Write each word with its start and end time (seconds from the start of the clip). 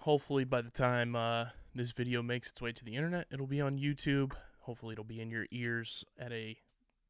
Hopefully 0.00 0.44
by 0.44 0.62
the 0.62 0.70
time 0.70 1.14
uh, 1.14 1.46
this 1.74 1.92
video 1.92 2.22
makes 2.22 2.50
its 2.50 2.60
way 2.60 2.72
to 2.72 2.84
the 2.84 2.96
internet, 2.96 3.26
it'll 3.30 3.46
be 3.46 3.60
on 3.60 3.78
YouTube. 3.78 4.32
Hopefully, 4.60 4.92
it'll 4.92 5.04
be 5.04 5.20
in 5.20 5.30
your 5.30 5.46
ears 5.50 6.04
at 6.18 6.32
a 6.32 6.56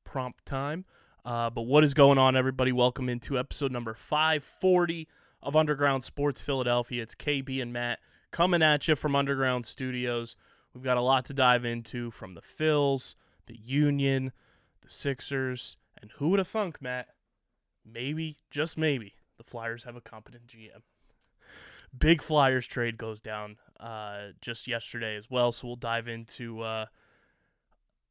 prompt 0.04 0.44
time. 0.46 0.84
Uh, 1.24 1.50
but 1.50 1.62
what 1.62 1.84
is 1.84 1.94
going 1.94 2.18
on, 2.18 2.36
everybody? 2.36 2.72
Welcome 2.72 3.08
into 3.08 3.38
episode 3.38 3.72
number 3.72 3.94
540 3.94 5.08
of 5.42 5.56
Underground 5.56 6.04
Sports 6.04 6.40
Philadelphia. 6.40 7.02
It's 7.02 7.14
KB 7.14 7.60
and 7.60 7.72
Matt 7.72 7.98
coming 8.30 8.62
at 8.62 8.88
you 8.88 8.96
from 8.96 9.14
Underground 9.14 9.66
Studios. 9.66 10.36
We've 10.72 10.84
got 10.84 10.96
a 10.96 11.02
lot 11.02 11.24
to 11.26 11.34
dive 11.34 11.64
into 11.64 12.10
from 12.10 12.34
the 12.34 12.40
Phils, 12.40 13.14
the 13.46 13.58
Union, 13.58 14.32
the 14.80 14.90
Sixers, 14.90 15.76
and 16.00 16.12
who 16.12 16.28
would 16.28 16.38
have 16.38 16.48
thunk, 16.48 16.80
Matt? 16.80 17.08
Maybe, 17.84 18.36
just 18.50 18.78
maybe, 18.78 19.14
the 19.36 19.44
Flyers 19.44 19.84
have 19.84 19.96
a 19.96 20.00
competent 20.00 20.46
GM 20.46 20.82
big 21.96 22.22
Flyers 22.22 22.66
trade 22.66 22.96
goes 22.96 23.20
down 23.20 23.56
uh, 23.78 24.28
just 24.40 24.66
yesterday 24.66 25.16
as 25.16 25.30
well. 25.30 25.52
So 25.52 25.66
we'll 25.66 25.76
dive 25.76 26.08
into 26.08 26.60
uh, 26.60 26.86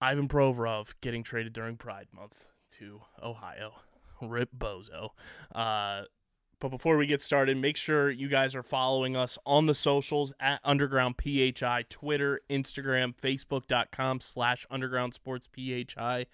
Ivan 0.01 0.27
Provorov 0.27 0.93
getting 1.01 1.23
traded 1.23 1.53
during 1.53 1.77
Pride 1.77 2.07
Month 2.13 2.45
to 2.79 3.01
Ohio. 3.21 3.73
Rip 4.21 4.49
Bozo. 4.57 5.11
Uh, 5.53 6.03
but 6.59 6.69
before 6.69 6.97
we 6.97 7.07
get 7.07 7.21
started, 7.21 7.55
make 7.57 7.77
sure 7.77 8.09
you 8.09 8.27
guys 8.27 8.53
are 8.53 8.63
following 8.63 9.15
us 9.15 9.37
on 9.45 9.65
the 9.65 9.73
socials 9.73 10.33
at 10.41 10.59
Underground 10.65 11.15
PHI, 11.17 11.85
Twitter, 11.89 12.41
Instagram, 12.49 13.15
Facebook.com 13.15 14.19
slash 14.19 14.65
Underground 14.69 15.13
Sports 15.13 15.47
PHI, 15.55 16.25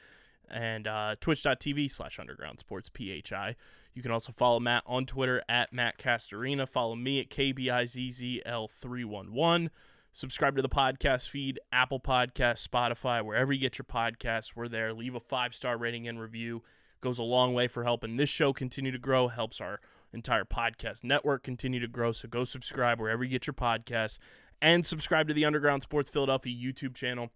and 0.49 0.87
uh, 0.87 1.15
Twitch.tv 1.19 1.91
slash 1.91 2.17
Underground 2.19 2.59
Sports 2.59 2.89
PHI. 2.89 3.55
You 3.95 4.01
can 4.01 4.11
also 4.11 4.31
follow 4.33 4.59
Matt 4.59 4.83
on 4.85 5.05
Twitter 5.05 5.41
at 5.47 5.71
Matt 5.73 5.97
Castorina. 5.97 6.67
Follow 6.67 6.95
me 6.95 7.21
at 7.21 7.29
KBIZZL311. 7.29 9.69
Subscribe 10.11 10.57
to 10.57 10.61
the 10.61 10.69
podcast 10.69 11.29
feed, 11.29 11.61
Apple 11.71 12.01
Podcasts, 12.01 12.67
Spotify, 12.67 13.23
wherever 13.23 13.53
you 13.53 13.59
get 13.59 13.77
your 13.77 13.85
podcasts. 13.85 14.55
We're 14.55 14.67
there. 14.67 14.91
Leave 14.93 15.15
a 15.15 15.19
five 15.19 15.55
star 15.55 15.77
rating 15.77 16.07
and 16.07 16.19
review. 16.19 16.63
Goes 17.01 17.19
a 17.19 17.23
long 17.23 17.53
way 17.53 17.67
for 17.67 17.83
helping 17.85 18.17
this 18.17 18.29
show 18.29 18.51
continue 18.51 18.91
to 18.91 18.99
grow, 18.99 19.29
helps 19.29 19.61
our 19.61 19.79
entire 20.11 20.45
podcast 20.45 21.03
network 21.03 21.43
continue 21.43 21.79
to 21.79 21.87
grow. 21.87 22.11
So 22.11 22.27
go 22.27 22.43
subscribe 22.43 22.99
wherever 22.99 23.23
you 23.23 23.29
get 23.29 23.47
your 23.47 23.53
podcasts 23.53 24.17
and 24.61 24.85
subscribe 24.85 25.29
to 25.29 25.33
the 25.33 25.45
Underground 25.45 25.83
Sports 25.83 26.09
Philadelphia 26.09 26.55
YouTube 26.55 26.95
channel 26.95 27.31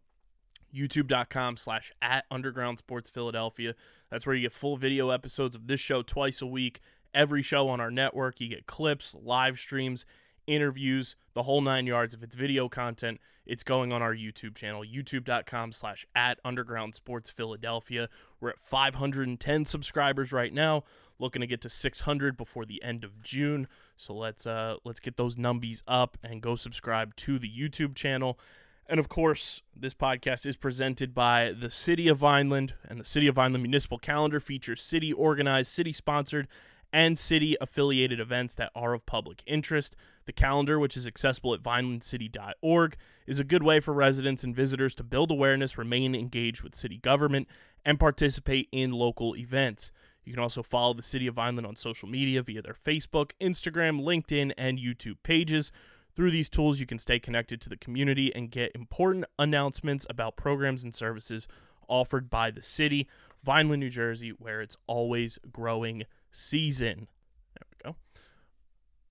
youtube.com 0.73 1.57
slash 1.57 1.91
at 2.01 2.25
underground 2.31 2.77
sports 2.77 3.09
philadelphia. 3.09 3.75
That's 4.09 4.25
where 4.25 4.35
you 4.35 4.41
get 4.41 4.53
full 4.53 4.77
video 4.77 5.09
episodes 5.09 5.55
of 5.55 5.67
this 5.67 5.79
show 5.79 6.01
twice 6.01 6.41
a 6.41 6.47
week 6.47 6.81
every 7.13 7.41
show 7.41 7.69
on 7.69 7.79
our 7.79 7.91
network. 7.91 8.39
You 8.39 8.49
get 8.49 8.65
clips 8.65 9.15
live 9.21 9.59
streams 9.59 10.05
interviews 10.47 11.15
the 11.33 11.43
whole 11.43 11.61
nine 11.61 11.85
yards. 11.85 12.13
If 12.13 12.23
it's 12.23 12.35
video 12.35 12.69
content 12.69 13.19
it's 13.49 13.63
going 13.63 13.91
on 13.91 14.01
our 14.01 14.13
youtube 14.13 14.55
channel 14.55 14.83
youtube.com 14.83 15.71
slash 15.71 16.05
at 16.15 16.39
underground 16.45 16.93
sports 16.95 17.29
philadelphia. 17.29 18.07
We're 18.39 18.51
at 18.51 18.59
510 18.59 19.65
subscribers 19.65 20.31
right 20.31 20.53
now 20.53 20.83
looking 21.17 21.41
to 21.41 21.47
get 21.47 21.59
to 21.61 21.69
600 21.69 22.37
before 22.37 22.65
the 22.65 22.81
end 22.83 23.03
of 23.03 23.21
june. 23.21 23.67
So 23.97 24.13
let's 24.13 24.45
uh 24.45 24.75
let's 24.85 24.99
get 24.99 25.17
those 25.17 25.35
numbies 25.35 25.81
up 25.87 26.17
and 26.23 26.41
go 26.41 26.55
subscribe 26.55 27.15
to 27.17 27.39
the 27.39 27.49
youtube 27.49 27.95
channel 27.95 28.39
and 28.89 28.99
of 28.99 29.07
course, 29.07 29.61
this 29.75 29.93
podcast 29.93 30.45
is 30.45 30.57
presented 30.57 31.13
by 31.13 31.53
the 31.57 31.69
City 31.69 32.07
of 32.07 32.17
Vineland, 32.17 32.73
and 32.87 32.99
the 32.99 33.05
City 33.05 33.27
of 33.27 33.35
Vineland 33.35 33.63
Municipal 33.63 33.99
Calendar 33.99 34.39
features 34.39 34.81
city 34.81 35.13
organized, 35.13 35.71
city 35.71 35.91
sponsored, 35.91 36.47
and 36.91 37.19
city 37.19 37.55
affiliated 37.61 38.19
events 38.19 38.55
that 38.55 38.71
are 38.73 38.93
of 38.93 39.05
public 39.05 39.43
interest. 39.45 39.95
The 40.25 40.33
calendar, 40.33 40.79
which 40.79 40.97
is 40.97 41.05
accessible 41.05 41.53
at 41.53 41.61
vinelandcity.org, 41.61 42.97
is 43.27 43.39
a 43.39 43.43
good 43.43 43.61
way 43.61 43.79
for 43.79 43.93
residents 43.93 44.43
and 44.43 44.55
visitors 44.55 44.95
to 44.95 45.03
build 45.03 45.29
awareness, 45.29 45.77
remain 45.77 46.15
engaged 46.15 46.63
with 46.63 46.73
city 46.73 46.97
government, 46.97 47.47
and 47.85 47.99
participate 47.99 48.67
in 48.71 48.91
local 48.91 49.35
events. 49.35 49.91
You 50.25 50.33
can 50.33 50.41
also 50.41 50.63
follow 50.63 50.95
the 50.95 51.03
City 51.03 51.27
of 51.27 51.35
Vineland 51.35 51.67
on 51.67 51.75
social 51.75 52.09
media 52.09 52.41
via 52.41 52.63
their 52.63 52.73
Facebook, 52.73 53.31
Instagram, 53.39 54.01
LinkedIn, 54.01 54.51
and 54.57 54.79
YouTube 54.79 55.17
pages. 55.21 55.71
Through 56.19 56.31
these 56.31 56.49
tools, 56.49 56.81
you 56.81 56.85
can 56.85 56.99
stay 56.99 57.17
connected 57.17 57.61
to 57.61 57.69
the 57.69 57.77
community 57.77 58.35
and 58.35 58.51
get 58.51 58.73
important 58.75 59.23
announcements 59.39 60.05
about 60.09 60.35
programs 60.35 60.83
and 60.83 60.93
services 60.93 61.47
offered 61.87 62.29
by 62.29 62.51
the 62.51 62.61
city, 62.61 63.07
Vineland, 63.41 63.79
New 63.79 63.89
Jersey, 63.89 64.31
where 64.31 64.59
it's 64.59 64.75
always 64.85 65.39
growing 65.49 66.03
season. 66.29 67.07
There 67.53 67.65
we 67.71 67.91
go. 67.91 67.95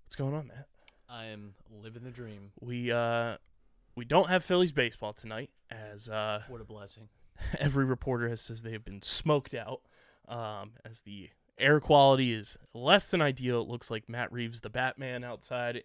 What's 0.05 0.17
going 0.17 0.35
on, 0.35 0.49
Matt? 0.49 0.67
I 1.09 1.29
am 1.29 1.55
living 1.83 2.05
the 2.05 2.11
dream. 2.11 2.51
We 2.61 2.93
uh 2.93 3.39
we 3.97 4.05
don't 4.05 4.29
have 4.29 4.45
Phillies 4.45 4.73
baseball 4.73 5.15
tonight, 5.15 5.49
as 5.71 6.11
uh 6.11 6.43
What 6.49 6.61
a 6.61 6.65
blessing. 6.65 7.09
every 7.59 7.87
reporter 7.87 8.29
has 8.29 8.43
says 8.43 8.63
they 8.63 8.73
have 8.73 8.85
been 8.85 9.01
smoked 9.01 9.55
out. 9.55 9.81
Um, 10.29 10.73
as 10.85 11.01
the 11.01 11.31
air 11.59 11.81
quality 11.81 12.33
is 12.33 12.57
less 12.75 13.11
than 13.11 13.21
ideal. 13.23 13.63
It 13.63 13.69
looks 13.69 13.91
like 13.91 14.09
Matt 14.09 14.33
Reeves, 14.33 14.61
the 14.61 14.71
Batman, 14.71 15.25
outside, 15.25 15.83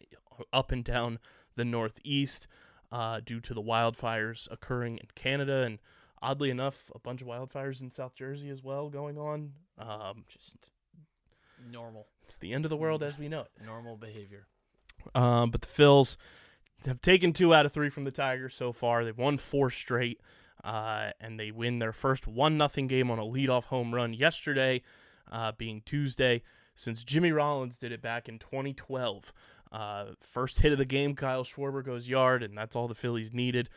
up 0.51 0.71
and 0.71 0.83
down 0.83 1.19
the 1.55 1.65
Northeast, 1.65 2.47
uh, 2.91 3.19
due 3.23 3.39
to 3.41 3.53
the 3.53 3.61
wildfires 3.61 4.47
occurring 4.51 4.97
in 4.97 5.07
Canada, 5.15 5.63
and 5.63 5.79
oddly 6.21 6.49
enough, 6.49 6.91
a 6.95 6.99
bunch 6.99 7.21
of 7.21 7.27
wildfires 7.27 7.81
in 7.81 7.91
South 7.91 8.15
Jersey 8.15 8.49
as 8.49 8.63
well 8.63 8.89
going 8.89 9.17
on. 9.17 9.53
Um, 9.77 10.25
just 10.27 10.69
Normal. 11.71 12.07
it's 12.23 12.37
the 12.37 12.53
end 12.53 12.65
of 12.65 12.69
the 12.69 12.77
world 12.77 13.03
as 13.03 13.17
we 13.17 13.27
know 13.27 13.41
it. 13.41 13.51
Normal 13.65 13.97
behavior. 13.97 14.47
Um, 15.15 15.51
but 15.51 15.61
the 15.61 15.67
Phils 15.67 16.17
have 16.85 17.01
taken 17.01 17.33
two 17.33 17.53
out 17.53 17.65
of 17.65 17.71
three 17.73 17.89
from 17.89 18.03
the 18.03 18.11
Tigers 18.11 18.55
so 18.55 18.71
far. 18.71 19.03
They've 19.03 19.17
won 19.17 19.37
four 19.37 19.69
straight, 19.69 20.21
uh, 20.63 21.11
and 21.19 21.39
they 21.39 21.51
win 21.51 21.79
their 21.79 21.93
first 21.93 22.27
one 22.27 22.57
nothing 22.57 22.87
game 22.87 23.11
on 23.11 23.19
a 23.19 23.23
leadoff 23.23 23.65
home 23.65 23.93
run 23.93 24.13
yesterday, 24.13 24.81
uh, 25.31 25.51
being 25.57 25.81
Tuesday. 25.85 26.41
Since 26.75 27.03
Jimmy 27.03 27.31
Rollins 27.31 27.77
did 27.77 27.91
it 27.91 28.01
back 28.01 28.27
in 28.27 28.39
2012, 28.39 29.33
uh, 29.71 30.05
first 30.19 30.59
hit 30.59 30.71
of 30.71 30.77
the 30.77 30.85
game, 30.85 31.15
Kyle 31.15 31.43
Schwarber 31.43 31.83
goes 31.83 32.07
yard, 32.07 32.43
and 32.43 32.57
that's 32.57 32.75
all 32.75 32.87
the 32.87 32.95
Phillies 32.95 33.33
needed. 33.33 33.69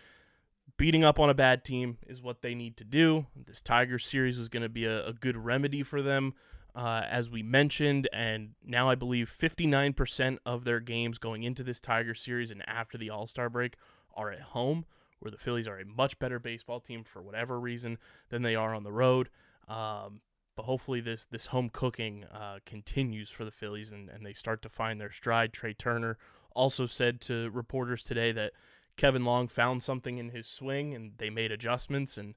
Beating 0.77 1.05
up 1.05 1.19
on 1.19 1.31
a 1.31 1.35
bad 1.35 1.65
team 1.65 1.99
is 2.07 2.21
what 2.23 2.43
they 2.43 2.55
need 2.55 2.77
to 2.79 2.85
do. 2.85 3.27
This 3.35 3.63
Tigers 3.63 4.05
series 4.05 4.39
is 4.39 4.49
going 4.49 4.63
to 4.63 4.69
be 4.69 4.85
a, 4.85 5.07
a 5.07 5.13
good 5.13 5.37
remedy 5.37 5.83
for 5.83 6.03
them 6.03 6.35
uh, 6.77 7.03
as 7.09 7.31
we 7.31 7.43
mentioned, 7.43 8.07
and 8.13 8.51
now 8.63 8.91
I 8.91 8.95
believe 8.95 9.35
59% 9.35 10.39
of 10.45 10.65
their 10.65 10.79
games 10.79 11.17
going 11.17 11.43
into 11.43 11.65
this 11.65 11.81
Tiger 11.81 12.15
series 12.15 12.51
and 12.51 12.63
after 12.69 12.99
the 12.99 13.09
All 13.09 13.27
Star 13.27 13.49
break 13.49 13.77
are 14.15 14.31
at 14.31 14.43
home, 14.43 14.85
where 15.19 15.31
the 15.31 15.39
Phillies 15.39 15.67
are 15.67 15.79
a 15.79 15.87
much 15.87 16.19
better 16.19 16.39
baseball 16.39 16.81
team 16.81 17.03
for 17.03 17.23
whatever 17.23 17.59
reason 17.59 17.97
than 18.29 18.43
they 18.43 18.55
are 18.55 18.75
on 18.75 18.83
the 18.83 18.93
road. 18.93 19.31
Um, 19.67 20.21
but 20.57 20.65
hopefully 20.65 21.01
this 21.01 21.27
this 21.27 21.47
home 21.47 21.69
cooking 21.69 22.25
uh, 22.25 22.59
continues 22.65 23.31
for 23.31 23.45
the 23.45 23.51
Phillies 23.51 23.91
and, 23.91 24.09
and 24.09 24.25
they 24.25 24.33
start 24.33 24.63
to 24.63 24.69
find 24.69 25.01
their 25.01 25.13
stride. 25.13 25.53
Trea 25.53 25.75
Turner 25.75 26.19
also 26.55 26.87
said 26.87 27.21
to 27.23 27.51
reporters 27.51 28.03
today 28.03 28.33
that 28.33 28.53
Kevin 28.97 29.25
Long 29.25 29.47
found 29.47 29.83
something 29.83 30.19
in 30.19 30.31
his 30.31 30.47
swing 30.47 30.95
and 30.95 31.13
they 31.19 31.31
made 31.31 31.53
adjustments 31.53 32.17
and 32.17 32.35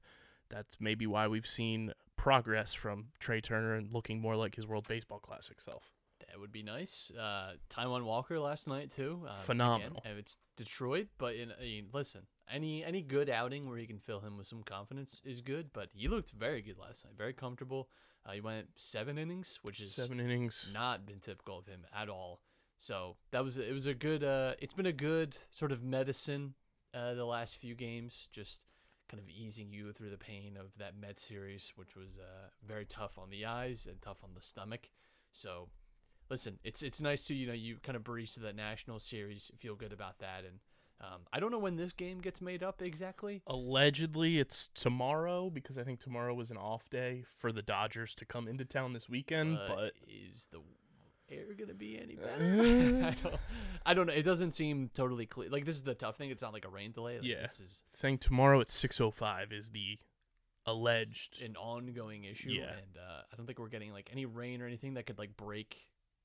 that's 0.50 0.76
maybe 0.78 1.06
why 1.06 1.26
we've 1.26 1.46
seen 1.46 1.92
progress 2.16 2.74
from 2.74 3.06
Trea 3.18 3.40
Turner 3.40 3.74
and 3.74 3.92
looking 3.92 4.20
more 4.20 4.36
like 4.36 4.56
his 4.56 4.66
World 4.66 4.86
Baseball 4.86 5.20
Classic 5.20 5.58
self. 5.60 5.90
That 6.28 6.38
would 6.38 6.52
be 6.52 6.62
nice. 6.62 7.10
Uh, 7.18 7.52
Taijuan 7.70 8.04
Walker 8.04 8.38
last 8.38 8.68
night 8.68 8.90
too. 8.90 9.26
Uh, 9.26 9.36
Phenomenal. 9.36 10.02
Again, 10.04 10.18
it's 10.18 10.36
Detroit, 10.56 11.06
but 11.18 11.34
in, 11.34 11.50
I 11.58 11.62
mean, 11.62 11.86
listen, 11.92 12.26
any 12.52 12.84
any 12.84 13.00
good 13.02 13.30
outing 13.30 13.68
where 13.68 13.78
you 13.78 13.86
can 13.86 13.98
fill 13.98 14.20
him 14.20 14.36
with 14.36 14.46
some 14.46 14.62
confidence 14.62 15.22
is 15.24 15.40
good. 15.40 15.70
But 15.72 15.88
he 15.92 16.08
looked 16.08 16.30
very 16.30 16.60
good 16.60 16.78
last 16.78 17.04
night. 17.04 17.14
Very 17.16 17.32
comfortable. 17.32 17.88
Uh, 18.26 18.32
he 18.32 18.40
went 18.40 18.68
seven 18.76 19.18
innings, 19.18 19.58
which 19.62 19.80
is 19.80 19.94
Seven 19.94 20.20
innings. 20.20 20.70
not 20.72 21.06
been 21.06 21.20
typical 21.20 21.58
of 21.58 21.66
him 21.66 21.86
at 21.94 22.08
all. 22.08 22.40
So 22.76 23.16
that 23.30 23.44
was 23.44 23.56
it 23.56 23.72
was 23.72 23.86
a 23.86 23.94
good 23.94 24.24
uh 24.24 24.54
it's 24.58 24.74
been 24.74 24.86
a 24.86 24.92
good 24.92 25.36
sort 25.50 25.70
of 25.70 25.82
medicine 25.82 26.54
uh 26.94 27.12
the 27.14 27.26
last 27.26 27.56
few 27.56 27.74
games 27.74 28.28
just 28.32 28.62
kind 29.08 29.22
of 29.22 29.28
easing 29.28 29.72
you 29.72 29.92
through 29.92 30.10
the 30.10 30.16
pain 30.16 30.56
of 30.58 30.72
that 30.78 30.96
Met 30.98 31.18
series 31.18 31.72
which 31.76 31.94
was 31.94 32.18
uh 32.18 32.48
very 32.66 32.86
tough 32.86 33.18
on 33.18 33.28
the 33.28 33.44
eyes 33.44 33.86
and 33.86 34.00
tough 34.00 34.24
on 34.24 34.30
the 34.34 34.40
stomach. 34.40 34.88
So 35.30 35.68
listen, 36.30 36.58
it's 36.64 36.82
it's 36.82 37.00
nice 37.00 37.24
to 37.24 37.34
you 37.34 37.46
know 37.46 37.52
you 37.52 37.76
kind 37.82 37.96
of 37.96 38.04
breeze 38.04 38.32
to 38.34 38.40
that 38.40 38.56
national 38.56 38.98
series, 38.98 39.50
feel 39.58 39.74
good 39.74 39.92
about 39.92 40.18
that 40.20 40.44
and 40.46 40.60
um, 41.00 41.22
I 41.32 41.40
don't 41.40 41.50
know 41.50 41.58
when 41.58 41.76
this 41.76 41.92
game 41.92 42.20
gets 42.20 42.40
made 42.40 42.62
up 42.62 42.82
exactly. 42.82 43.42
Allegedly, 43.46 44.38
it's 44.38 44.68
tomorrow 44.74 45.48
because 45.50 45.78
I 45.78 45.82
think 45.82 46.00
tomorrow 46.00 46.34
was 46.34 46.50
an 46.50 46.56
off 46.58 46.90
day 46.90 47.24
for 47.38 47.52
the 47.52 47.62
Dodgers 47.62 48.14
to 48.16 48.24
come 48.24 48.46
into 48.46 48.64
town 48.64 48.92
this 48.92 49.08
weekend. 49.08 49.56
Uh, 49.58 49.68
but 49.68 49.92
is 50.06 50.48
the 50.52 50.60
air 51.34 51.54
gonna 51.58 51.72
be 51.74 51.98
any 51.98 52.16
better? 52.16 53.06
I, 53.06 53.14
don't, 53.22 53.40
I 53.86 53.94
don't 53.94 54.06
know. 54.08 54.12
It 54.12 54.24
doesn't 54.24 54.52
seem 54.52 54.90
totally 54.92 55.26
clear. 55.26 55.48
Like 55.48 55.64
this 55.64 55.76
is 55.76 55.82
the 55.82 55.94
tough 55.94 56.16
thing. 56.16 56.30
It's 56.30 56.42
not 56.42 56.52
like 56.52 56.64
a 56.66 56.70
rain 56.70 56.92
delay. 56.92 57.16
Like, 57.18 57.26
Yeah. 57.26 57.42
this 57.42 57.60
is 57.60 57.82
saying 57.92 58.18
tomorrow 58.18 58.60
at 58.60 58.66
6:05 58.68 59.52
is 59.52 59.70
the 59.70 59.98
alleged. 60.66 61.40
an 61.42 61.56
ongoing 61.56 62.24
issue, 62.24 62.50
Yeah. 62.50 62.70
and 62.72 62.98
uh, 62.98 63.22
I 63.32 63.36
don't 63.36 63.46
think 63.46 63.58
we're 63.58 63.68
getting 63.68 63.92
like 63.92 64.10
any 64.12 64.26
rain 64.26 64.60
or 64.62 64.66
anything 64.66 64.94
that 64.94 65.06
could 65.06 65.18
like 65.18 65.36
break. 65.36 65.78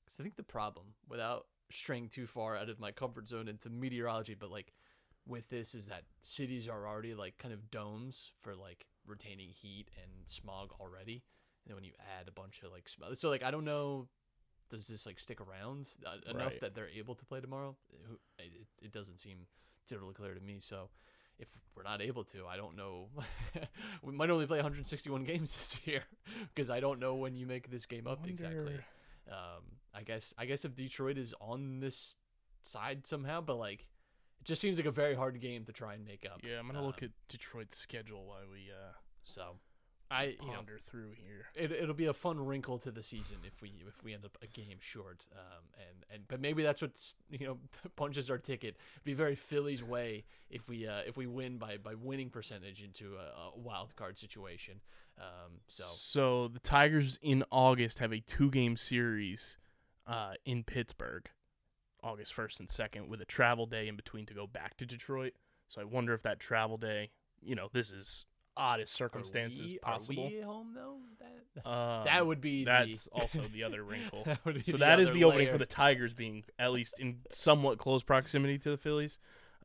Because 0.04 0.20
I 0.20 0.22
think 0.22 0.36
the 0.36 0.42
problem, 0.42 0.86
without 1.08 1.46
straying 1.70 2.08
too 2.08 2.26
far 2.26 2.56
out 2.56 2.68
of 2.68 2.78
my 2.80 2.92
comfort 2.92 3.28
zone 3.28 3.48
into 3.48 3.68
meteorology, 3.70 4.34
but 4.38 4.50
like 4.50 4.72
with 5.26 5.48
this 5.50 5.74
is 5.74 5.88
that 5.88 6.04
cities 6.22 6.68
are 6.68 6.86
already 6.86 7.14
like 7.14 7.36
kind 7.38 7.52
of 7.52 7.70
domes 7.70 8.32
for 8.40 8.54
like 8.54 8.86
retaining 9.06 9.50
heat 9.50 9.90
and 10.02 10.12
smog 10.26 10.72
already. 10.80 11.24
And 11.64 11.70
then 11.70 11.74
when 11.76 11.84
you 11.84 11.92
add 12.20 12.28
a 12.28 12.32
bunch 12.32 12.62
of 12.62 12.70
like 12.72 12.88
smog, 12.88 13.16
so 13.16 13.28
like 13.28 13.42
I 13.42 13.50
don't 13.50 13.64
know, 13.64 14.08
does 14.70 14.86
this 14.86 15.06
like 15.06 15.18
stick 15.18 15.40
around 15.40 15.88
uh, 16.04 16.30
enough 16.30 16.52
Right. 16.52 16.60
that 16.60 16.74
they're 16.74 16.88
able 16.88 17.14
to 17.16 17.24
play 17.24 17.40
tomorrow? 17.40 17.76
It, 18.38 18.66
it 18.82 18.92
doesn't 18.92 19.18
seem 19.20 19.46
totally 19.88 20.14
clear 20.14 20.34
to 20.34 20.40
me. 20.40 20.56
So 20.60 20.90
if 21.38 21.50
we're 21.76 21.82
not 21.82 22.00
able 22.00 22.24
to, 22.24 22.46
I 22.46 22.56
don't 22.56 22.76
know. 22.76 23.08
we 24.02 24.12
might 24.12 24.30
only 24.30 24.46
play 24.46 24.58
161 24.58 25.24
games 25.24 25.52
this 25.56 25.80
year 25.86 26.02
because 26.54 26.70
I 26.70 26.80
don't 26.80 26.98
know 27.00 27.14
when 27.16 27.34
you 27.34 27.46
make 27.46 27.70
this 27.70 27.86
game 27.86 28.06
up 28.06 28.26
exactly. 28.26 28.76
Um, 29.30 29.62
I 29.96 30.02
guess 30.02 30.34
I 30.36 30.44
guess 30.46 30.64
if 30.64 30.74
Detroit 30.74 31.16
is 31.18 31.34
on 31.40 31.80
this 31.80 32.16
side 32.62 33.06
somehow, 33.06 33.40
but 33.40 33.56
like 33.56 33.86
it 34.40 34.44
just 34.44 34.60
seems 34.60 34.78
like 34.78 34.86
a 34.86 34.90
very 34.90 35.14
hard 35.14 35.40
game 35.40 35.64
to 35.64 35.72
try 35.72 35.94
and 35.94 36.04
make 36.04 36.26
up. 36.26 36.40
Yeah, 36.44 36.58
I'm 36.58 36.66
gonna 36.66 36.84
look 36.84 37.02
Um, 37.02 37.06
at 37.06 37.10
Detroit's 37.28 37.76
schedule 37.78 38.26
while 38.26 38.46
we 38.50 38.70
uh, 38.70 38.92
So 39.22 39.58
I 40.10 40.36
you 40.40 40.48
know 40.48 40.54
ponder 40.56 40.78
through 40.86 41.12
here. 41.16 41.46
it, 41.56 41.72
it'll 41.72 41.94
be 41.94 42.06
a 42.06 42.12
fun 42.12 42.38
wrinkle 42.38 42.78
to 42.80 42.90
the 42.92 43.02
season 43.02 43.38
if 43.44 43.60
we 43.62 43.72
if 43.88 44.04
we 44.04 44.12
end 44.14 44.24
up 44.24 44.36
a 44.42 44.46
game 44.46 44.78
short. 44.80 45.24
Um, 45.32 45.64
and 45.78 46.04
and 46.12 46.28
but 46.28 46.40
maybe 46.40 46.62
that's 46.62 46.82
what's 46.82 47.16
you 47.30 47.46
know 47.46 47.58
punches 47.96 48.30
our 48.30 48.38
ticket. 48.38 48.76
It'd 48.96 49.04
be 49.04 49.14
very 49.14 49.34
Phillies 49.34 49.82
way 49.82 50.24
if 50.50 50.68
we 50.68 50.86
uh, 50.86 51.00
if 51.06 51.16
we 51.16 51.26
win 51.26 51.56
by 51.58 51.78
by 51.78 51.94
winning 51.94 52.30
percentage 52.30 52.82
into 52.82 53.16
a, 53.16 53.48
a 53.56 53.58
wild 53.58 53.96
card 53.96 54.16
situation. 54.18 54.80
Um, 55.18 55.60
so 55.66 55.84
So 55.86 56.48
the 56.48 56.60
Tigers 56.60 57.18
in 57.22 57.42
August 57.50 57.98
have 58.00 58.12
a 58.12 58.20
two-game 58.20 58.76
series 58.76 59.56
uh, 60.06 60.34
in 60.44 60.64
Pittsburgh, 60.64 61.28
August 62.02 62.34
first 62.34 62.60
and 62.60 62.70
second, 62.70 63.08
with 63.08 63.20
a 63.20 63.24
travel 63.24 63.66
day 63.66 63.88
in 63.88 63.96
between 63.96 64.26
to 64.26 64.34
go 64.34 64.46
back 64.46 64.76
to 64.78 64.86
Detroit. 64.86 65.34
So 65.68 65.80
I 65.80 65.84
wonder 65.84 66.14
if 66.14 66.22
that 66.22 66.38
travel 66.38 66.76
day, 66.76 67.10
you 67.42 67.54
know, 67.54 67.68
this 67.72 67.90
is 67.90 68.24
oddest 68.56 68.94
circumstances 68.94 69.62
are 69.62 69.66
we, 69.66 69.78
possible. 69.78 70.24
Are 70.24 70.28
we 70.28 70.40
home 70.40 70.72
though? 70.74 70.96
That 71.18 71.68
Um, 71.68 72.04
that 72.04 72.26
would 72.26 72.40
be 72.40 72.64
that's 72.64 73.04
the, 73.04 73.10
also 73.20 73.42
the 73.52 73.64
other 73.64 73.82
wrinkle. 73.82 74.24
that 74.24 74.66
so 74.66 74.76
that 74.78 75.00
is 75.00 75.12
the 75.12 75.24
opening 75.24 75.50
for 75.50 75.58
the 75.58 75.66
Tigers 75.66 76.14
being 76.14 76.44
at 76.58 76.72
least 76.72 76.98
in 76.98 77.18
somewhat 77.30 77.78
close 77.78 78.02
proximity 78.02 78.58
to 78.58 78.70
the 78.70 78.76
Phillies. 78.76 79.18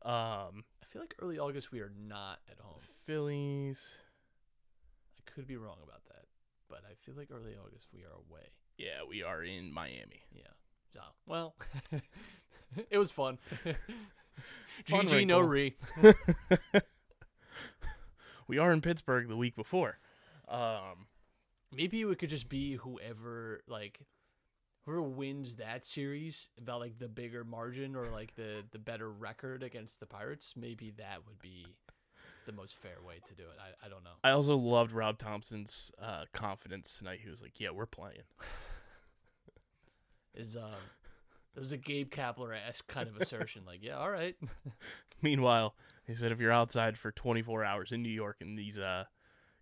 Um, 0.04 0.64
I 0.82 0.86
feel 0.90 1.02
like 1.02 1.16
early 1.20 1.40
August 1.40 1.72
we 1.72 1.80
are 1.80 1.92
not 2.08 2.40
at 2.50 2.60
home. 2.60 2.80
Phillies, 3.06 3.96
I 5.18 5.32
could 5.32 5.48
be 5.48 5.58
wrong 5.58 5.78
about 5.84 6.04
that, 6.06 6.26
but 6.70 6.82
I 6.90 6.94
feel 7.06 7.16
like 7.16 7.30
early 7.32 7.56
August 7.56 7.88
we 7.94 8.02
are 8.02 8.14
away. 8.14 8.48
Yeah, 8.82 9.08
we 9.08 9.22
are 9.22 9.44
in 9.44 9.72
Miami. 9.72 10.24
Yeah. 10.34 10.42
So 10.92 11.02
well, 11.28 11.56
it 12.90 12.98
was 12.98 13.12
fun. 13.12 13.38
Fun 14.86 15.06
GG 15.06 15.28
no 15.28 15.40
re. 15.40 15.76
We 18.48 18.58
are 18.58 18.74
in 18.74 18.82
Pittsburgh 18.82 19.30
the 19.30 19.38
week 19.38 19.56
before. 19.56 19.98
Um, 20.50 21.08
Maybe 21.74 22.02
it 22.02 22.20
could 22.20 22.30
just 22.30 22.50
be 22.50 22.74
whoever 22.74 23.62
like 23.66 24.02
whoever 24.84 25.04
wins 25.04 25.56
that 25.56 25.86
series 25.86 26.50
about 26.58 26.82
like 26.82 27.00
the 27.00 27.08
bigger 27.08 27.46
margin 27.46 27.96
or 27.96 28.10
like 28.10 28.36
the 28.36 28.66
the 28.72 28.80
better 28.80 29.10
record 29.10 29.64
against 29.64 30.02
the 30.02 30.06
Pirates. 30.06 30.56
Maybe 30.58 30.92
that 30.98 31.20
would 31.26 31.40
be 31.40 31.66
the 32.46 32.52
most 32.52 32.76
fair 32.76 32.98
way 33.08 33.22
to 33.26 33.36
do 33.36 33.44
it. 33.44 33.58
I, 33.58 33.86
I 33.86 33.90
don't 33.90 34.04
know. 34.04 34.18
I 34.24 34.32
also 34.32 34.58
loved 34.58 34.92
Rob 34.92 35.18
Thomson's 35.18 35.92
uh, 36.02 36.26
confidence 36.34 36.98
tonight. 36.98 37.20
He 37.24 37.30
was 37.30 37.42
like, 37.42 37.58
"Yeah, 37.58 37.70
we're 37.70 37.86
playing." 37.86 38.24
Is 40.34 40.56
um 40.56 40.76
there 41.54 41.62
was 41.62 41.72
a 41.72 41.78
Gabe 41.78 42.10
Kapler 42.10 42.56
esque 42.68 42.88
kind 42.88 43.10
of 43.10 43.18
assertion 43.18 43.64
like 43.66 43.80
yeah 43.84 43.98
all 43.98 44.10
right 44.10 44.36
Meanwhile, 45.22 45.76
he 46.08 46.16
said, 46.16 46.32
"If 46.32 46.40
you're 46.40 46.52
outside 46.52 46.98
for 46.98 47.12
24 47.12 47.64
hours 47.64 47.92
in 47.92 48.02
New 48.02 48.10
York 48.10 48.38
in 48.42 48.56
these 48.56 48.80
uh, 48.80 49.06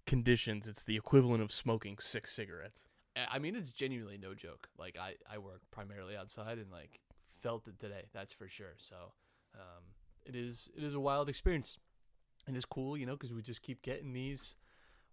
conditions, 0.06 0.68
it's 0.68 0.86
the 0.86 0.96
equivalent 0.96 1.44
of 1.44 1.52
smoking 1.52 1.98
six 2.00 2.32
cigarettes." 2.32 2.88
I- 3.18 3.40
mean, 3.40 3.56
it's 3.56 3.74
genuinely 3.74 4.18
no 4.18 4.34
joke. 4.34 4.70
Like 4.78 4.98
I, 4.98 5.16
I 5.30 5.38
work 5.40 5.62
primarily 5.72 6.16
outside 6.16 6.58
and 6.58 6.72
like 6.72 7.02
felt 7.42 7.68
it 7.68 7.78
today. 7.78 8.06
That's 8.14 8.32
for 8.32 8.48
sure. 8.48 8.76
So, 8.78 8.96
um, 9.56 9.84
it 10.26 10.36
is 10.36 10.70
it 10.78 10.84
is 10.84 10.94
a 10.94 11.00
wild 11.00 11.28
experience, 11.28 11.78
and 12.48 12.56
it's 12.56 12.66
cool, 12.66 12.96
you 12.96 13.06
know, 13.06 13.18
because 13.18 13.34
we 13.34 13.42
just 13.42 13.62
keep 13.62 13.82
getting 13.82 14.14
these 14.14 14.56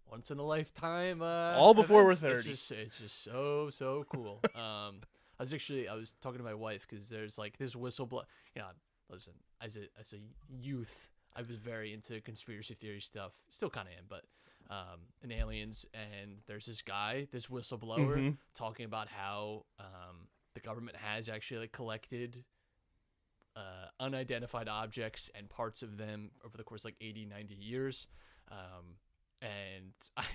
once 0.09 0.31
in 0.31 0.39
a 0.39 0.43
lifetime. 0.43 1.21
Uh, 1.21 1.55
All 1.57 1.73
before 1.73 2.05
we're 2.05 2.11
events. 2.11 2.21
30. 2.21 2.35
It's 2.37 2.45
just 2.45 2.71
it's 2.71 2.99
just 2.99 3.23
so 3.23 3.69
so 3.69 4.05
cool. 4.09 4.39
um, 4.55 5.01
I 5.39 5.43
was 5.43 5.53
actually 5.53 5.87
I 5.87 5.95
was 5.95 6.15
talking 6.21 6.37
to 6.39 6.43
my 6.43 6.53
wife 6.53 6.87
because 6.89 7.09
there's 7.09 7.37
like 7.37 7.57
this 7.57 7.75
whistleblower. 7.75 8.23
You 8.55 8.61
know, 8.63 8.67
listen, 9.09 9.33
as 9.61 9.77
a 9.77 9.81
as 9.99 10.13
a 10.13 10.17
youth, 10.49 11.09
I 11.35 11.41
was 11.41 11.57
very 11.57 11.93
into 11.93 12.19
conspiracy 12.21 12.73
theory 12.73 13.01
stuff. 13.01 13.33
Still 13.49 13.69
kind 13.69 13.87
of 13.87 13.93
am, 13.97 14.05
but 14.09 14.23
um, 14.69 14.99
and 15.23 15.31
aliens. 15.31 15.85
And 15.93 16.37
there's 16.47 16.65
this 16.65 16.81
guy, 16.81 17.27
this 17.31 17.47
whistleblower, 17.47 18.17
Mhm. 18.17 18.37
talking 18.53 18.85
about 18.85 19.07
how 19.07 19.65
um, 19.79 20.27
the 20.55 20.59
government 20.59 20.97
has 20.97 21.29
actually 21.29 21.59
like 21.61 21.71
collected 21.71 22.43
uh, 23.55 23.87
unidentified 23.99 24.67
objects 24.67 25.31
and 25.33 25.49
parts 25.49 25.81
of 25.81 25.97
them 25.97 26.29
over 26.45 26.57
the 26.57 26.63
course 26.63 26.81
of, 26.81 26.85
like 26.85 26.95
80, 27.01 27.25
90 27.25 27.55
years. 27.55 28.07
Um, 28.51 28.97
and 29.41 29.93
I, 30.17 30.25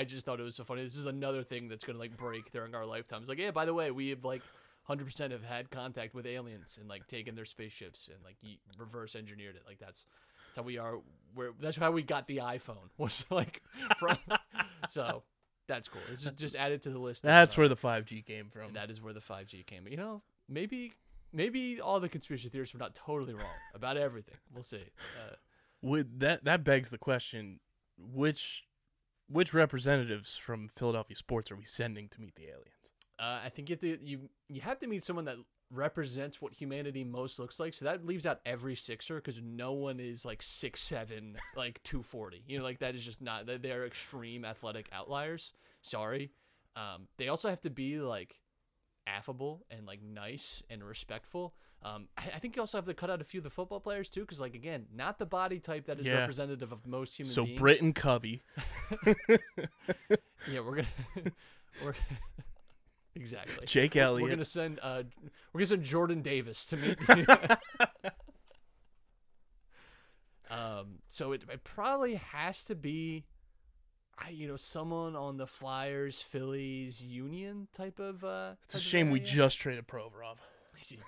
I 0.00 0.04
just 0.04 0.26
thought 0.26 0.40
it 0.40 0.42
was 0.44 0.56
so 0.56 0.64
funny. 0.64 0.82
This 0.82 0.96
is 0.96 1.06
another 1.06 1.42
thing 1.44 1.68
that's 1.68 1.84
gonna 1.84 1.98
like 1.98 2.16
break 2.16 2.50
during 2.50 2.74
our 2.74 2.84
lifetimes. 2.86 3.28
Like, 3.28 3.38
yeah, 3.38 3.50
by 3.52 3.66
the 3.66 3.74
way, 3.74 3.90
we 3.90 4.08
have 4.08 4.24
like 4.24 4.42
hundred 4.84 5.04
percent 5.04 5.32
have 5.32 5.44
had 5.44 5.70
contact 5.70 6.14
with 6.14 6.26
aliens 6.26 6.76
and 6.80 6.88
like 6.88 7.06
taken 7.06 7.34
their 7.34 7.44
spaceships 7.44 8.08
and 8.12 8.22
like 8.24 8.36
reverse 8.78 9.14
engineered 9.14 9.56
it. 9.56 9.62
Like 9.66 9.78
that's 9.78 10.04
that's 10.48 10.56
how 10.56 10.62
we 10.62 10.78
are. 10.78 10.98
We're 11.34 11.52
that's 11.60 11.76
how 11.76 11.90
we 11.92 12.02
got 12.02 12.26
the 12.26 12.38
iPhone. 12.38 12.88
Was 12.98 13.24
like 13.30 13.62
from. 13.98 14.18
so 14.88 15.22
that's 15.68 15.88
cool. 15.88 16.02
It's 16.10 16.22
just 16.22 16.36
just 16.36 16.56
added 16.56 16.82
to 16.82 16.90
the 16.90 16.98
list. 16.98 17.24
of, 17.24 17.28
That's 17.28 17.54
uh, 17.56 17.62
where 17.62 17.68
the 17.68 17.76
5G 17.76 18.24
came 18.26 18.48
from. 18.50 18.74
that 18.74 18.90
is 18.90 19.00
where 19.00 19.12
the 19.12 19.20
5G 19.20 19.64
came. 19.64 19.86
You 19.88 19.96
know, 19.96 20.22
maybe 20.48 20.92
maybe 21.32 21.80
all 21.80 22.00
the 22.00 22.08
conspiracy 22.08 22.48
theorists 22.48 22.74
were 22.74 22.80
not 22.80 22.94
totally 22.94 23.34
wrong 23.34 23.54
about 23.74 23.96
everything. 23.96 24.34
We'll 24.52 24.62
see. 24.62 24.82
Uh, 25.18 25.34
Would 25.82 26.20
that 26.20 26.44
that 26.44 26.64
begs 26.64 26.90
the 26.90 26.98
question: 26.98 27.60
which 27.96 28.64
which 29.28 29.54
representatives 29.54 30.36
from 30.36 30.68
Philadelphia 30.76 31.16
sports 31.16 31.50
are 31.50 31.56
we 31.56 31.64
sending 31.64 32.08
to 32.08 32.20
meet 32.20 32.34
the 32.34 32.48
aliens? 32.48 32.81
Uh, 33.18 33.40
I 33.44 33.48
think 33.50 33.68
you 33.68 33.74
have 33.74 33.80
to 33.80 33.98
you 34.04 34.28
you 34.48 34.60
have 34.62 34.78
to 34.80 34.86
meet 34.86 35.04
someone 35.04 35.24
that 35.26 35.36
represents 35.74 36.40
what 36.42 36.52
humanity 36.52 37.02
most 37.04 37.38
looks 37.38 37.58
like. 37.60 37.72
So 37.74 37.84
that 37.86 38.04
leaves 38.04 38.26
out 38.26 38.40
every 38.44 38.74
Sixer 38.76 39.16
because 39.16 39.40
no 39.42 39.72
one 39.72 40.00
is 40.00 40.24
like 40.24 40.42
six 40.42 40.82
seven, 40.82 41.36
like 41.56 41.82
two 41.82 42.02
forty. 42.02 42.42
You 42.46 42.58
know, 42.58 42.64
like 42.64 42.80
that 42.80 42.94
is 42.94 43.04
just 43.04 43.20
not. 43.22 43.46
they- 43.46 43.58
They're 43.58 43.86
extreme 43.86 44.44
athletic 44.44 44.88
outliers. 44.92 45.52
Sorry. 45.82 46.30
Um, 46.76 47.08
they 47.18 47.28
also 47.28 47.48
have 47.48 47.60
to 47.62 47.70
be 47.70 47.98
like 48.00 48.40
affable 49.06 49.66
and 49.70 49.86
like 49.86 50.02
nice 50.02 50.62
and 50.70 50.82
respectful. 50.82 51.54
Um, 51.84 52.06
I, 52.16 52.22
I 52.36 52.38
think 52.38 52.54
you 52.54 52.62
also 52.62 52.78
have 52.78 52.84
to 52.86 52.94
cut 52.94 53.10
out 53.10 53.20
a 53.20 53.24
few 53.24 53.38
of 53.40 53.44
the 53.44 53.50
football 53.50 53.80
players 53.80 54.08
too, 54.08 54.20
because 54.20 54.40
like 54.40 54.54
again, 54.54 54.86
not 54.94 55.18
the 55.18 55.26
body 55.26 55.58
type 55.58 55.86
that 55.86 55.98
is 55.98 56.06
Yeah. 56.06 56.18
representative 56.20 56.70
of 56.72 56.86
most 56.86 57.16
human 57.16 57.32
So 57.32 57.44
beings. 57.44 57.58
Britain 57.60 57.92
Covey. 57.92 58.42
Yeah, 60.50 60.60
we're 60.60 60.76
gonna 60.76 60.88
we're 61.84 61.94
exactly. 63.14 63.66
Jake 63.66 63.96
Elliott. 63.96 64.22
We're 64.22 64.30
gonna 64.30 64.44
send 64.44 64.78
uh 64.82 65.02
we're 65.52 65.58
gonna 65.60 65.66
send 65.66 65.82
Jordan 65.84 66.22
Davis 66.22 66.66
to 66.66 66.76
meet. 66.76 66.98
um, 70.50 70.98
so 71.08 71.32
it, 71.32 71.42
it 71.50 71.64
probably 71.64 72.14
has 72.16 72.64
to 72.64 72.74
be, 72.74 73.24
I 74.18 74.30
you 74.30 74.46
know 74.48 74.56
someone 74.56 75.16
on 75.16 75.36
the 75.38 75.46
Flyers 75.46 76.20
Phillies 76.20 77.02
Union 77.02 77.68
type 77.74 77.98
of. 77.98 78.22
uh 78.24 78.54
It's 78.64 78.74
a 78.74 78.78
type 78.78 78.80
of 78.80 78.86
shame 78.86 79.10
we 79.10 79.20
just 79.20 79.58
traded 79.58 79.86
Provorov. 79.86 80.36
yeah. 80.90 80.98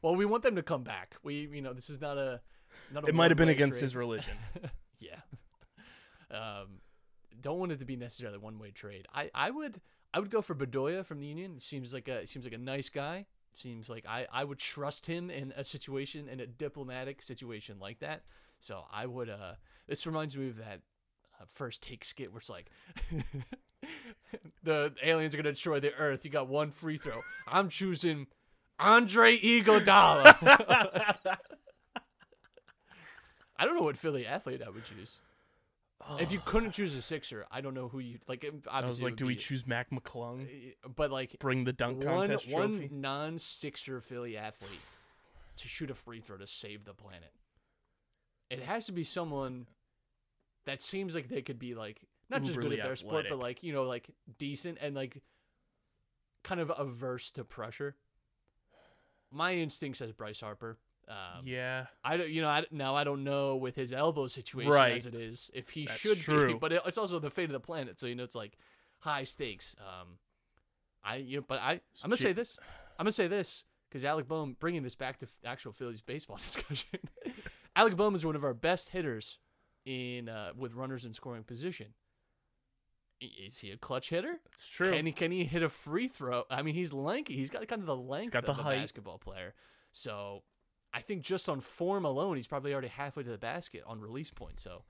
Well, 0.00 0.14
we 0.16 0.24
want 0.24 0.42
them 0.44 0.56
to 0.56 0.62
come 0.62 0.84
back. 0.84 1.16
We, 1.22 1.48
you 1.52 1.60
know, 1.60 1.72
this 1.72 1.90
is 1.90 2.00
not 2.00 2.16
a. 2.18 2.40
Not 2.92 3.04
a 3.04 3.08
It 3.08 3.14
might 3.14 3.30
have 3.30 3.36
been 3.38 3.48
against 3.48 3.78
trade. 3.78 3.86
his 3.86 3.96
religion. 3.96 4.34
Yeah. 5.00 5.20
Um, 6.32 6.80
don't 7.40 7.60
want 7.60 7.70
it 7.70 7.78
to 7.78 7.84
be 7.84 7.94
necessarily 7.94 8.36
one 8.38 8.58
way 8.58 8.72
trade. 8.72 9.06
I, 9.14 9.30
I 9.32 9.48
would 9.50 9.80
I 10.12 10.20
would 10.20 10.30
go 10.30 10.40
for 10.40 10.54
Bedoya 10.54 11.04
from 11.04 11.20
the 11.20 11.26
Union. 11.26 11.60
Seems 11.60 11.92
like 11.92 12.08
a 12.08 12.26
seems 12.26 12.44
like 12.44 12.54
a 12.54 12.58
nice 12.58 12.88
guy. 12.88 13.26
Seems 13.54 13.90
like 13.90 14.04
I, 14.06 14.26
I 14.32 14.44
would 14.44 14.58
trust 14.58 15.06
him 15.06 15.30
in 15.30 15.52
a 15.56 15.64
situation 15.64 16.28
in 16.28 16.40
a 16.40 16.46
diplomatic 16.46 17.22
situation 17.22 17.78
like 17.80 17.98
that. 18.00 18.22
So 18.58 18.84
I 18.92 19.06
would 19.06 19.28
uh 19.28 19.54
this 19.86 20.06
reminds 20.06 20.36
me 20.36 20.48
of 20.48 20.56
that 20.58 20.80
uh, 21.40 21.44
first 21.46 21.82
take 21.82 22.04
skit 22.04 22.32
where 22.32 22.38
it's 22.38 22.48
like 22.48 22.70
the 24.62 24.92
aliens 25.02 25.34
are 25.34 25.36
gonna 25.36 25.52
destroy 25.52 25.80
the 25.80 25.94
earth. 25.94 26.24
You 26.24 26.30
got 26.30 26.48
one 26.48 26.70
free 26.70 26.98
throw. 26.98 27.20
I'm 27.46 27.68
choosing 27.68 28.28
Andre 28.78 29.38
Iguodala. 29.38 30.36
I 33.60 33.64
don't 33.64 33.76
know 33.76 33.82
what 33.82 33.98
Philly 33.98 34.24
athlete 34.24 34.62
I 34.64 34.70
would 34.70 34.84
choose. 34.84 35.18
If 36.18 36.32
you 36.32 36.40
couldn't 36.44 36.68
oh. 36.68 36.72
choose 36.72 36.94
a 36.94 37.02
Sixer, 37.02 37.46
I 37.50 37.60
don't 37.60 37.74
know 37.74 37.88
who 37.88 37.98
you 37.98 38.18
like. 38.26 38.44
Obviously, 38.44 38.70
I 38.70 38.84
was 38.86 39.02
like, 39.02 39.16
do 39.16 39.26
we 39.26 39.34
be- 39.34 39.40
choose 39.40 39.66
Mac 39.66 39.90
McClung? 39.90 40.46
Uh, 40.46 40.88
but 40.88 41.10
like 41.10 41.38
Bring 41.38 41.64
the 41.64 41.72
dunk 41.72 41.98
one 41.98 42.28
contest 42.28 42.50
one 42.50 42.88
non-Sixer 42.90 44.00
Philly 44.00 44.36
athlete 44.36 44.80
to 45.56 45.68
shoot 45.68 45.90
a 45.90 45.94
free 45.94 46.20
throw 46.20 46.38
to 46.38 46.46
save 46.46 46.84
the 46.84 46.94
planet. 46.94 47.32
It 48.50 48.62
has 48.62 48.86
to 48.86 48.92
be 48.92 49.04
someone 49.04 49.66
that 50.64 50.80
seems 50.80 51.14
like 51.14 51.28
they 51.28 51.42
could 51.42 51.58
be 51.58 51.74
like 51.74 52.00
not 52.30 52.42
just 52.42 52.58
good 52.58 52.72
at 52.72 52.82
their 52.82 52.96
sport, 52.96 53.26
but 53.28 53.38
like 53.38 53.62
you 53.62 53.72
know, 53.72 53.84
like 53.84 54.08
decent 54.38 54.78
and 54.80 54.94
like 54.94 55.22
kind 56.42 56.60
of 56.60 56.72
averse 56.76 57.30
to 57.32 57.44
pressure. 57.44 57.96
My 59.30 59.54
instinct 59.54 59.98
says 59.98 60.12
Bryce 60.12 60.40
Harper. 60.40 60.78
Um, 61.08 61.42
yeah. 61.44 61.86
I 62.04 62.16
don't, 62.18 62.28
you 62.28 62.42
know, 62.42 62.48
I, 62.48 62.64
now 62.70 62.94
I 62.94 63.02
don't 63.04 63.24
know 63.24 63.56
with 63.56 63.74
his 63.76 63.92
elbow 63.92 64.26
situation 64.26 64.72
Right. 64.72 64.96
as 64.96 65.06
it 65.06 65.14
is 65.14 65.50
if 65.54 65.70
he 65.70 65.86
That's 65.86 65.98
should 65.98 66.46
be, 66.48 66.54
but 66.60 66.72
it, 66.72 66.82
it's 66.84 66.98
also 66.98 67.18
the 67.18 67.30
fate 67.30 67.44
of 67.46 67.52
the 67.52 67.60
planet. 67.60 67.98
So 67.98 68.06
you 68.06 68.14
know, 68.14 68.24
it's 68.24 68.34
like 68.34 68.58
high 68.98 69.24
stakes. 69.24 69.74
Um, 69.78 70.18
I 71.02 71.16
you 71.16 71.38
know, 71.38 71.44
but 71.48 71.60
I 71.60 71.72
I'm 72.04 72.10
gonna 72.10 72.16
say 72.18 72.32
this. 72.32 72.58
I'm 72.98 73.04
gonna 73.04 73.12
say 73.12 73.26
this 73.28 73.64
because 73.88 74.04
Alec 74.04 74.28
Bohm 74.28 74.56
bringing 74.60 74.82
this 74.82 74.94
back 74.96 75.18
to 75.20 75.26
f- 75.26 75.38
actual 75.46 75.72
Phillies 75.72 76.02
baseball 76.02 76.36
discussion. 76.38 76.98
Alec 77.76 77.96
Bohm 77.96 78.14
is 78.14 78.26
one 78.26 78.36
of 78.36 78.44
our 78.44 78.54
best 78.54 78.90
hitters 78.90 79.38
in 79.86 80.28
uh, 80.28 80.50
with 80.56 80.74
runners 80.74 81.04
in 81.06 81.14
scoring 81.14 81.42
position. 81.44 81.94
Is 83.20 83.58
he 83.60 83.70
a 83.72 83.76
clutch 83.76 84.10
hitter? 84.10 84.38
It's 84.52 84.66
true. 84.68 84.92
Can 84.92 85.04
he 85.06 85.12
can 85.12 85.32
he 85.32 85.44
hit 85.44 85.62
a 85.62 85.68
free 85.68 86.06
throw? 86.06 86.44
I 86.50 86.62
mean, 86.62 86.74
he's 86.74 86.92
lanky. 86.92 87.34
He's 87.34 87.50
got 87.50 87.66
kind 87.66 87.80
of 87.80 87.86
the 87.86 87.96
length 87.96 88.32
got 88.32 88.44
of 88.44 88.54
the 88.56 88.60
a 88.60 88.64
height. 88.64 88.78
basketball 88.80 89.18
player. 89.18 89.54
So 89.90 90.42
I 90.92 91.00
think 91.00 91.22
just 91.22 91.48
on 91.48 91.60
form 91.60 92.04
alone, 92.04 92.36
he's 92.36 92.46
probably 92.46 92.72
already 92.72 92.88
halfway 92.88 93.22
to 93.22 93.30
the 93.30 93.38
basket 93.38 93.82
on 93.86 94.00
release 94.00 94.30
point. 94.30 94.58
So 94.60 94.84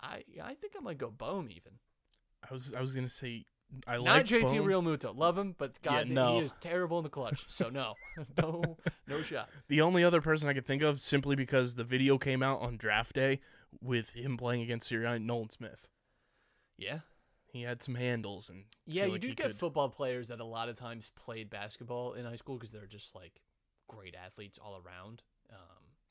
I 0.00 0.24
I 0.42 0.54
think 0.54 0.72
I 0.76 0.80
might 0.80 0.98
go 0.98 1.10
Bohm 1.10 1.48
even. 1.50 1.74
I 2.48 2.52
was 2.52 2.72
I 2.74 2.80
was 2.80 2.94
gonna 2.94 3.08
say 3.08 3.44
I 3.86 3.96
Not 3.96 4.04
like 4.04 4.26
JT. 4.26 4.50
Realmuto. 4.60 5.16
Love 5.16 5.36
him, 5.38 5.54
but 5.58 5.72
Yeah, 5.82 5.90
God, 6.04 6.08
no. 6.08 6.34
he 6.38 6.44
is 6.44 6.54
terrible 6.60 6.98
in 6.98 7.04
the 7.04 7.10
clutch. 7.10 7.44
So 7.48 7.68
no, 7.70 7.94
no, 8.38 8.76
no 9.08 9.22
shot. 9.22 9.48
The 9.68 9.80
only 9.80 10.04
other 10.04 10.20
person 10.20 10.48
I 10.48 10.52
could 10.54 10.66
think 10.66 10.82
of, 10.82 11.00
simply 11.00 11.34
because 11.36 11.74
the 11.74 11.84
video 11.84 12.16
came 12.18 12.42
out 12.42 12.60
on 12.60 12.76
draft 12.76 13.14
day 13.14 13.40
with 13.80 14.10
him 14.10 14.36
playing 14.36 14.62
against 14.62 14.90
Sirianni, 14.90 15.22
Nolan 15.24 15.50
Smith. 15.50 15.88
Yeah, 16.78 17.00
He 17.52 17.62
had 17.62 17.82
some 17.82 17.94
handles 17.94 18.48
and 18.50 18.64
yeah. 18.86 19.06
You 19.06 19.12
like 19.12 19.20
do 19.22 19.34
get 19.34 19.46
could- 19.48 19.56
football 19.56 19.88
players 19.88 20.28
that 20.28 20.40
a 20.40 20.44
lot 20.44 20.68
of 20.68 20.76
times 20.76 21.10
played 21.16 21.50
basketball 21.50 22.14
in 22.14 22.24
high 22.24 22.36
school 22.36 22.56
because 22.56 22.70
they're 22.72 22.86
just 22.86 23.14
like 23.14 23.40
great 23.88 24.14
athletes 24.14 24.58
all 24.58 24.80
around. 24.84 25.22
Um, 25.54 25.60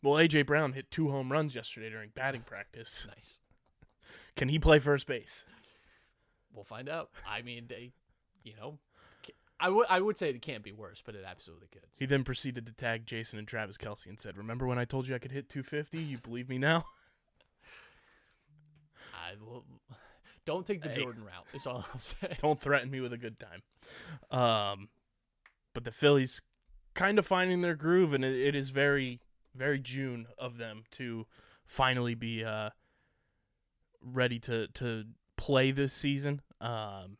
Well, 0.01 0.13
AJ 0.15 0.45
Brown 0.45 0.73
hit 0.73 0.89
two 0.91 1.09
home 1.11 1.31
runs 1.31 1.55
yesterday 1.55 1.89
during 1.89 2.09
batting 2.15 2.41
practice. 2.41 3.07
nice. 3.15 3.39
Can 4.35 4.49
he 4.49 4.59
play 4.59 4.79
first 4.79 5.07
base? 5.07 5.45
We'll 6.53 6.63
find 6.63 6.89
out. 6.89 7.09
I 7.27 7.41
mean, 7.41 7.65
they, 7.67 7.93
you 8.43 8.53
know, 8.55 8.79
I 9.59 9.69
would 9.69 9.87
I 9.89 10.01
would 10.01 10.17
say 10.17 10.29
it 10.29 10.41
can't 10.41 10.63
be 10.63 10.71
worse, 10.71 11.01
but 11.05 11.15
it 11.15 11.23
absolutely 11.27 11.67
could. 11.71 11.83
He 11.97 12.05
then 12.05 12.23
proceeded 12.23 12.65
to 12.65 12.73
tag 12.73 13.05
Jason 13.05 13.39
and 13.39 13.47
Travis 13.47 13.77
Kelce 13.77 14.07
and 14.07 14.19
said, 14.19 14.37
"Remember 14.37 14.67
when 14.67 14.77
I 14.77 14.85
told 14.85 15.07
you 15.07 15.15
I 15.15 15.19
could 15.19 15.31
hit 15.31 15.49
250? 15.49 15.97
You 15.99 16.17
believe 16.17 16.49
me 16.49 16.57
now?" 16.57 16.85
I 19.13 19.33
will. 19.41 19.63
Don't 20.45 20.65
take 20.65 20.81
the 20.81 20.89
Hey. 20.89 21.01
Jordan 21.01 21.23
route. 21.23 21.45
Is 21.53 21.65
all 21.65 21.85
I'll 21.93 21.99
say. 21.99 22.35
Don't 22.39 22.59
threaten 22.59 22.91
me 22.91 22.99
with 22.99 23.13
a 23.13 23.17
good 23.17 23.37
time. 23.39 23.61
Um, 24.37 24.89
but 25.73 25.85
the 25.85 25.91
Phillies 25.91 26.41
kind 26.93 27.17
of 27.17 27.25
finding 27.25 27.61
their 27.61 27.75
groove, 27.75 28.13
and 28.13 28.25
it, 28.25 28.35
it 28.35 28.55
is 28.55 28.69
very, 28.69 29.21
very 29.55 29.79
June 29.79 30.27
of 30.37 30.57
them 30.57 30.83
to 30.91 31.25
finally 31.65 32.15
be 32.15 32.43
uh, 32.43 32.69
ready 34.01 34.39
to 34.39 34.67
to 34.67 35.05
play 35.37 35.71
this 35.71 35.93
season. 35.93 36.41
Um, 36.61 37.17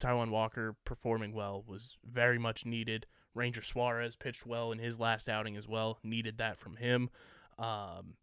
Taijuan 0.00 0.30
Walker 0.30 0.76
performing 0.84 1.32
well 1.32 1.64
was 1.66 1.96
very 2.04 2.38
much 2.38 2.66
needed. 2.66 3.06
Ranger 3.34 3.62
Suarez 3.62 4.16
pitched 4.16 4.46
well 4.46 4.70
in 4.72 4.78
his 4.78 4.98
last 4.98 5.28
outing 5.28 5.56
as 5.56 5.66
well. 5.66 5.98
Needed 6.02 6.38
that 6.38 6.58
from 6.58 6.76
him. 6.76 7.10
Um, 7.58 8.14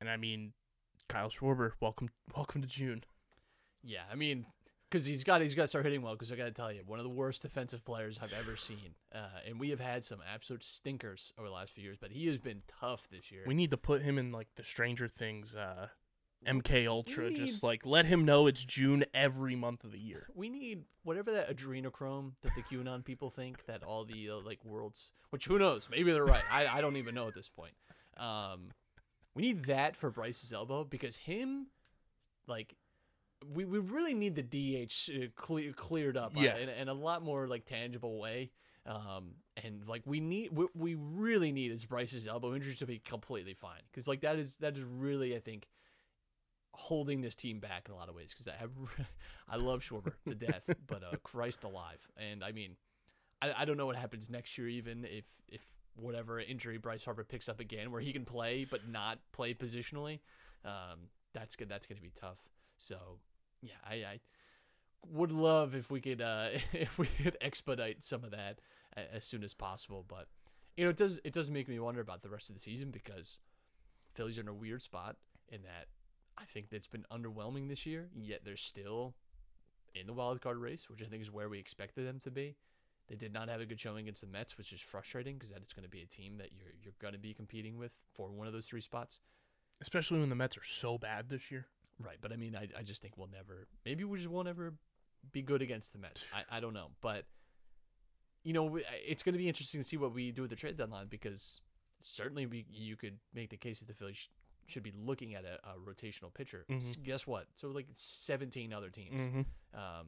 and 0.00 0.10
I 0.10 0.16
mean, 0.16 0.52
Kyle 1.08 1.30
Schwarber, 1.30 1.72
welcome, 1.80 2.08
welcome 2.34 2.62
to 2.62 2.68
June. 2.68 3.04
Yeah, 3.82 4.02
I 4.10 4.16
mean, 4.16 4.46
because 4.90 5.04
he's 5.04 5.24
got 5.24 5.40
he's 5.40 5.54
got 5.54 5.62
to 5.62 5.68
start 5.68 5.84
hitting 5.84 6.02
well. 6.02 6.14
Because 6.14 6.32
I 6.32 6.36
got 6.36 6.44
to 6.44 6.50
tell 6.52 6.72
you, 6.72 6.82
one 6.86 6.98
of 6.98 7.04
the 7.04 7.10
worst 7.10 7.42
defensive 7.42 7.84
players 7.84 8.18
I've 8.22 8.34
ever 8.38 8.56
seen. 8.56 8.94
Uh, 9.14 9.18
and 9.46 9.58
we 9.60 9.70
have 9.70 9.80
had 9.80 10.04
some 10.04 10.18
absolute 10.32 10.64
stinkers 10.64 11.32
over 11.38 11.48
the 11.48 11.54
last 11.54 11.72
few 11.72 11.84
years, 11.84 11.96
but 12.00 12.10
he 12.10 12.26
has 12.28 12.38
been 12.38 12.62
tough 12.66 13.08
this 13.10 13.30
year. 13.30 13.42
We 13.46 13.54
need 13.54 13.70
to 13.70 13.76
put 13.76 14.02
him 14.02 14.18
in 14.18 14.32
like 14.32 14.48
the 14.56 14.64
Stranger 14.64 15.08
Things 15.08 15.54
uh 15.54 15.88
MK 16.46 16.86
Ultra. 16.86 17.24
we 17.26 17.34
Just 17.34 17.62
like 17.62 17.84
let 17.84 18.06
him 18.06 18.24
know 18.24 18.46
it's 18.46 18.64
June 18.64 19.04
every 19.14 19.56
month 19.56 19.84
of 19.84 19.90
the 19.92 19.98
year. 19.98 20.28
we 20.34 20.48
need 20.48 20.84
whatever 21.02 21.32
that 21.32 21.54
adrenochrome 21.54 22.32
that 22.42 22.52
the 22.54 22.62
QAnon 22.62 23.04
people 23.04 23.30
think 23.30 23.64
that 23.66 23.82
all 23.82 24.04
the 24.04 24.30
uh, 24.30 24.36
like 24.44 24.64
worlds, 24.64 25.12
which 25.30 25.46
who 25.46 25.58
knows, 25.58 25.88
maybe 25.90 26.12
they're 26.12 26.24
right. 26.24 26.44
I, 26.50 26.66
I 26.66 26.80
don't 26.80 26.96
even 26.96 27.14
know 27.14 27.26
at 27.26 27.34
this 27.34 27.48
point. 27.48 27.72
Um, 28.16 28.70
we 29.34 29.42
need 29.42 29.64
that 29.66 29.96
for 29.96 30.10
Bryce's 30.10 30.52
elbow 30.52 30.84
because 30.84 31.16
him, 31.16 31.66
like, 32.46 32.74
we, 33.44 33.64
we 33.64 33.78
really 33.78 34.14
need 34.14 34.34
the 34.34 34.42
DH 34.42 35.10
uh, 35.10 35.26
clear, 35.36 35.72
cleared 35.72 36.16
up 36.16 36.36
uh, 36.36 36.40
Yeah. 36.40 36.56
in, 36.56 36.68
in 36.68 36.88
a 36.88 36.94
lot 36.94 37.22
more 37.22 37.46
like 37.46 37.64
tangible 37.66 38.18
way. 38.18 38.50
Um, 38.86 39.32
and 39.62 39.86
like 39.88 40.02
we 40.06 40.20
need, 40.20 40.52
what 40.52 40.74
we 40.76 40.94
really 40.94 41.50
need 41.52 41.72
is 41.72 41.84
Bryce's 41.84 42.28
elbow 42.28 42.54
injury 42.54 42.74
to 42.74 42.86
be 42.86 42.98
completely 43.00 43.54
fine 43.54 43.80
because 43.90 44.06
like 44.06 44.20
that 44.20 44.36
is 44.38 44.58
that 44.58 44.76
is 44.76 44.84
really 44.84 45.34
I 45.34 45.40
think 45.40 45.66
holding 46.72 47.20
this 47.20 47.34
team 47.34 47.58
back 47.58 47.86
in 47.88 47.94
a 47.94 47.96
lot 47.96 48.08
of 48.08 48.14
ways 48.14 48.32
because 48.32 48.46
I 48.48 48.52
have, 48.60 48.70
I 49.48 49.56
love 49.56 49.80
Schwarber 49.80 50.12
to 50.28 50.34
death, 50.34 50.62
but 50.86 51.02
uh, 51.02 51.16
Christ 51.24 51.64
alive, 51.64 52.06
and 52.16 52.44
I 52.44 52.52
mean, 52.52 52.76
I, 53.42 53.52
I 53.58 53.64
don't 53.64 53.76
know 53.76 53.86
what 53.86 53.96
happens 53.96 54.30
next 54.30 54.56
year 54.58 54.68
even 54.68 55.04
if 55.04 55.24
if 55.48 55.62
whatever 55.96 56.38
injury 56.38 56.78
Bryce 56.78 57.04
Harper 57.04 57.24
picks 57.24 57.48
up 57.48 57.58
again 57.58 57.90
where 57.90 58.00
he 58.00 58.12
can 58.12 58.24
play 58.24 58.66
but 58.70 58.88
not 58.88 59.18
play 59.32 59.52
positionally, 59.54 60.20
um, 60.64 61.08
that's 61.32 61.56
good. 61.56 61.68
That's 61.68 61.86
gonna 61.86 62.00
be 62.00 62.12
tough. 62.14 62.38
So 62.78 63.18
yeah, 63.62 63.74
I, 63.88 63.94
I 63.94 64.20
would 65.10 65.32
love 65.32 65.74
if 65.74 65.90
we 65.90 66.00
could 66.00 66.20
uh, 66.20 66.48
if 66.72 66.98
we 66.98 67.06
could 67.06 67.36
expedite 67.40 68.02
some 68.02 68.24
of 68.24 68.30
that 68.30 68.60
as 68.96 69.24
soon 69.24 69.44
as 69.44 69.54
possible, 69.54 70.04
but 70.06 70.28
you 70.76 70.84
know 70.84 70.90
it 70.90 70.96
does 70.96 71.20
it 71.24 71.32
does 71.32 71.50
make 71.50 71.68
me 71.68 71.78
wonder 71.78 72.00
about 72.00 72.22
the 72.22 72.30
rest 72.30 72.48
of 72.48 72.54
the 72.54 72.60
season 72.60 72.90
because 72.90 73.38
Phillies 74.14 74.38
are 74.38 74.42
in 74.42 74.48
a 74.48 74.54
weird 74.54 74.82
spot 74.82 75.16
in 75.48 75.62
that 75.62 75.86
I 76.38 76.44
think 76.44 76.70
that's 76.70 76.86
been 76.86 77.06
underwhelming 77.10 77.68
this 77.68 77.86
year, 77.86 78.08
yet 78.14 78.40
they're 78.44 78.56
still 78.56 79.14
in 79.94 80.06
the 80.06 80.12
wild 80.12 80.40
card 80.40 80.58
race, 80.58 80.88
which 80.90 81.02
I 81.02 81.06
think 81.06 81.22
is 81.22 81.30
where 81.30 81.48
we 81.48 81.58
expected 81.58 82.06
them 82.06 82.20
to 82.20 82.30
be. 82.30 82.56
They 83.08 83.16
did 83.16 83.32
not 83.32 83.48
have 83.48 83.60
a 83.60 83.66
good 83.66 83.80
showing 83.80 84.00
against 84.00 84.20
the 84.20 84.26
Mets, 84.26 84.58
which 84.58 84.72
is 84.72 84.80
frustrating 84.80 85.34
because 85.34 85.50
that 85.50 85.62
is 85.62 85.72
going 85.72 85.84
to 85.84 85.88
be 85.90 86.02
a 86.02 86.06
team 86.06 86.38
that 86.38 86.50
you're 86.52 86.72
you're 86.82 86.94
going 87.00 87.14
to 87.14 87.20
be 87.20 87.32
competing 87.32 87.78
with 87.78 87.92
for 88.14 88.30
one 88.30 88.46
of 88.46 88.52
those 88.52 88.66
three 88.66 88.80
spots. 88.80 89.20
Especially 89.80 90.18
when 90.18 90.30
the 90.30 90.34
Mets 90.34 90.56
are 90.56 90.64
so 90.64 90.98
bad 90.98 91.28
this 91.28 91.50
year. 91.50 91.66
Right, 91.98 92.16
but 92.20 92.32
I 92.32 92.36
mean, 92.36 92.54
I, 92.54 92.68
I 92.78 92.82
just 92.82 93.00
think 93.02 93.16
we'll 93.16 93.30
never. 93.32 93.66
Maybe 93.84 94.04
we 94.04 94.18
just 94.18 94.28
won't 94.30 94.48
ever 94.48 94.74
be 95.32 95.40
good 95.42 95.62
against 95.62 95.92
the 95.92 95.98
Mets. 95.98 96.24
I, 96.34 96.58
I 96.58 96.60
don't 96.60 96.74
know, 96.74 96.88
but 97.00 97.24
you 98.44 98.52
know, 98.52 98.78
it's 99.06 99.22
going 99.22 99.32
to 99.32 99.38
be 99.38 99.48
interesting 99.48 99.82
to 99.82 99.88
see 99.88 99.96
what 99.96 100.12
we 100.14 100.30
do 100.30 100.42
with 100.42 100.50
the 100.50 100.56
trade 100.56 100.76
deadline 100.76 101.06
because 101.08 101.60
certainly 102.02 102.46
we 102.46 102.64
you 102.70 102.96
could 102.96 103.18
make 103.34 103.50
the 103.50 103.56
case 103.56 103.80
that 103.80 103.88
the 103.88 103.94
Phillies 103.94 104.16
sh- 104.18 104.26
should 104.66 104.82
be 104.82 104.92
looking 104.96 105.34
at 105.34 105.44
a, 105.44 105.54
a 105.68 105.74
rotational 105.84 106.32
pitcher. 106.32 106.64
S- 106.70 106.96
Guess 107.02 107.26
what? 107.26 107.46
So 107.56 107.68
like 107.68 107.86
17 107.92 108.72
other 108.72 108.90
teams. 108.90 109.22
Um, 109.74 110.06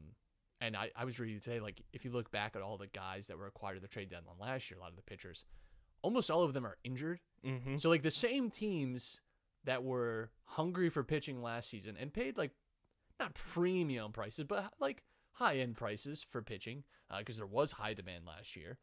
and 0.61 0.75
I, 0.77 0.91
I 0.95 1.05
was 1.05 1.19
reading 1.19 1.39
today, 1.39 1.59
like 1.59 1.81
if 1.91 2.05
you 2.05 2.11
look 2.11 2.31
back 2.31 2.55
at 2.55 2.61
all 2.61 2.77
the 2.77 2.87
guys 2.87 3.27
that 3.27 3.37
were 3.37 3.47
acquired 3.47 3.77
at 3.77 3.81
the 3.81 3.87
trade 3.87 4.09
deadline 4.09 4.35
last 4.39 4.69
year, 4.69 4.77
a 4.77 4.81
lot 4.81 4.89
of 4.91 4.95
the 4.95 5.01
pitchers, 5.01 5.43
almost 6.01 6.29
all 6.29 6.43
of 6.43 6.53
them 6.53 6.65
are 6.65 6.77
injured. 6.83 7.19
Mm-hmm. 7.45 7.77
So 7.77 7.89
like 7.89 8.03
the 8.03 8.11
same 8.11 8.49
teams 8.49 9.19
that 9.65 9.83
were 9.83 10.31
hungry 10.45 10.89
for 10.89 11.03
pitching 11.03 11.41
last 11.41 11.69
season 11.69 11.95
and 11.99 12.13
paid 12.13 12.37
like 12.37 12.51
not 13.19 13.33
premium 13.33 14.11
prices, 14.11 14.45
but 14.47 14.73
like 14.79 15.03
high 15.33 15.57
end 15.57 15.75
prices 15.75 16.23
for 16.27 16.41
pitching 16.41 16.83
because 17.17 17.37
there 17.37 17.45
was 17.45 17.73
high 17.73 17.93
demand 17.93 18.25
last 18.25 18.55
year. 18.55 18.77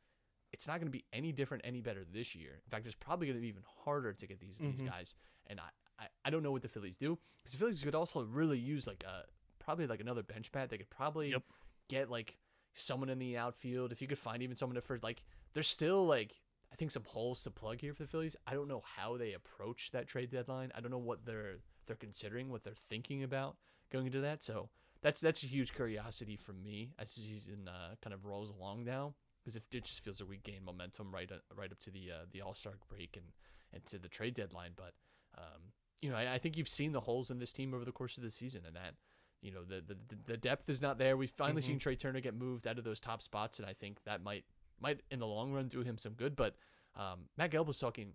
it's 0.52 0.66
not 0.68 0.74
going 0.78 0.86
to 0.86 0.96
be 0.98 1.04
any 1.12 1.32
different, 1.32 1.62
any 1.66 1.80
better 1.80 2.04
this 2.04 2.34
year. 2.34 2.52
In 2.64 2.70
fact, 2.70 2.86
it's 2.86 2.94
probably 2.94 3.26
going 3.26 3.36
to 3.36 3.42
be 3.42 3.48
even 3.48 3.64
harder 3.84 4.12
to 4.12 4.26
get 4.26 4.38
these 4.40 4.58
these 4.58 4.80
Mhm. 4.80 4.86
guys. 4.86 5.14
And 5.48 5.58
I, 5.60 5.68
I, 5.98 6.06
I 6.24 6.30
don't 6.30 6.42
know 6.42 6.52
what 6.52 6.62
the 6.62 6.68
Phillies 6.68 6.96
do 6.96 7.18
because 7.42 7.52
the 7.52 7.58
Phillies 7.58 7.82
could 7.82 7.94
also 7.96 8.22
really 8.24 8.58
use 8.58 8.86
like 8.86 9.02
a 9.04 9.24
probably 9.58 9.86
like 9.86 10.00
another 10.00 10.22
bench 10.22 10.52
bat. 10.52 10.70
They 10.70 10.78
could 10.78 10.88
probably 10.88 11.30
Yep. 11.30 11.42
get 11.88 12.10
like 12.10 12.38
someone 12.74 13.08
in 13.10 13.18
the 13.18 13.36
outfield 13.36 13.90
if 13.92 14.00
you 14.00 14.06
could 14.08 14.18
find 14.18 14.42
even 14.42 14.56
someone 14.56 14.76
to 14.76 14.80
first. 14.80 15.02
Like 15.02 15.22
there's 15.52 15.68
still 15.68 16.06
like 16.06 16.36
I 16.72 16.76
think 16.76 16.90
some 16.90 17.04
holes 17.04 17.42
to 17.44 17.50
plug 17.50 17.80
here 17.80 17.94
for 17.94 18.02
the 18.02 18.08
Phillies. 18.08 18.36
I 18.46 18.54
don't 18.54 18.68
know 18.68 18.82
how 18.96 19.16
they 19.16 19.32
approach 19.32 19.90
that 19.92 20.06
trade 20.08 20.30
deadline. 20.30 20.72
I 20.74 20.80
don't 20.80 20.90
know 20.90 20.98
what 20.98 21.24
they're 21.24 21.58
they're 21.86 21.96
considering, 21.96 22.50
what 22.50 22.64
they're 22.64 22.74
thinking 22.74 23.22
about 23.22 23.56
going 23.92 24.06
into 24.06 24.20
that. 24.20 24.42
So 24.42 24.68
that's 25.02 25.20
that's 25.20 25.42
a 25.42 25.46
huge 25.46 25.72
curiosity 25.74 26.36
for 26.36 26.52
me 26.52 26.90
as 26.98 27.14
the 27.14 27.20
season 27.22 27.68
uh, 27.68 27.94
kind 28.02 28.12
of 28.12 28.24
rolls 28.24 28.50
along 28.50 28.84
now 28.84 29.14
because 29.42 29.54
if 29.56 29.62
it 29.72 29.84
just 29.84 30.02
feels 30.02 30.20
like 30.20 30.28
we 30.28 30.38
gain 30.38 30.64
momentum 30.64 31.12
right 31.14 31.30
uh, 31.30 31.36
right 31.54 31.70
up 31.70 31.78
to 31.80 31.90
the 31.90 32.10
uh, 32.10 32.24
the 32.32 32.42
All 32.42 32.54
Star 32.54 32.74
break 32.88 33.16
and 33.16 33.26
and 33.72 33.84
to 33.86 33.98
the 33.98 34.08
trade 34.08 34.34
deadline. 34.34 34.72
But 34.74 34.92
um, 35.38 35.72
you 36.02 36.10
know, 36.10 36.16
I, 36.16 36.34
I 36.34 36.38
think 36.38 36.56
you've 36.56 36.68
seen 36.68 36.92
the 36.92 37.00
holes 37.00 37.30
in 37.30 37.38
this 37.38 37.52
team 37.52 37.72
over 37.74 37.84
the 37.84 37.92
course 37.92 38.16
of 38.18 38.24
the 38.24 38.30
season, 38.30 38.62
and 38.66 38.74
that 38.74 38.94
you 39.40 39.52
know 39.52 39.62
the 39.64 39.80
the, 39.86 39.96
the 40.26 40.36
depth 40.36 40.68
is 40.68 40.82
not 40.82 40.98
there. 40.98 41.16
We've 41.16 41.30
finally 41.30 41.62
Mhm. 41.62 41.66
seen 41.66 41.78
Trea 41.78 41.94
Turner 41.96 42.20
get 42.20 42.34
moved 42.34 42.66
out 42.66 42.78
of 42.78 42.84
those 42.84 42.98
top 43.00 43.22
spots, 43.22 43.60
and 43.60 43.68
I 43.68 43.72
think 43.74 44.02
that 44.04 44.22
might 44.22 44.44
might 44.80 45.00
in 45.10 45.18
the 45.18 45.26
long 45.26 45.52
run 45.52 45.68
do 45.68 45.80
him 45.82 45.98
some 45.98 46.12
good. 46.12 46.36
But 46.36 46.56
um, 46.96 47.26
Matt 47.36 47.50
Gelb 47.50 47.66
was 47.66 47.78
talking 47.78 48.12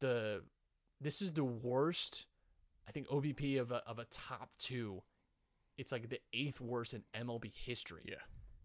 the 0.00 0.42
this 1.00 1.22
is 1.22 1.32
the 1.32 1.44
worst. 1.44 2.26
I 2.88 2.92
think 2.92 3.08
OBP 3.08 3.60
of 3.60 3.70
a 3.70 3.82
of 3.86 3.98
a 3.98 4.04
top 4.06 4.50
two. 4.58 5.02
It's 5.78 5.92
like 5.92 6.08
the 6.08 6.20
eighth 6.32 6.60
worst 6.60 6.94
in 6.94 7.02
MLB 7.14 7.52
history. 7.54 8.02
Yeah. 8.06 8.16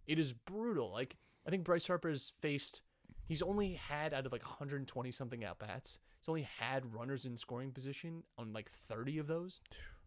It 0.05 0.19
is 0.19 0.33
brutal. 0.33 0.91
Like 0.91 1.15
I 1.45 1.49
think 1.49 1.63
Bryce 1.63 1.87
Harper 1.87 2.09
has 2.09 2.33
faced 2.41 2.81
he's 3.27 3.41
only 3.41 3.73
had 3.73 4.13
out 4.13 4.25
of 4.25 4.31
like 4.31 4.43
120 4.43 5.11
something 5.11 5.43
at 5.43 5.59
bats. 5.59 5.99
He's 6.19 6.29
only 6.29 6.47
had 6.59 6.93
runners 6.93 7.25
in 7.25 7.37
scoring 7.37 7.71
position 7.71 8.23
on 8.37 8.53
like 8.53 8.69
30 8.69 9.19
of 9.19 9.27
those. 9.27 9.59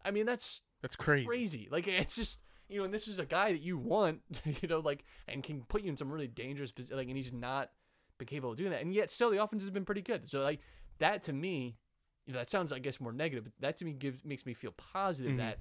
I 0.03 0.11
mean, 0.11 0.25
that's 0.25 0.61
That's 0.81 0.95
crazy. 0.95 1.25
crazy. 1.27 1.67
Like 1.71 1.87
it's 1.87 2.15
just 2.15 2.39
you 2.71 2.79
know, 2.79 2.85
and 2.85 2.93
this 2.93 3.07
is 3.07 3.19
a 3.19 3.25
guy 3.25 3.51
that 3.51 3.61
you 3.61 3.77
want, 3.77 4.21
you 4.61 4.67
know, 4.67 4.79
like 4.79 5.03
and 5.27 5.43
can 5.43 5.61
put 5.63 5.81
you 5.83 5.89
in 5.89 5.97
some 5.97 6.11
really 6.11 6.27
dangerous 6.27 6.71
position. 6.71 6.97
Like, 6.97 7.07
and 7.07 7.17
he's 7.17 7.33
not 7.33 7.71
been 8.17 8.27
capable 8.27 8.51
of 8.51 8.57
doing 8.57 8.71
that, 8.71 8.81
and 8.81 8.93
yet 8.93 9.11
still 9.11 9.29
the 9.31 9.41
offense 9.41 9.63
has 9.63 9.71
been 9.71 9.85
pretty 9.85 10.01
good. 10.01 10.27
So 10.29 10.41
like 10.41 10.59
that 10.99 11.23
to 11.23 11.33
me, 11.33 11.77
you 12.25 12.33
know, 12.33 12.39
that 12.39 12.49
sounds 12.49 12.71
I 12.71 12.79
guess 12.79 12.99
more 12.99 13.11
negative, 13.11 13.43
but 13.45 13.53
that 13.59 13.77
to 13.77 13.85
me 13.85 13.93
gives 13.93 14.23
makes 14.23 14.45
me 14.45 14.53
feel 14.53 14.71
positive 14.71 15.33
Mhm. 15.33 15.37
that. 15.37 15.59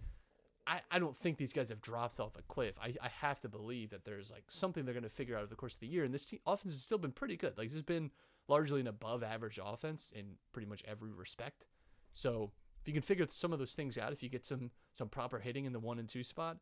I, 0.67 0.83
I 0.90 0.99
don't 1.00 1.17
think 1.17 1.37
these 1.38 1.55
guys 1.55 1.71
have 1.71 1.81
dropped 1.81 2.21
off 2.21 2.37
a 2.37 2.43
cliff. 2.43 2.79
I, 2.81 2.95
I 3.02 3.09
have 3.23 3.40
to 3.40 3.49
believe 3.49 3.90
that 3.90 4.05
there's 4.05 4.31
like 4.31 4.45
something 4.49 4.85
they're 4.85 4.95
going 4.95 5.02
to 5.02 5.09
figure 5.09 5.35
out 5.35 5.40
over 5.40 5.49
the 5.49 5.57
course 5.57 5.75
of 5.75 5.81
the 5.81 5.88
year. 5.88 6.05
And 6.05 6.14
this 6.14 6.26
team, 6.26 6.38
offense 6.47 6.75
has 6.75 6.83
still 6.83 6.99
been 6.99 7.11
pretty 7.11 7.37
good. 7.37 7.57
Like 7.59 7.69
this 7.69 7.73
has 7.73 7.83
been 7.83 8.11
largely 8.47 8.81
an 8.81 8.87
above 8.87 9.25
average 9.25 9.59
offense 9.61 10.12
in 10.14 10.35
pretty 10.52 10.69
much 10.69 10.85
every 10.87 11.11
respect. 11.11 11.64
So 12.12 12.52
if 12.83 12.87
you 12.87 12.93
can 12.93 13.02
figure 13.02 13.26
some 13.29 13.52
of 13.52 13.59
those 13.59 13.73
things 13.73 13.99
out, 13.99 14.12
if 14.12 14.23
you 14.23 14.29
get 14.29 14.45
some 14.45 14.71
some 14.93 15.09
proper 15.09 15.38
hitting 15.40 15.64
in 15.64 15.73
the 15.73 15.81
one 15.81 15.99
and 15.99 16.09
two 16.09 16.23
spot, 16.23 16.59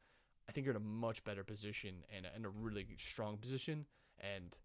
I 0.49 0.52
think 0.52 0.64
you're 0.64 0.75
in 0.75 0.81
a 0.81 0.85
much 0.85 1.23
better 1.25 1.45
position 1.45 2.05
and 2.14 2.26
and 2.35 2.47
a 2.47 2.49
really 2.49 2.87
strong 2.99 3.37
position. 3.37 3.87
And 4.19 4.57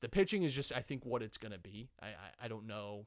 the 0.00 0.08
pitching 0.08 0.42
is 0.42 0.54
just 0.54 0.72
I 0.72 0.80
think 0.80 1.04
what 1.04 1.22
it's 1.22 1.36
gonna 1.38 1.58
be. 1.58 1.90
I, 2.00 2.06
I 2.06 2.44
I 2.44 2.48
don't 2.48 2.66
know. 2.66 3.06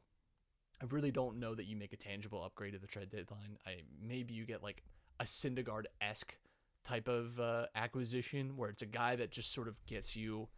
I 0.81 0.85
really 0.89 1.11
don't 1.11 1.39
know 1.39 1.55
that 1.55 1.65
you 1.65 1.77
make 1.77 1.93
a 1.93 1.97
tangible 1.97 2.43
upgrade 2.43 2.75
at 2.75 2.81
the 2.81 2.87
trade 2.87 3.09
deadline. 3.09 3.57
I 3.65 3.77
maybe 4.01 4.33
you 4.33 4.45
get 4.45 4.61
like 4.61 4.83
a 5.19 5.23
Syndergaard 5.23 5.85
esque 6.01 6.37
type 6.83 7.07
of 7.07 7.39
uh, 7.39 7.65
acquisition 7.75 8.57
where 8.57 8.69
it's 8.69 8.81
a 8.81 8.85
guy 8.85 9.15
that 9.15 9.31
just 9.31 9.53
sort 9.53 9.67
of 9.67 9.83
gets 9.85 10.15
you 10.15 10.49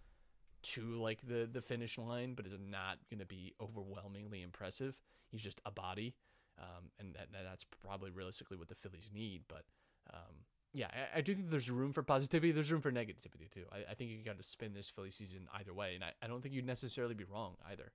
to 0.64 0.82
like 0.96 1.22
the 1.28 1.48
the 1.52 1.62
finish 1.62 1.98
line, 1.98 2.34
but 2.34 2.46
is 2.48 2.58
not 2.60 2.98
going 3.10 3.20
to 3.20 3.26
be 3.26 3.54
overwhelmingly 3.62 4.42
impressive. 4.42 4.96
He's 5.30 5.42
just 5.42 5.62
a 5.66 5.72
body, 5.72 6.16
um, 6.58 6.90
and 7.00 7.14
that- 7.14 7.30
that's 7.32 7.66
probably 7.84 8.10
realistically 8.12 8.58
what 8.58 8.68
the 8.68 8.76
Phillies 8.76 9.12
need. 9.14 9.44
But 9.48 9.66
um, 10.12 10.46
yeah, 10.78 10.88
I, 10.94 11.20
I 11.20 11.22
do 11.22 11.34
think 11.34 11.50
there's 11.50 11.72
room 11.72 11.92
for 11.92 12.04
positivity. 12.04 12.52
There's 12.52 12.72
room 12.72 12.82
for 12.82 12.92
negativity 12.92 13.50
too. 13.52 13.64
I, 13.72 13.92
I 13.92 13.94
think 13.96 14.12
you 14.12 14.18
got 14.24 14.38
to 14.38 14.44
spin 14.44 14.74
this 14.74 14.90
Philly 14.90 15.10
season 15.10 15.48
either 15.58 15.74
way, 15.74 15.96
and 15.96 16.04
I, 16.04 16.12
I 16.22 16.28
don't 16.28 16.42
think 16.42 16.54
you'd 16.54 16.68
necessarily 16.68 17.16
be 17.16 17.24
wrong 17.24 17.56
either. 17.70 17.92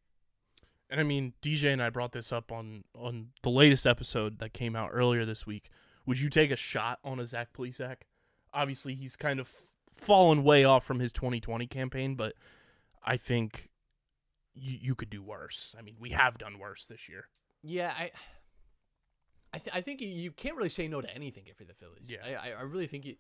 And 0.90 1.01
I 1.01 1.05
mean, 1.05 1.33
DJ 1.40 1.73
and 1.73 1.81
I 1.81 1.90
brought 1.90 2.11
this 2.11 2.33
up 2.33 2.51
on 2.51 2.83
on 2.95 3.29
the 3.42 3.51
latest 3.51 3.87
episode 3.87 4.40
that 4.40 4.53
came 4.53 4.75
out 4.75 4.90
earlier 4.92 5.25
this 5.25 5.47
week. 5.47 5.71
Would 6.07 6.21
you 6.21 6.29
take 6.29 6.51
a 6.51 6.57
shot 6.57 6.99
on 7.05 7.21
a 7.21 7.25
Zach 7.25 7.53
Plesac? 7.53 7.99
Obviously, 8.53 8.97
he's 8.97 9.14
kind 9.14 9.38
of 9.38 9.49
fallen 9.95 10.42
way 10.42 10.64
off 10.64 10.85
from 10.85 10.99
his 10.99 11.12
2020 11.12 11.68
campaign, 11.68 12.16
but 12.16 12.35
I 13.05 13.16
think 13.16 13.71
you 14.55 14.77
you 14.81 14.95
could 14.97 15.09
do 15.09 15.23
worse. 15.23 15.73
I 15.79 15.83
mean, 15.83 15.95
we 16.01 16.11
have 16.11 16.37
done 16.37 16.59
worse 16.59 16.85
this 16.85 17.09
year. 17.09 17.29
Yeah, 17.62 17.95
I. 17.97 18.11
I, 19.54 19.58
th- 19.58 19.74
I 19.76 19.80
think 19.80 20.00
you, 20.00 20.08
you 20.08 20.30
can't 20.30 20.56
really 20.56 20.68
say 20.68 20.88
no 20.88 21.00
to 21.00 21.14
anything 21.14 21.44
if 21.46 21.60
you're 21.60 21.66
the 21.66 21.74
Phillies. 21.74 22.10
Yeah. 22.10 22.18
I, 22.42 22.48
I, 22.50 22.52
I 22.58 22.62
really 22.62 22.86
think 22.86 23.04
you, 23.04 23.16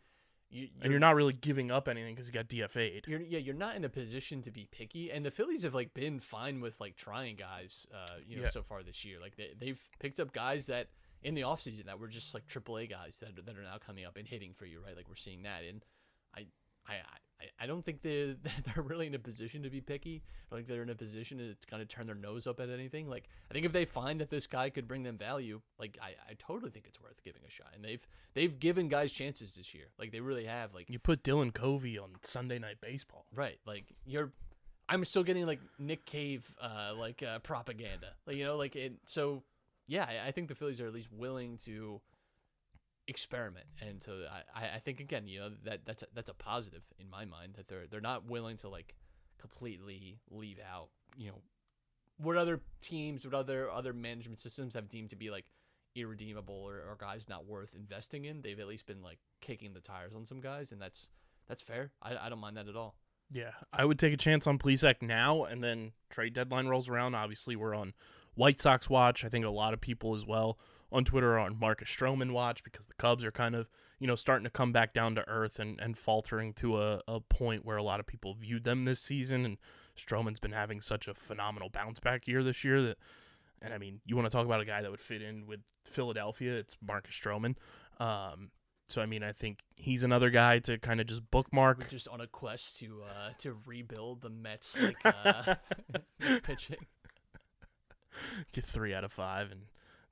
you 0.50 0.68
And 0.80 0.90
you're 0.90 1.00
not 1.00 1.14
really 1.14 1.32
giving 1.32 1.70
up 1.70 1.88
anything 1.88 2.14
because 2.14 2.26
you 2.28 2.32
got 2.32 2.48
DFA'd. 2.48 3.06
You're 3.06 3.20
yeah, 3.20 3.38
you're 3.38 3.54
not 3.54 3.74
in 3.76 3.84
a 3.84 3.88
position 3.88 4.42
to 4.42 4.50
be 4.50 4.66
picky, 4.70 5.10
and 5.10 5.24
the 5.24 5.30
Phillies 5.30 5.62
have 5.62 5.74
like 5.74 5.94
been 5.94 6.20
fine 6.20 6.60
with 6.60 6.80
like 6.80 6.96
trying 6.96 7.36
guys, 7.36 7.86
uh, 7.94 8.14
you 8.26 8.36
know, 8.36 8.42
Yeah. 8.44 8.50
so 8.50 8.62
far 8.62 8.82
this 8.82 9.04
year. 9.04 9.18
Like 9.20 9.36
they 9.36 9.50
they've 9.58 9.80
picked 9.98 10.20
up 10.20 10.32
guys 10.32 10.66
that 10.66 10.88
in 11.22 11.34
the 11.34 11.42
offseason 11.42 11.84
that 11.86 11.98
were 12.00 12.08
just 12.08 12.34
like 12.34 12.46
AAA 12.48 12.90
guys 12.90 13.18
that 13.20 13.44
that 13.46 13.56
are 13.58 13.62
now 13.62 13.78
coming 13.78 14.04
up 14.04 14.16
and 14.16 14.26
hitting 14.26 14.52
for 14.54 14.66
you, 14.66 14.80
right? 14.84 14.96
Like 14.96 15.08
we're 15.08 15.14
seeing 15.16 15.42
that, 15.44 15.62
and 15.68 15.84
I 16.36 16.46
I 16.86 16.94
I, 16.94 17.18
I 17.60 17.66
don't 17.66 17.84
think 17.84 18.02
they 18.02 18.34
they're 18.74 18.82
really 18.82 19.06
in 19.06 19.14
a 19.14 19.18
position 19.18 19.62
to 19.62 19.70
be 19.70 19.80
picky. 19.80 20.22
I 20.24 20.54
don't 20.54 20.58
think 20.60 20.68
they're 20.68 20.82
in 20.82 20.90
a 20.90 20.94
position 20.94 21.38
to 21.38 21.54
kind 21.66 21.82
of 21.82 21.88
turn 21.88 22.06
their 22.06 22.14
nose 22.14 22.46
up 22.46 22.60
at 22.60 22.70
anything. 22.70 23.08
Like 23.08 23.28
I 23.50 23.54
think 23.54 23.66
if 23.66 23.72
they 23.72 23.84
find 23.84 24.20
that 24.20 24.30
this 24.30 24.46
guy 24.46 24.70
could 24.70 24.88
bring 24.88 25.02
them 25.02 25.16
value, 25.18 25.60
like 25.78 25.98
I, 26.02 26.10
I 26.30 26.34
totally 26.38 26.70
think 26.70 26.86
it's 26.86 27.00
worth 27.00 27.22
giving 27.24 27.42
a 27.46 27.50
shot. 27.50 27.68
And 27.74 27.84
they've 27.84 28.06
they've 28.34 28.58
given 28.58 28.88
guys 28.88 29.12
chances 29.12 29.54
this 29.54 29.74
year, 29.74 29.86
like 29.98 30.12
they 30.12 30.20
really 30.20 30.44
have. 30.44 30.74
Like 30.74 30.90
You 30.90 30.98
put 30.98 31.22
Dylan 31.22 31.52
Covey 31.52 31.98
on 31.98 32.10
Sunday 32.22 32.58
Night 32.58 32.80
Baseball. 32.80 33.26
Right. 33.34 33.58
Like 33.66 33.84
you're 34.04 34.32
I'm 34.88 35.04
still 35.04 35.22
getting 35.22 35.46
like 35.46 35.60
Nick 35.78 36.04
Cave 36.06 36.54
uh 36.60 36.94
like 36.96 37.22
uh 37.22 37.38
propaganda. 37.40 38.14
Like 38.26 38.36
you 38.36 38.44
know, 38.44 38.56
like 38.56 38.76
it 38.76 38.94
so 39.06 39.42
yeah, 39.86 40.06
I, 40.08 40.28
I 40.28 40.30
think 40.30 40.48
the 40.48 40.54
Phillies 40.54 40.80
are 40.80 40.86
at 40.86 40.94
least 40.94 41.12
willing 41.12 41.56
to 41.64 42.00
experiment. 43.08 43.66
And 43.80 44.02
so 44.02 44.24
I, 44.54 44.76
I- 44.76 44.78
think 44.78 45.00
again, 45.00 45.26
you 45.26 45.40
know, 45.40 45.50
that 45.64 45.84
that's 45.84 46.02
a, 46.02 46.06
that's 46.14 46.30
a 46.30 46.34
positive 46.34 46.82
in 46.98 47.08
my 47.10 47.24
mind 47.24 47.54
that 47.56 47.68
they're 47.68 47.86
they're 47.90 48.00
not 48.00 48.26
willing 48.28 48.56
to 48.58 48.68
like 48.68 48.94
completely 49.40 50.18
leave 50.30 50.58
out, 50.72 50.88
you 51.16 51.28
know, 51.28 51.40
what 52.18 52.36
other 52.36 52.60
teams, 52.80 53.24
what 53.24 53.34
other 53.34 53.70
other 53.70 53.92
management 53.92 54.38
systems 54.38 54.74
have 54.74 54.88
deemed 54.88 55.10
to 55.10 55.16
be 55.16 55.30
like 55.30 55.44
irredeemable 55.94 56.54
or, 56.54 56.76
or 56.76 56.96
guys 56.98 57.28
not 57.28 57.46
worth 57.46 57.74
investing 57.74 58.24
in. 58.24 58.40
They've 58.40 58.58
at 58.60 58.68
least 58.68 58.86
been 58.86 59.02
like 59.02 59.18
kicking 59.40 59.74
the 59.74 59.80
tires 59.80 60.14
on 60.14 60.24
some 60.24 60.40
guys 60.40 60.72
and 60.72 60.80
that's 60.80 61.10
that's 61.48 61.62
fair. 61.62 61.90
I, 62.02 62.16
I 62.16 62.28
don't 62.28 62.38
mind 62.38 62.56
that 62.56 62.68
at 62.68 62.76
all. 62.76 62.94
Yeah, 63.34 63.52
I 63.72 63.84
would 63.84 63.98
take 63.98 64.12
a 64.12 64.18
chance 64.18 64.46
on 64.46 64.58
Plesac 64.58 65.00
now, 65.00 65.44
and 65.44 65.64
then 65.64 65.92
trade 66.10 66.34
deadline 66.34 66.66
rolls 66.66 66.90
around. 66.90 67.14
Obviously, 67.14 67.56
we're 67.56 67.74
on 67.74 67.94
White 68.34 68.60
Sox 68.60 68.90
watch. 68.90 69.24
I 69.24 69.30
think 69.30 69.46
a 69.46 69.50
lot 69.50 69.72
of 69.72 69.80
people 69.80 70.14
as 70.14 70.26
well 70.26 70.58
on 70.92 71.04
Twitter 71.04 71.34
are 71.34 71.38
on 71.38 71.58
Marcus 71.58 71.88
Stroman 71.88 72.32
watch 72.32 72.62
because 72.62 72.86
the 72.86 72.94
Cubs 72.94 73.24
are 73.24 73.32
kind 73.32 73.54
of 73.54 73.68
you 73.98 74.06
know 74.06 74.14
starting 74.14 74.44
to 74.44 74.50
come 74.50 74.72
back 74.72 74.92
down 74.92 75.14
to 75.14 75.28
earth 75.28 75.58
and, 75.58 75.80
and 75.80 75.96
faltering 75.96 76.52
to 76.54 76.80
a, 76.80 77.00
a 77.08 77.20
point 77.20 77.64
where 77.64 77.76
a 77.76 77.82
lot 77.82 78.00
of 78.00 78.06
people 78.06 78.34
viewed 78.34 78.64
them 78.64 78.84
this 78.84 79.00
season. 79.00 79.44
And 79.44 79.58
Stroman's 79.96 80.40
been 80.40 80.52
having 80.52 80.80
such 80.80 81.08
a 81.08 81.14
phenomenal 81.14 81.68
bounce 81.70 82.00
back 82.00 82.26
year 82.26 82.42
this 82.42 82.64
year 82.64 82.82
that, 82.82 82.98
and 83.60 83.72
I 83.72 83.78
mean, 83.78 84.00
you 84.04 84.16
want 84.16 84.26
to 84.26 84.36
talk 84.36 84.46
about 84.46 84.60
a 84.60 84.64
guy 84.64 84.82
that 84.82 84.90
would 84.90 85.00
fit 85.00 85.22
in 85.22 85.46
with 85.46 85.60
Philadelphia? 85.84 86.54
It's 86.56 86.76
Marcus 86.84 87.14
Stroman. 87.14 87.56
Um, 87.98 88.50
so 88.88 89.00
I 89.00 89.06
mean, 89.06 89.22
I 89.22 89.32
think 89.32 89.60
he's 89.76 90.02
another 90.02 90.30
guy 90.30 90.58
to 90.60 90.78
kind 90.78 91.00
of 91.00 91.06
just 91.06 91.30
bookmark. 91.30 91.78
We're 91.78 91.86
just 91.86 92.08
on 92.08 92.20
a 92.20 92.26
quest 92.26 92.78
to 92.80 93.02
uh 93.08 93.30
to 93.38 93.56
rebuild 93.66 94.20
the 94.20 94.30
Mets 94.30 94.78
like 94.80 94.96
uh 95.04 95.54
pitching. 96.42 96.86
get 98.52 98.66
three 98.66 98.92
out 98.92 99.04
of 99.04 99.12
five 99.12 99.50
and 99.50 99.62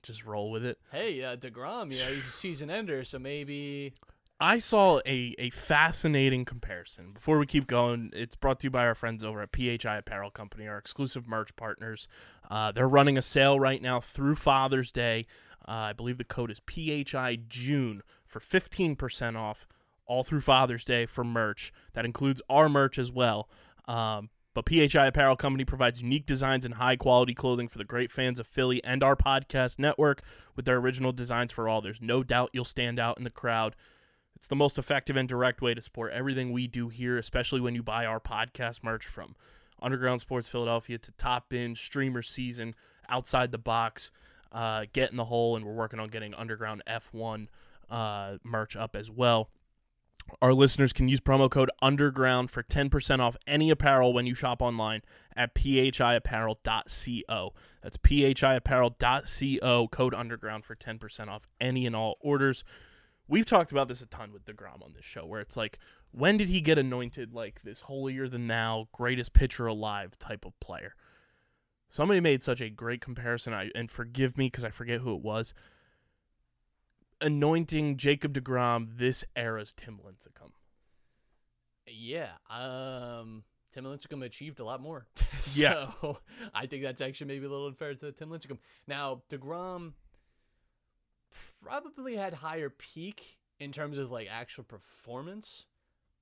just 0.02 0.24
roll 0.24 0.50
with 0.50 0.64
it. 0.64 0.78
Hey, 0.92 1.22
uh 1.22 1.36
DeGrom, 1.36 1.90
know, 1.90 2.14
he's 2.14 2.26
a 2.26 2.32
season 2.32 2.70
ender, 2.70 3.04
so 3.04 3.18
maybe 3.18 3.94
I 4.42 4.56
saw 4.56 5.00
a, 5.04 5.34
a 5.38 5.50
fascinating 5.50 6.46
comparison. 6.46 7.12
Before 7.12 7.38
we 7.38 7.44
keep 7.44 7.66
going, 7.66 8.10
it's 8.14 8.34
brought 8.34 8.60
to 8.60 8.66
you 8.66 8.70
by 8.70 8.86
our 8.86 8.94
friends 8.94 9.22
over 9.22 9.42
at 9.42 9.54
PHI 9.54 9.98
Apparel 9.98 10.30
Company, 10.30 10.66
our 10.66 10.78
exclusive 10.78 11.28
merch 11.28 11.54
partners. 11.56 12.08
Uh, 12.50 12.72
they're 12.72 12.88
running 12.88 13.18
a 13.18 13.22
sale 13.22 13.60
right 13.60 13.82
now 13.82 14.00
through 14.00 14.36
Father's 14.36 14.90
Day. 14.90 15.26
Uh, 15.68 15.72
I 15.72 15.92
believe 15.92 16.16
the 16.16 16.24
code 16.24 16.50
is 16.50 16.60
PHI 16.66 17.40
June 17.48 18.02
for 18.26 18.40
15% 18.40 19.36
off 19.36 19.68
all 20.06 20.24
through 20.24 20.40
Father's 20.40 20.86
Day 20.86 21.04
for 21.04 21.22
merch. 21.22 21.70
That 21.92 22.06
includes 22.06 22.40
our 22.48 22.70
merch 22.70 22.98
as 22.98 23.12
well. 23.12 23.46
Um, 23.86 24.30
but 24.54 24.68
PHI 24.68 25.06
Apparel 25.06 25.36
Company 25.36 25.64
provides 25.64 26.02
unique 26.02 26.26
designs 26.26 26.64
and 26.64 26.74
high 26.74 26.96
quality 26.96 27.34
clothing 27.34 27.68
for 27.68 27.78
the 27.78 27.84
great 27.84 28.10
fans 28.10 28.40
of 28.40 28.46
Philly 28.46 28.82
and 28.84 29.02
our 29.02 29.16
podcast 29.16 29.78
network 29.78 30.22
with 30.56 30.64
their 30.64 30.78
original 30.78 31.12
designs 31.12 31.52
for 31.52 31.68
all. 31.68 31.80
There's 31.80 32.02
no 32.02 32.22
doubt 32.22 32.50
you'll 32.52 32.64
stand 32.64 32.98
out 32.98 33.18
in 33.18 33.24
the 33.24 33.30
crowd. 33.30 33.76
It's 34.34 34.48
the 34.48 34.56
most 34.56 34.78
effective 34.78 35.16
and 35.16 35.28
direct 35.28 35.60
way 35.60 35.74
to 35.74 35.82
support 35.82 36.12
everything 36.12 36.50
we 36.50 36.66
do 36.66 36.88
here, 36.88 37.18
especially 37.18 37.60
when 37.60 37.74
you 37.74 37.82
buy 37.82 38.06
our 38.06 38.18
podcast 38.18 38.82
merch 38.82 39.06
from 39.06 39.36
Underground 39.82 40.20
Sports 40.20 40.48
Philadelphia 40.48 40.98
to 40.98 41.12
top 41.12 41.52
In, 41.52 41.74
streamer 41.74 42.22
season 42.22 42.74
outside 43.08 43.52
the 43.52 43.58
box, 43.58 44.10
uh, 44.52 44.86
get 44.92 45.10
in 45.10 45.16
the 45.16 45.26
hole, 45.26 45.56
and 45.56 45.64
we're 45.64 45.74
working 45.74 46.00
on 46.00 46.08
getting 46.08 46.34
Underground 46.34 46.82
F1 46.86 47.48
uh, 47.90 48.38
merch 48.42 48.76
up 48.76 48.96
as 48.96 49.10
well. 49.10 49.50
Our 50.42 50.54
listeners 50.54 50.92
can 50.92 51.08
use 51.08 51.20
promo 51.20 51.50
code 51.50 51.70
Underground 51.82 52.50
for 52.50 52.62
10% 52.62 53.20
off 53.20 53.36
any 53.46 53.70
apparel 53.70 54.12
when 54.12 54.26
you 54.26 54.34
shop 54.34 54.62
online 54.62 55.02
at 55.36 55.54
phiapparel.co. 55.54 57.54
That's 57.82 57.96
phiapparel.co, 57.96 59.88
code 59.88 60.14
Underground 60.14 60.64
for 60.64 60.74
10% 60.74 61.28
off 61.28 61.46
any 61.60 61.86
and 61.86 61.96
all 61.96 62.16
orders. 62.20 62.64
We've 63.28 63.46
talked 63.46 63.70
about 63.70 63.88
this 63.88 64.02
a 64.02 64.06
ton 64.06 64.32
with 64.32 64.44
DeGrom 64.44 64.82
on 64.82 64.92
this 64.94 65.04
show, 65.04 65.24
where 65.24 65.40
it's 65.40 65.56
like, 65.56 65.78
when 66.10 66.36
did 66.36 66.48
he 66.48 66.60
get 66.60 66.78
anointed 66.78 67.32
like 67.32 67.62
this 67.62 67.82
holier 67.82 68.28
than 68.28 68.48
thou, 68.48 68.88
greatest 68.92 69.32
pitcher 69.32 69.66
alive 69.66 70.18
type 70.18 70.44
of 70.44 70.58
player? 70.58 70.94
Somebody 71.88 72.20
made 72.20 72.42
such 72.42 72.60
a 72.60 72.70
great 72.70 73.00
comparison, 73.00 73.52
I, 73.52 73.70
and 73.74 73.90
forgive 73.90 74.36
me 74.36 74.46
because 74.46 74.64
I 74.64 74.70
forget 74.70 75.00
who 75.00 75.14
it 75.14 75.22
was. 75.22 75.54
Anointing 77.20 77.96
Jacob 77.96 78.32
DeGrom 78.34 78.98
this 78.98 79.24
era's 79.36 79.72
Tim 79.72 79.98
Lincecum. 80.04 80.50
Yeah. 81.86 82.30
Um, 82.48 83.44
Tim 83.72 83.84
Lincecum 83.84 84.24
achieved 84.24 84.60
a 84.60 84.64
lot 84.64 84.80
more. 84.80 85.06
Yeah. 85.54 85.90
so 86.00 86.18
I 86.54 86.66
think 86.66 86.82
that's 86.82 87.00
actually 87.00 87.28
maybe 87.28 87.46
a 87.46 87.50
little 87.50 87.66
unfair 87.66 87.94
to 87.94 88.12
Tim 88.12 88.28
Lincecum. 88.30 88.58
Now, 88.86 89.22
DeGrom 89.30 89.94
probably 91.62 92.16
had 92.16 92.34
higher 92.34 92.70
peak 92.70 93.38
in 93.58 93.72
terms 93.72 93.98
of 93.98 94.10
like 94.10 94.28
actual 94.30 94.64
performance, 94.64 95.66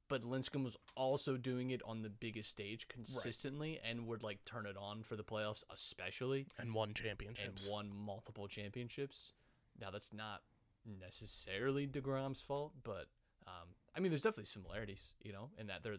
but 0.08 0.22
Lincecum 0.22 0.64
was 0.64 0.76
also 0.96 1.37
doing 1.37 1.70
it 1.70 1.82
on 1.84 2.02
the 2.02 2.08
biggest 2.08 2.50
stage 2.50 2.88
consistently 2.88 3.78
and 3.88 4.06
would 4.06 4.22
like 4.22 4.44
turn 4.44 4.66
it 4.66 4.76
on 4.78 5.02
for 5.02 5.16
the 5.16 5.24
playoffs, 5.24 5.62
especially 5.72 6.46
and 6.58 6.72
won 6.74 6.94
championships. 6.94 7.64
and 7.64 7.72
won 7.72 7.90
multiple 7.94 8.48
championships. 8.48 9.32
Now 9.80 9.90
that's 9.90 10.12
not 10.12 10.42
necessarily 10.88 11.87
Degrom's 11.87 12.40
fault, 12.40 12.72
but 12.83 13.07
um, 13.46 13.68
I 13.96 14.01
mean, 14.01 14.11
there's 14.11 14.22
definitely 14.22 14.44
similarities, 14.44 15.12
you 15.22 15.33
know, 15.33 15.51
in 15.59 15.66
that 15.68 15.83
they're 15.83 15.96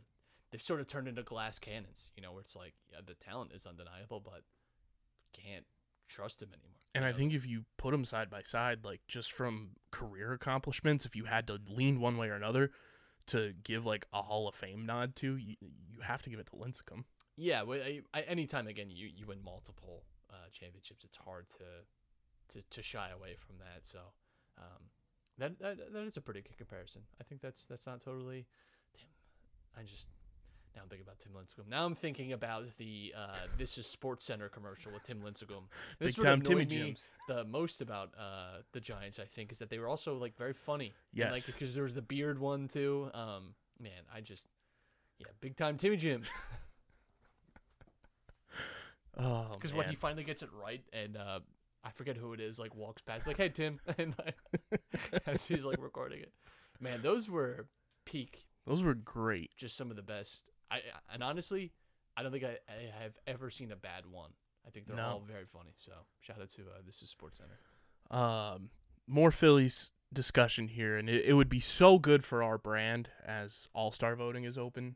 they've 0.52 0.62
sort 0.62 0.80
of 0.80 0.88
turned 0.88 1.08
into 1.08 1.24
glass 1.24 1.60
cannons, 1.60 2.12
you 2.16 2.24
know, 2.24 2.32
where 2.32 2.42
it's 2.42 2.56
like 2.56 2.74
yeah, 2.92 3.00
the 3.06 3.14
talent 3.16 3.52
is 3.54 3.66
undeniable, 3.66 4.20
but 4.20 4.44
can't 5.34 5.66
trust 6.08 6.42
him 6.42 6.50
anymore. 6.54 6.80
And 6.96 7.04
you 7.04 7.10
I 7.10 7.14
think 7.14 7.34
if 7.34 7.46
you 7.46 7.66
put 7.78 7.92
them 7.92 8.06
side 8.06 8.30
by 8.30 8.42
side, 8.42 8.80
like 8.84 9.02
just 9.08 9.32
from 9.32 9.72
career 9.92 10.34
accomplishments, 10.34 11.06
if 11.06 11.16
you 11.16 11.26
had 11.26 11.48
to 11.48 11.60
lean 11.68 12.00
one 12.00 12.18
way 12.18 12.30
or 12.30 12.36
another 12.36 12.72
to 13.28 13.54
give 13.64 13.86
like 13.86 14.06
a 14.12 14.22
Hall 14.22 14.48
of 14.48 14.56
Fame 14.56 14.86
nod 14.86 15.16
to, 15.18 15.36
you, 15.38 15.56
you 15.62 16.02
have 16.02 16.22
to 16.24 16.30
give 16.30 16.40
it 16.40 16.48
to 16.48 16.54
Lincecum. 16.54 17.04
yeah, 17.38 17.62
well, 17.62 17.80
I, 17.80 18.02
I, 18.14 18.22
anytime 18.22 18.68
again 18.68 18.90
you 18.90 19.08
you 19.14 19.28
win 19.28 19.44
multiple 19.44 20.04
uh, 20.30 20.50
championships, 20.52 21.06
it's 21.06 21.18
hard 21.18 21.48
to 21.50 22.58
to 22.60 22.64
to 22.70 22.82
shy 22.82 23.10
away 23.10 23.36
from 23.36 23.58
that. 23.60 23.86
So. 23.86 24.00
Um, 24.60 24.84
that, 25.38 25.60
that 25.60 25.94
that 25.94 26.04
is 26.04 26.18
a 26.18 26.22
pretty 26.22 26.42
good 26.42 26.58
comparison. 26.58 27.02
I 27.20 27.24
think 27.24 27.42
that's 27.42 27.66
that's 27.66 27.88
not 27.88 28.02
totally. 28.02 28.46
Tim, 28.98 29.08
I 29.78 29.84
just 29.84 30.10
now 30.76 30.82
I'm 30.84 30.90
thinking 30.90 31.06
about 31.06 31.20
Tim 31.20 31.32
Lincecum. 31.34 31.70
Now 31.70 31.86
I'm 31.86 31.96
thinking 31.96 32.34
about 32.34 32.66
the 32.78 33.14
uh, 33.18 33.38
"This 33.58 33.78
Is 33.78 33.88
Sports 33.88 34.26
Center" 34.26 34.50
commercial 34.50 34.92
with 34.92 35.04
Tim 35.04 35.22
Lincecum. 35.22 35.64
This 36.00 36.16
Big 36.16 36.24
time 36.24 36.42
Timmy 36.42 36.66
Jims. 36.66 37.10
The 37.28 37.44
most 37.46 37.82
about 37.82 38.14
uh, 38.18 38.62
the 38.74 38.80
Giants, 38.80 39.20
I 39.20 39.26
think, 39.26 39.52
is 39.52 39.60
that 39.60 39.70
they 39.70 39.80
were 39.80 39.88
also 39.88 40.16
like 40.16 40.38
very 40.38 40.54
funny. 40.54 40.94
Yes. 41.14 41.34
like 41.34 41.46
because 41.46 41.74
there 41.74 41.84
was 41.84 41.94
the 41.94 42.02
beard 42.02 42.40
one 42.40 42.68
too. 42.68 43.10
Um, 43.14 43.56
man, 43.82 44.04
I 44.14 44.22
just 44.22 44.48
yeah, 45.20 45.28
big 45.42 45.56
time 45.56 45.78
Timmy 45.78 45.98
Jim. 45.98 46.24
Oh, 49.18 49.48
Because 49.54 49.74
when 49.74 49.90
he 49.90 49.96
finally 49.96 50.24
gets 50.24 50.44
it 50.44 50.50
right, 50.54 50.82
and 50.94 51.18
uh, 51.18 51.40
I 51.84 51.92
forget 51.92 52.18
who 52.18 52.34
it 52.34 52.40
is, 52.42 52.60
like 52.60 52.76
walks 52.76 53.02
past, 53.02 53.26
like, 53.28 53.38
"Hey 53.38 53.50
Tim," 53.50 53.80
and 53.98 54.14
like, 54.18 54.82
as 55.26 55.46
he's 55.46 55.64
like 55.66 55.82
recording 55.82 56.22
it. 56.22 56.34
Man, 56.80 57.02
those 57.02 57.30
were 57.30 57.68
peak 58.06 58.46
those 58.66 58.82
were 58.84 58.94
great. 58.94 59.52
just 59.58 59.76
some 59.76 59.90
of 59.90 59.96
the 59.96 60.04
best. 60.04 60.50
I 60.72 60.82
and 61.14 61.24
honestly, 61.24 61.72
I 62.18 62.24
don't 62.24 62.32
think 62.32 62.44
I, 62.44 62.58
I 62.70 63.04
have 63.04 63.14
ever 63.28 63.50
seen 63.50 63.72
a 63.72 63.76
bad 63.76 64.06
one. 64.06 64.32
I 64.68 64.70
think 64.72 64.86
they're 64.88 64.96
No. 64.96 65.04
all 65.06 65.24
very 65.26 65.46
funny. 65.46 65.74
So 65.80 65.94
shout 66.20 66.42
out 66.42 66.50
to 66.50 66.62
uh, 66.64 66.82
this 66.86 67.02
is 67.02 67.10
Sports 67.10 67.40
Center. 67.40 67.60
Um, 68.12 68.70
more 69.08 69.32
Phillies 69.32 69.92
discussion 70.14 70.68
here, 70.68 70.98
and 70.98 71.10
it, 71.10 71.26
it 71.26 71.34
would 71.34 71.50
be 71.50 71.60
so 71.60 71.98
good 72.00 72.24
for 72.24 72.44
our 72.44 72.58
brand 72.58 73.10
as 73.26 73.70
All 73.74 73.92
Star 73.92 74.16
voting 74.16 74.44
is 74.44 74.58
open. 74.58 74.96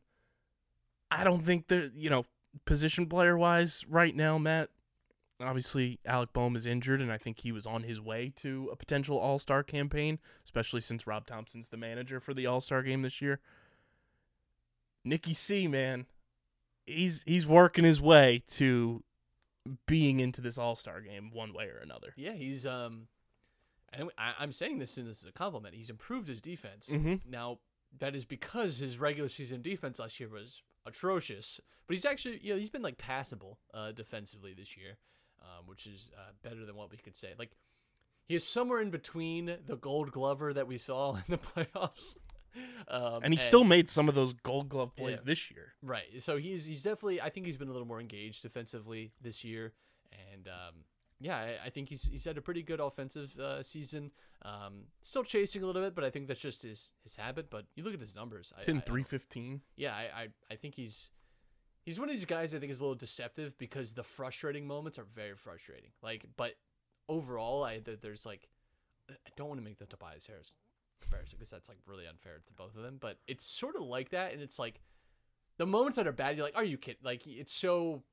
I 1.09 1.23
don't 1.23 1.45
think 1.45 1.67
that 1.69 1.91
you 1.95 2.09
know 2.09 2.25
position 2.65 3.07
player 3.07 3.37
wise 3.37 3.83
right 3.89 4.15
now, 4.15 4.37
Matt. 4.37 4.69
Obviously, 5.43 5.99
Alec 6.05 6.33
Bohm 6.33 6.55
is 6.55 6.65
injured, 6.65 7.01
and 7.01 7.11
I 7.11 7.17
think 7.17 7.39
he 7.39 7.51
was 7.51 7.65
on 7.65 7.83
his 7.83 7.99
way 8.01 8.31
to 8.37 8.69
a 8.71 8.75
potential 8.75 9.17
All 9.17 9.39
Star 9.39 9.63
campaign, 9.63 10.19
especially 10.43 10.81
since 10.81 11.05
Rob 11.05 11.25
Thomson's 11.27 11.69
the 11.69 11.77
manager 11.77 12.19
for 12.19 12.33
the 12.33 12.45
All 12.47 12.61
Star 12.61 12.81
game 12.83 13.01
this 13.01 13.21
year. 13.21 13.39
Nicky 15.05 15.33
C, 15.33 15.67
man, 15.67 16.05
he's 16.85 17.23
he's 17.27 17.45
working 17.45 17.83
his 17.83 18.01
way 18.01 18.43
to 18.49 19.03
being 19.85 20.19
into 20.19 20.41
this 20.41 20.57
All 20.57 20.75
Star 20.75 21.01
game 21.01 21.29
one 21.31 21.53
way 21.53 21.65
or 21.65 21.77
another. 21.77 22.13
Yeah, 22.15 22.33
he's 22.33 22.65
um, 22.65 23.07
and 23.91 24.09
I, 24.17 24.33
I'm 24.39 24.51
saying 24.51 24.79
this 24.79 24.97
and 24.97 25.07
this 25.07 25.19
is 25.19 25.25
a 25.25 25.31
compliment. 25.31 25.75
He's 25.75 25.89
improved 25.89 26.27
his 26.27 26.41
defense. 26.41 26.87
Mhm. 26.89 27.21
Now 27.27 27.59
that 27.99 28.15
is 28.15 28.25
because 28.25 28.77
his 28.77 28.97
regular 28.97 29.29
season 29.29 29.61
defense 29.61 29.99
last 29.99 30.19
year 30.19 30.29
was 30.29 30.61
atrocious, 30.85 31.59
but 31.87 31.95
he's 31.95 32.05
actually 32.05 32.39
you 32.41 32.53
know 32.53 32.59
he's 32.59 32.69
been 32.69 32.81
like 32.81 32.97
passable 32.97 33.59
uh, 33.73 33.91
defensively 33.91 34.53
this 34.53 34.77
year, 34.77 34.97
um, 35.43 35.65
which 35.67 35.85
is 35.87 36.09
uh, 36.17 36.31
better 36.41 36.65
than 36.65 36.75
what 36.75 36.91
we 36.91 36.97
could 36.97 37.15
say. 37.15 37.29
Like 37.37 37.51
he 38.27 38.35
is 38.35 38.43
somewhere 38.45 38.81
in 38.81 38.89
between 38.89 39.57
the 39.67 39.75
Gold 39.75 40.11
Glover 40.11 40.53
that 40.53 40.67
we 40.67 40.77
saw 40.77 41.15
in 41.15 41.23
the 41.27 41.37
playoffs. 41.37 42.17
Um, 42.87 43.21
and 43.23 43.33
he 43.33 43.37
still 43.39 43.63
made 43.63 43.89
some 43.89 44.07
of 44.07 44.13
those 44.15 44.33
Gold 44.33 44.69
Glove 44.69 44.95
plays 44.95 45.17
Yeah. 45.17 45.23
this 45.25 45.49
year. 45.51 45.73
Right. 45.81 46.05
So 46.21 46.37
he's 46.37 46.65
he's 46.65 46.83
definitely 46.83 47.19
I 47.21 47.29
think 47.29 47.45
he's 47.47 47.57
been 47.57 47.67
a 47.69 47.71
little 47.71 47.87
more 47.87 47.99
engaged 47.99 48.43
defensively 48.43 49.11
this 49.21 49.43
year, 49.43 49.73
and 50.31 50.47
um, 50.47 50.75
yeah, 51.19 51.37
I, 51.37 51.65
I 51.65 51.69
think 51.71 51.89
he's 51.89 52.03
he's 52.05 52.23
had 52.25 52.37
a 52.37 52.41
pretty 52.41 52.61
good 52.61 52.79
offensive 52.79 53.35
uh, 53.39 53.63
season. 53.63 54.11
Um, 54.43 54.83
still 55.01 55.23
chasing 55.23 55.63
a 55.63 55.65
little 55.65 55.81
bit, 55.81 55.95
but 55.95 56.03
I 56.03 56.11
think 56.11 56.27
that's 56.27 56.41
just 56.41 56.61
his 56.61 56.91
his 57.01 57.15
habit. 57.15 57.49
But 57.49 57.65
you 57.75 57.83
look 57.83 57.93
at 57.95 57.99
his 58.01 58.15
numbers. 58.15 58.53
He's 58.55 58.59
I, 58.59 58.61
I, 58.61 58.65
hitting 58.65 58.81
I 58.81 58.89
three 58.91 59.03
fifteen. 59.03 59.61
yeah, 59.75 59.95
I, 59.95 60.21
I 60.23 60.27
I 60.51 60.55
think 60.55 60.75
he's 60.75 61.09
he's 61.83 61.99
one 61.99 62.09
of 62.09 62.15
these 62.15 62.25
guys 62.25 62.53
I 62.53 62.59
think 62.59 62.71
is 62.71 62.79
a 62.79 62.83
little 62.83 62.95
deceptive 62.95 63.57
because 63.57 63.93
the 63.93 64.03
frustrating 64.03 64.65
moments 64.67 64.97
are 64.97 65.05
very 65.15 65.35
frustrating. 65.35 65.91
Like, 66.01 66.25
but 66.35 66.53
overall, 67.07 67.63
I 67.63 67.77
th- 67.77 67.99
there's 68.01 68.25
like 68.25 68.47
I 69.09 69.29
don't 69.35 69.47
want 69.49 69.59
to 69.59 69.65
make 69.65 69.77
the 69.77 69.85
Tobias 69.85 70.25
Harris 70.25 70.51
comparison 71.01 71.37
because 71.37 71.49
that's 71.49 71.69
like 71.69 71.77
really 71.85 72.07
unfair 72.07 72.41
to 72.45 72.53
both 72.53 72.75
of 72.75 72.83
them. 72.83 72.97
But 72.99 73.19
it's 73.27 73.45
sort 73.45 73.75
of 73.75 73.83
like 73.83 74.09
that, 74.11 74.33
and 74.33 74.41
it's 74.41 74.57
like 74.57 74.79
the 75.57 75.65
moments 75.65 75.97
that 75.97 76.07
are 76.07 76.13
bad, 76.13 76.35
you're 76.35 76.45
like, 76.45 76.57
are 76.57 76.63
you 76.63 76.77
kidding? 76.77 77.01
Like, 77.03 77.27
it's 77.27 77.53
so 77.53 78.03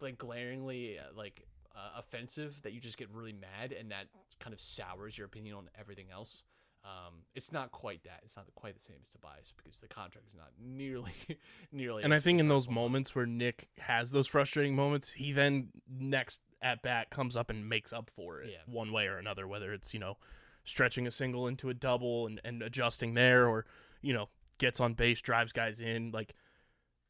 like 0.00 0.18
glaringly 0.18 0.98
uh, 0.98 1.16
like 1.16 1.46
uh, 1.76 1.98
offensive 1.98 2.60
that 2.62 2.72
you 2.72 2.80
just 2.80 2.96
get 2.96 3.10
really 3.12 3.32
mad, 3.34 3.72
and 3.72 3.90
that 3.92 4.06
kind 4.40 4.52
of 4.52 4.60
sours 4.60 5.16
your 5.16 5.26
opinion 5.26 5.56
on 5.56 5.68
everything 5.78 6.06
else. 6.12 6.44
Um, 6.84 7.14
it's 7.34 7.52
not 7.52 7.70
quite 7.70 8.02
that. 8.04 8.20
It's 8.24 8.36
not 8.36 8.46
quite 8.56 8.74
the 8.74 8.80
same 8.80 8.96
as 9.02 9.08
Tobias 9.08 9.52
because 9.56 9.80
the 9.80 9.86
contract 9.88 10.26
is 10.28 10.34
not 10.34 10.48
nearly, 10.60 11.12
nearly. 11.72 12.02
And 12.02 12.12
I 12.12 12.18
think 12.20 12.40
in 12.40 12.48
those 12.48 12.64
desirable. 12.66 12.82
moments 12.82 13.14
where 13.14 13.26
Nick 13.26 13.68
has 13.78 14.10
those 14.10 14.26
frustrating 14.26 14.74
moments, 14.74 15.12
he 15.12 15.30
then 15.32 15.68
next 15.88 16.38
at 16.60 16.82
bat 16.82 17.10
comes 17.10 17.36
up 17.36 17.50
and 17.50 17.68
makes 17.68 17.92
up 17.92 18.10
for 18.14 18.40
it 18.40 18.50
Yeah. 18.50 18.58
one 18.66 18.90
way 18.92 19.06
or 19.06 19.18
another, 19.18 19.46
whether 19.46 19.72
it's, 19.72 19.94
you 19.94 20.00
know, 20.00 20.16
stretching 20.64 21.06
a 21.06 21.10
single 21.10 21.46
into 21.46 21.68
a 21.68 21.74
double 21.74 22.26
and, 22.26 22.40
and 22.44 22.62
adjusting 22.62 23.14
there 23.14 23.46
or, 23.48 23.64
you 24.00 24.12
know, 24.12 24.28
gets 24.58 24.80
on 24.80 24.94
base, 24.94 25.20
drives 25.20 25.52
guys 25.52 25.80
in. 25.80 26.10
Like 26.12 26.34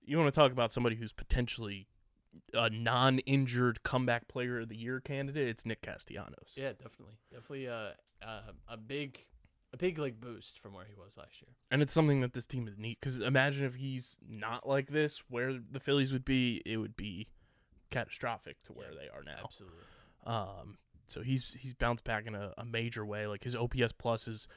you 0.05 0.19
want 0.19 0.33
to 0.33 0.39
talk 0.39 0.53
about 0.53 0.73
somebody 0.73 0.97
who's 0.97 1.13
potentially 1.13 1.87
a 2.55 2.69
non 2.71 3.19
injured 3.21 3.83
comeback 3.83 4.29
player 4.29 4.61
of 4.61 4.69
the 4.69 4.77
year 4.77 5.01
candidate, 5.01 5.49
it's 5.49 5.65
Nick 5.67 5.81
Castellanos. 5.83 6.55
Yeah, 6.57 6.73
definitely, 6.73 7.17
definitely 7.31 7.69
uh, 7.69 7.91
uh, 8.23 8.41
a 8.69 8.77
big, 8.79 9.19
a 9.73 9.77
big 9.77 9.99
like 9.99 10.21
boost 10.21 10.59
from 10.61 10.75
where 10.75 10.85
he 10.85 10.95
was 10.95 11.17
last 11.17 11.41
year. 11.41 11.55
And 11.71 11.81
it's 11.83 11.93
something 11.93 12.21
that 12.21 12.33
this 12.33 12.47
team 12.47 12.69
is 12.69 12.79
neat 12.79 12.99
because 13.01 13.19
imagine 13.19 13.65
if 13.65 13.75
he's 13.75 14.17
not 14.29 14.69
like 14.69 14.89
this, 14.89 15.23
where 15.29 15.59
the 15.71 15.81
Phillies 15.81 16.13
would 16.13 16.25
be, 16.25 16.63
it 16.67 16.77
would 16.77 16.97
be 16.97 17.29
catastrophic 17.91 18.63
to 18.65 18.73
where 18.73 18.91
Yeah, 18.93 18.99
they 19.01 19.09
are 19.09 19.23
now. 19.25 19.45
Absolutely. 19.45 19.79
Um, 20.27 20.79
so 21.07 21.23
he's 21.23 21.57
he's 21.61 21.75
bounced 21.75 22.05
back 22.05 22.27
in 22.27 22.35
a, 22.35 22.53
a 22.59 22.65
major 22.65 23.05
way. 23.05 23.27
Like 23.27 23.45
his 23.45 23.57
OPS 23.57 23.93
plus 23.93 24.29
is 24.29 24.49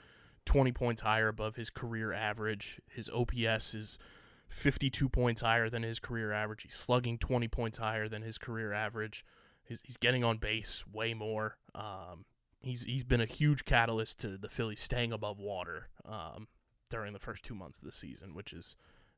twenty 0.45 0.71
points 0.71 1.01
higher 1.01 1.27
above 1.27 1.55
his 1.55 1.69
career 1.69 2.13
average. 2.13 2.79
His 2.87 3.09
OPS 3.09 3.73
is 3.73 3.99
fifty 4.47 4.89
two 4.89 5.09
points 5.09 5.41
higher 5.41 5.69
than 5.69 5.83
his 5.83 5.99
career 5.99 6.31
average. 6.31 6.63
He's 6.63 6.75
slugging 6.75 7.17
twenty 7.17 7.47
points 7.47 7.77
higher 7.77 8.07
than 8.07 8.21
his 8.21 8.37
career 8.37 8.73
average. 8.73 9.25
He's 9.63 9.81
he's 9.83 9.97
getting 9.97 10.23
on 10.23 10.37
base 10.37 10.83
way 10.91 11.13
more. 11.13 11.57
Um, 11.73 12.25
he's 12.65 12.83
he's 12.83 13.03
been 13.03 13.21
a 13.21 13.25
huge 13.25 13.63
catalyst 13.63 14.19
to 14.19 14.37
the 14.37 14.49
Phillies 14.49 14.81
staying 14.81 15.13
above 15.13 15.39
water. 15.39 15.87
Um, 16.03 16.47
during 16.89 17.13
the 17.13 17.19
first 17.19 17.43
two 17.43 17.55
months 17.55 17.79
of 17.79 17.83
the 17.83 17.91
season, 17.91 18.33
which 18.33 18.53
is 18.53 18.75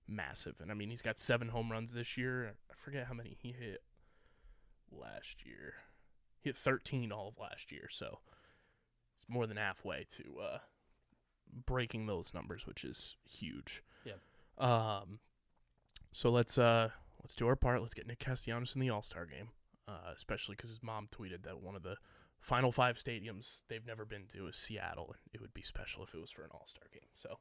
massive. 0.07 0.55
And 0.59 0.71
I 0.71 0.73
mean, 0.73 0.89
he's 0.89 1.01
got 1.01 1.19
seven 1.19 1.49
home 1.49 1.71
runs 1.71 1.93
this 1.93 2.17
year. 2.17 2.53
I 2.71 2.73
forget 2.75 3.07
how 3.07 3.13
many 3.13 3.37
he 3.41 3.51
hit 3.51 3.83
last 4.91 5.45
year. 5.45 5.73
He 6.41 6.49
hit 6.49 6.57
13 6.57 7.11
all 7.11 7.27
of 7.29 7.37
last 7.37 7.71
year, 7.71 7.87
so 7.89 8.19
it's 9.15 9.25
more 9.27 9.47
than 9.47 9.57
halfway 9.57 10.05
to 10.15 10.39
uh, 10.39 10.57
breaking 11.65 12.05
those 12.05 12.33
numbers, 12.33 12.65
which 12.65 12.83
is 12.83 13.15
huge. 13.29 13.83
Yep. 14.05 14.19
Um, 14.57 15.19
so 16.11 16.29
let's 16.29 16.57
uh 16.57 16.89
let's 17.21 17.35
do 17.35 17.47
our 17.47 17.55
part. 17.55 17.81
Let's 17.81 17.93
get 17.93 18.07
Nick 18.07 18.19
Castellanos 18.19 18.75
in 18.75 18.81
the 18.81 18.89
All 18.89 19.03
Star 19.03 19.25
game, 19.25 19.49
uh, 19.87 20.11
especially 20.15 20.55
because 20.55 20.69
his 20.69 20.81
mom 20.81 21.09
tweeted 21.13 21.43
that 21.43 21.61
one 21.61 21.75
of 21.75 21.83
the 21.83 21.97
final 22.39 22.71
five 22.71 22.97
stadiums 22.97 23.61
they've 23.67 23.85
never 23.85 24.05
been 24.05 24.25
to 24.33 24.47
is 24.47 24.55
Seattle, 24.55 25.07
and 25.09 25.33
it 25.33 25.41
would 25.41 25.53
be 25.53 25.61
special 25.61 26.03
if 26.03 26.13
it 26.13 26.21
was 26.21 26.31
for 26.31 26.43
an 26.43 26.49
All 26.51 26.65
Star 26.67 26.85
game. 26.91 27.09
So 27.13 27.39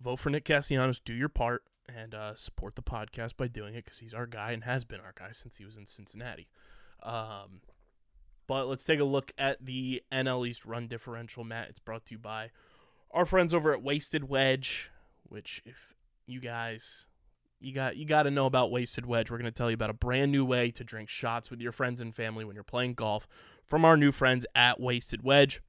vote 0.00 0.16
for 0.16 0.30
Nick 0.30 0.44
Castellanos, 0.44 1.00
do 1.00 1.14
your 1.14 1.28
part, 1.28 1.64
and 1.94 2.14
uh, 2.14 2.34
support 2.34 2.74
the 2.74 2.82
podcast 2.82 3.36
by 3.36 3.48
doing 3.48 3.74
it 3.74 3.84
because 3.84 3.98
he's 3.98 4.14
our 4.14 4.26
guy 4.26 4.52
and 4.52 4.64
has 4.64 4.84
been 4.84 5.00
our 5.00 5.14
guy 5.18 5.30
since 5.32 5.56
he 5.56 5.64
was 5.64 5.76
in 5.76 5.86
Cincinnati. 5.86 6.48
Um, 7.02 7.62
but 8.46 8.66
let's 8.66 8.84
take 8.84 9.00
a 9.00 9.04
look 9.04 9.32
at 9.38 9.64
the 9.64 10.02
NL 10.12 10.48
East 10.48 10.64
run 10.64 10.86
differential, 10.86 11.44
Matt. 11.44 11.68
It's 11.68 11.78
brought 11.78 12.06
to 12.06 12.14
you 12.14 12.18
by 12.18 12.50
our 13.10 13.24
friends 13.24 13.54
over 13.54 13.72
at 13.72 13.82
Wasted 13.82 14.28
Wedge, 14.28 14.90
which 15.28 15.62
if 15.64 15.94
you 16.26 16.40
guys 16.40 17.06
you 17.60 17.72
got 17.72 17.96
you 17.96 18.04
got 18.04 18.24
to 18.24 18.30
know 18.30 18.46
about 18.46 18.70
Wasted 18.70 19.06
Wedge. 19.06 19.30
We're 19.30 19.38
going 19.38 19.50
to 19.50 19.56
tell 19.56 19.70
you 19.70 19.74
about 19.74 19.90
a 19.90 19.94
brand 19.94 20.30
new 20.30 20.44
way 20.44 20.70
to 20.72 20.84
drink 20.84 21.08
shots 21.08 21.50
with 21.50 21.60
your 21.60 21.72
friends 21.72 22.00
and 22.00 22.14
family 22.14 22.44
when 22.44 22.54
you're 22.54 22.64
playing 22.64 22.94
golf 22.94 23.26
from 23.68 23.84
our 23.84 23.96
new 23.96 24.10
friends 24.10 24.46
at 24.54 24.80
Wasted 24.80 25.22
Wedge. 25.22 25.60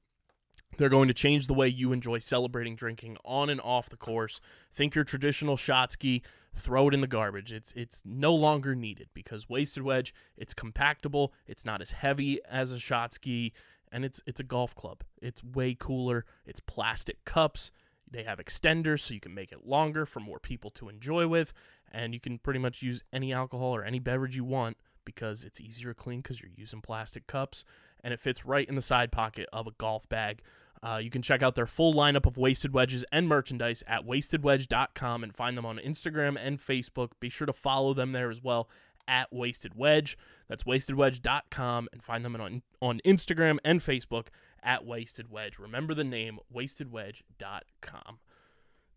They're 0.78 0.88
going 0.88 1.08
to 1.08 1.14
change 1.14 1.46
the 1.46 1.54
way 1.54 1.68
you 1.68 1.92
enjoy 1.92 2.18
celebrating 2.18 2.74
drinking 2.74 3.18
on 3.24 3.50
and 3.50 3.60
off 3.60 3.90
the 3.90 3.96
course. 3.96 4.40
Think 4.72 4.94
your 4.94 5.04
traditional 5.04 5.56
shot 5.56 5.92
ski, 5.92 6.22
throw 6.56 6.88
it 6.88 6.94
in 6.94 7.02
the 7.02 7.06
garbage. 7.06 7.52
It's 7.52 7.72
it's 7.72 8.02
no 8.04 8.34
longer 8.34 8.74
needed 8.74 9.08
because 9.12 9.48
Wasted 9.48 9.82
Wedge, 9.82 10.14
it's 10.36 10.54
compactable, 10.54 11.30
it's 11.46 11.66
not 11.66 11.82
as 11.82 11.90
heavy 11.90 12.40
as 12.48 12.72
a 12.72 12.78
shot 12.78 13.12
ski, 13.12 13.52
and 13.92 14.04
it's 14.04 14.22
it's 14.26 14.40
a 14.40 14.44
golf 14.44 14.74
club. 14.74 15.02
It's 15.20 15.44
way 15.44 15.76
cooler. 15.78 16.24
It's 16.46 16.60
plastic 16.60 17.24
cups. 17.24 17.70
They 18.10 18.22
have 18.22 18.38
extenders 18.38 19.00
so 19.00 19.14
you 19.14 19.20
can 19.20 19.34
make 19.34 19.52
it 19.52 19.66
longer 19.66 20.06
for 20.06 20.20
more 20.20 20.40
people 20.40 20.70
to 20.72 20.88
enjoy 20.88 21.28
with, 21.28 21.52
and 21.92 22.14
you 22.14 22.20
can 22.20 22.38
pretty 22.38 22.58
much 22.58 22.82
use 22.82 23.04
any 23.12 23.32
alcohol 23.32 23.76
or 23.76 23.84
any 23.84 23.98
beverage 23.98 24.34
you 24.34 24.44
want 24.44 24.78
because 25.04 25.44
it's 25.44 25.60
easier 25.60 25.92
to 25.92 25.94
clean 25.94 26.20
because 26.20 26.40
you're 26.40 26.50
using 26.56 26.80
plastic 26.80 27.26
cups 27.26 27.64
and 28.02 28.12
it 28.12 28.20
fits 28.20 28.44
right 28.44 28.68
in 28.68 28.74
the 28.74 28.82
side 28.82 29.12
pocket 29.12 29.48
of 29.52 29.66
a 29.66 29.72
golf 29.72 30.08
bag. 30.08 30.42
Uh, 30.82 30.98
you 31.02 31.10
can 31.10 31.20
check 31.20 31.42
out 31.42 31.54
their 31.54 31.66
full 31.66 31.92
lineup 31.92 32.26
of 32.26 32.38
Wasted 32.38 32.72
Wedges 32.72 33.04
and 33.12 33.28
merchandise 33.28 33.82
at 33.86 34.06
wastedwedge.com 34.06 35.22
and 35.22 35.34
find 35.34 35.56
them 35.56 35.66
on 35.66 35.78
Instagram 35.78 36.38
and 36.40 36.58
Facebook. 36.58 37.10
Be 37.20 37.28
sure 37.28 37.46
to 37.46 37.52
follow 37.52 37.92
them 37.92 38.12
there 38.12 38.30
as 38.30 38.42
well 38.42 38.68
at 39.06 39.30
Wasted 39.32 39.74
Wedge. 39.74 40.16
That's 40.48 40.62
wastedwedge.com 40.62 41.88
and 41.92 42.02
find 42.02 42.24
them 42.24 42.36
on, 42.36 42.62
on 42.80 43.00
Instagram 43.04 43.58
and 43.64 43.80
Facebook 43.80 44.28
at 44.62 44.86
Wasted 44.86 45.30
Wedge. 45.30 45.58
Remember 45.58 45.92
the 45.92 46.04
name 46.04 46.38
wastedwedge.com. 46.54 48.18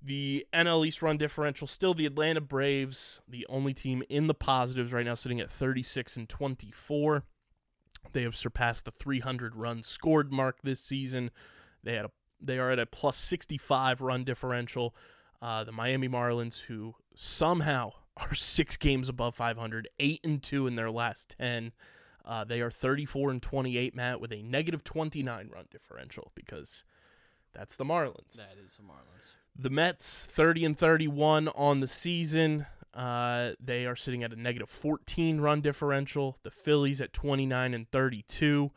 The 0.05 0.45
NL 0.53 0.85
East 0.85 1.01
run 1.01 1.17
differential 1.17 1.65
still 1.65 1.93
the 1.93 2.05
Atlanta 2.05 2.41
Braves, 2.41 3.21
the 3.27 3.45
only 3.49 3.73
team 3.73 4.03
in 4.09 4.27
the 4.27 4.33
positives 4.33 4.91
right 4.91 5.05
now, 5.05 5.13
sitting 5.13 5.39
at 5.39 5.49
36 5.49 6.17
and 6.17 6.27
24. 6.27 7.23
They 8.11 8.23
have 8.23 8.35
surpassed 8.35 8.85
the 8.85 8.91
300 8.91 9.55
runs 9.55 9.87
scored 9.87 10.31
mark 10.31 10.57
this 10.63 10.79
season. 10.79 11.31
They 11.83 11.95
had 11.95 12.05
a 12.05 12.11
they 12.43 12.59
are 12.59 12.71
at 12.71 12.79
a 12.79 12.85
plus 12.85 13.15
65 13.15 14.01
run 14.01 14.23
differential. 14.23 14.93
Uh, 15.41 15.63
the 15.63 15.71
Miami 15.71 16.07
Marlins, 16.07 16.63
who 16.63 16.95
somehow 17.15 17.91
are 18.17 18.35
six 18.35 18.77
games 18.77 19.09
above 19.09 19.35
500, 19.35 19.87
eight 19.99 20.19
and 20.23 20.43
two 20.43 20.67
in 20.67 20.75
their 20.75 20.91
last 20.91 21.35
10. 21.39 21.71
Uh, 22.25 22.43
they 22.43 22.61
are 22.61 22.71
34 22.71 23.31
and 23.31 23.41
28, 23.41 23.95
Matt, 23.95 24.21
with 24.21 24.31
a 24.31 24.41
negative 24.41 24.83
29 24.83 25.49
run 25.53 25.65
differential 25.69 26.31
because 26.35 26.83
that's 27.53 27.75
the 27.75 27.83
Marlins. 27.83 28.33
That 28.35 28.55
is 28.65 28.77
the 28.77 28.83
Marlins. 28.83 29.31
The 29.55 29.69
Mets, 29.69 30.23
30 30.23 30.65
and 30.65 30.77
31 30.77 31.49
on 31.49 31.79
the 31.81 31.87
season. 31.87 32.65
Uh, 32.93 33.51
they 33.59 33.85
are 33.85 33.95
sitting 33.95 34.23
at 34.23 34.31
a 34.31 34.39
negative 34.39 34.69
14 34.69 35.41
run 35.41 35.61
differential. 35.61 36.37
The 36.43 36.51
Phillies 36.51 37.01
at 37.01 37.13
29 37.13 37.73
and 37.73 37.89
32 37.89 38.71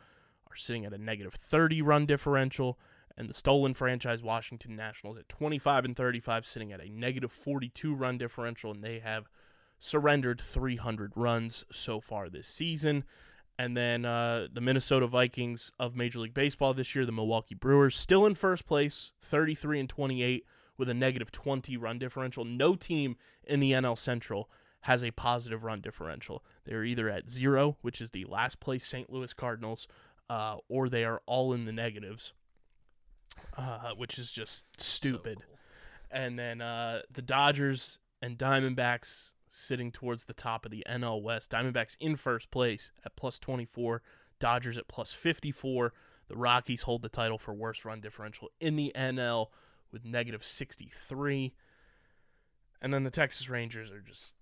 are 0.49 0.55
sitting 0.55 0.85
at 0.85 0.93
a 0.93 0.97
negative 0.97 1.33
30 1.33 1.81
run 1.81 2.05
differential. 2.05 2.79
And 3.15 3.29
the 3.29 3.33
stolen 3.33 3.73
franchise 3.73 4.21
Washington 4.21 4.75
Nationals 4.75 5.17
at 5.17 5.27
25 5.29 5.85
and 5.85 5.95
35, 5.95 6.45
sitting 6.45 6.71
at 6.71 6.81
a 6.81 6.89
negative 6.89 7.31
42 7.31 7.93
run 7.93 8.17
differential. 8.17 8.71
And 8.71 8.83
they 8.83 8.99
have 8.99 9.29
surrendered 9.79 10.41
300 10.41 11.13
runs 11.15 11.65
so 11.71 11.99
far 11.99 12.29
this 12.29 12.47
season. 12.47 13.03
And 13.59 13.75
then 13.75 14.05
uh, 14.05 14.47
the 14.51 14.61
Minnesota 14.61 15.07
Vikings 15.07 15.71
of 15.79 15.95
Major 15.95 16.19
League 16.19 16.33
Baseball 16.33 16.75
this 16.75 16.93
year, 16.93 17.05
the 17.05 17.11
Milwaukee 17.11 17.55
Brewers, 17.55 17.95
still 17.95 18.25
in 18.25 18.35
first 18.35 18.67
place, 18.67 19.13
33 19.23 19.79
and 19.79 19.89
28 19.89 20.45
with 20.77 20.89
a 20.89 20.93
negative 20.93 21.31
20 21.31 21.77
run 21.77 21.99
differential. 21.99 22.45
No 22.45 22.75
team 22.75 23.15
in 23.43 23.59
the 23.59 23.71
NL 23.71 23.97
Central 23.97 24.49
has 24.81 25.03
a 25.03 25.11
positive 25.11 25.63
run 25.63 25.81
differential. 25.81 26.43
They're 26.65 26.83
either 26.83 27.09
at 27.09 27.29
zero, 27.29 27.77
which 27.81 27.99
is 27.99 28.11
the 28.11 28.25
last 28.25 28.59
place 28.59 28.85
St. 28.85 29.11
Louis 29.11 29.33
Cardinals, 29.33 29.87
uh, 30.29 30.57
or 30.69 30.89
they 30.89 31.03
are 31.03 31.21
all 31.25 31.53
in 31.53 31.65
the 31.65 31.71
negatives, 31.71 32.33
uh, 33.57 33.91
which 33.95 34.17
is 34.17 34.31
just 34.31 34.65
stupid. 34.79 35.39
So 35.39 35.45
cool. 35.45 35.57
And 36.09 36.39
then 36.39 36.61
uh, 36.61 37.01
the 37.11 37.21
Dodgers 37.21 37.99
and 38.21 38.37
Diamondbacks 38.37 39.33
sitting 39.49 39.91
towards 39.91 40.25
the 40.25 40.33
top 40.33 40.65
of 40.65 40.71
the 40.71 40.85
NL 40.89 41.21
West. 41.21 41.51
Diamondbacks 41.51 41.97
in 41.99 42.15
first 42.15 42.51
place 42.51 42.91
at 43.05 43.15
plus 43.15 43.39
24, 43.39 44.01
Dodgers 44.39 44.77
at 44.77 44.87
plus 44.87 45.11
54. 45.13 45.93
The 46.27 46.37
Rockies 46.37 46.83
hold 46.83 47.01
the 47.01 47.09
title 47.09 47.37
for 47.37 47.53
worst 47.53 47.85
run 47.85 48.01
differential 48.01 48.49
in 48.59 48.75
the 48.75 48.91
NL 48.95 49.47
with 49.91 50.05
negative 50.05 50.43
63. 50.43 51.53
And 52.81 52.93
then 52.93 53.03
the 53.03 53.09
Texas 53.09 53.49
Rangers 53.49 53.91
are 53.91 54.01
just 54.01 54.33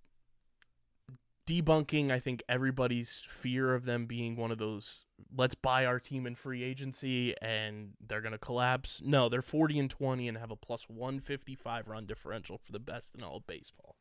debunking, 1.48 2.12
I 2.12 2.20
think, 2.20 2.44
everybody's 2.50 3.24
fear 3.30 3.74
of 3.74 3.86
them 3.86 4.06
being 4.06 4.36
one 4.36 4.52
of 4.52 4.58
those 4.58 5.06
let's 5.36 5.56
buy 5.56 5.86
our 5.86 6.00
team 6.00 6.26
in 6.26 6.36
free 6.36 6.64
agency 6.64 7.36
and 7.42 7.94
they're 8.06 8.22
going 8.22 8.32
to 8.32 8.38
collapse. 8.38 9.02
No, 9.04 9.30
they're 9.30 9.42
40 9.42 9.80
and 9.80 9.90
20 9.90 10.28
and 10.28 10.38
have 10.38 10.52
a 10.52 10.56
plus 10.56 10.90
155 10.90 11.88
run 11.88 12.06
differential 12.06 12.58
for 12.58 12.72
the 12.72 12.80
best 12.80 13.16
in 13.16 13.24
all 13.24 13.38
of 13.38 13.48
baseball. 13.48 13.96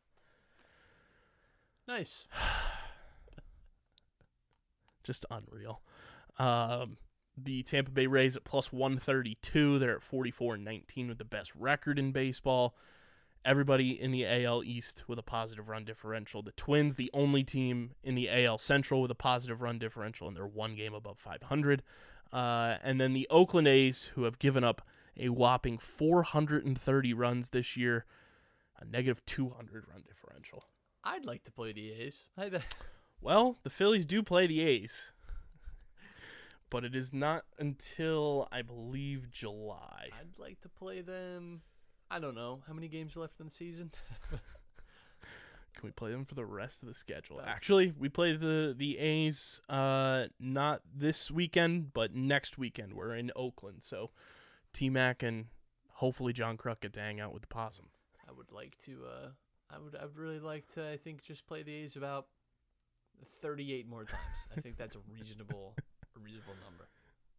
Nice. 1.86 2.26
Just 5.04 5.26
unreal. 5.30 5.82
Um, 6.38 6.96
the 7.36 7.62
Tampa 7.62 7.90
Bay 7.90 8.06
Rays 8.06 8.36
at 8.36 8.44
plus 8.44 8.72
132. 8.72 9.78
They're 9.78 9.96
at 9.96 10.02
44 10.02 10.54
and 10.54 10.64
19 10.64 11.08
with 11.08 11.18
the 11.18 11.24
best 11.24 11.54
record 11.54 11.98
in 11.98 12.12
baseball. 12.12 12.74
Everybody 13.44 13.90
in 14.00 14.10
the 14.10 14.26
AL 14.26 14.64
East 14.64 15.04
with 15.06 15.18
a 15.18 15.22
positive 15.22 15.68
run 15.68 15.84
differential. 15.84 16.42
The 16.42 16.52
Twins, 16.52 16.96
the 16.96 17.10
only 17.12 17.44
team 17.44 17.90
in 18.02 18.14
the 18.14 18.30
AL 18.30 18.58
Central 18.58 19.02
with 19.02 19.10
a 19.10 19.16
positive 19.16 19.60
run 19.60 19.78
differential, 19.78 20.26
and 20.28 20.36
they're 20.36 20.46
one 20.46 20.74
game 20.74 20.94
above 20.94 21.18
500. 21.18 21.82
Uh, 22.32 22.76
and 22.82 23.00
then 23.00 23.12
the 23.12 23.26
Oakland 23.30 23.68
A's, 23.68 24.04
who 24.14 24.24
have 24.24 24.38
given 24.38 24.64
up 24.64 24.82
a 25.16 25.28
whopping 25.28 25.78
430 25.78 27.14
runs 27.14 27.50
this 27.50 27.76
year, 27.76 28.06
a 28.80 28.84
negative 28.84 29.24
200 29.26 29.84
run 29.88 30.02
differential. 30.06 30.62
I'd 31.04 31.26
like 31.26 31.44
to 31.44 31.52
play 31.52 31.72
the 31.72 31.92
A's. 31.92 32.24
I 32.36 32.48
bet. 32.48 32.76
Well, 33.20 33.56
the 33.62 33.70
Phillies 33.70 34.06
do 34.06 34.22
play 34.22 34.46
the 34.46 34.60
A's, 34.60 35.12
but 36.74 36.84
it 36.84 36.96
is 36.96 37.12
not 37.12 37.44
until 37.60 38.48
I 38.50 38.62
believe 38.62 39.30
July. 39.30 40.08
I'd 40.18 40.36
like 40.40 40.60
to 40.62 40.68
play 40.68 41.02
them. 41.02 41.62
I 42.10 42.18
don't 42.18 42.34
know 42.34 42.62
how 42.66 42.72
many 42.72 42.88
games 42.88 43.16
are 43.16 43.20
left 43.20 43.38
in 43.38 43.46
the 43.46 43.52
season. 43.52 43.92
Can 44.32 45.84
we 45.84 45.92
play 45.92 46.10
them 46.10 46.24
for 46.24 46.34
the 46.34 46.44
rest 46.44 46.82
of 46.82 46.88
the 46.88 46.94
schedule? 46.94 47.38
Uh, 47.38 47.44
Actually, 47.46 47.94
we 47.96 48.08
play 48.08 48.36
the 48.36 48.74
the 48.76 48.98
A's 48.98 49.60
uh 49.68 50.24
not 50.40 50.80
this 50.92 51.30
weekend, 51.30 51.92
but 51.94 52.12
next 52.12 52.58
weekend. 52.58 52.94
We're 52.94 53.14
in 53.14 53.30
Oakland, 53.36 53.84
so 53.84 54.10
T 54.72 54.90
Mac 54.90 55.22
and 55.22 55.46
hopefully 55.92 56.32
John 56.32 56.56
Kruk 56.56 56.80
get 56.80 56.92
to 56.94 57.00
hang 57.00 57.20
out 57.20 57.32
with 57.32 57.42
the 57.42 57.48
possum. 57.48 57.86
I 58.28 58.32
would 58.32 58.50
like 58.50 58.76
to. 58.86 58.98
Uh, 59.04 59.28
I 59.70 59.78
would. 59.78 59.94
I 59.94 60.06
would 60.06 60.18
really 60.18 60.40
like 60.40 60.66
to. 60.74 60.90
I 60.90 60.96
think 60.96 61.22
just 61.22 61.46
play 61.46 61.62
the 61.62 61.72
A's 61.72 61.94
about 61.94 62.26
thirty-eight 63.40 63.86
more 63.86 64.04
times. 64.04 64.48
I 64.56 64.60
think 64.60 64.76
that's 64.76 64.96
a 64.96 65.00
reasonable, 65.08 65.76
a 66.16 66.20
reasonable 66.20 66.54
number. 66.64 66.88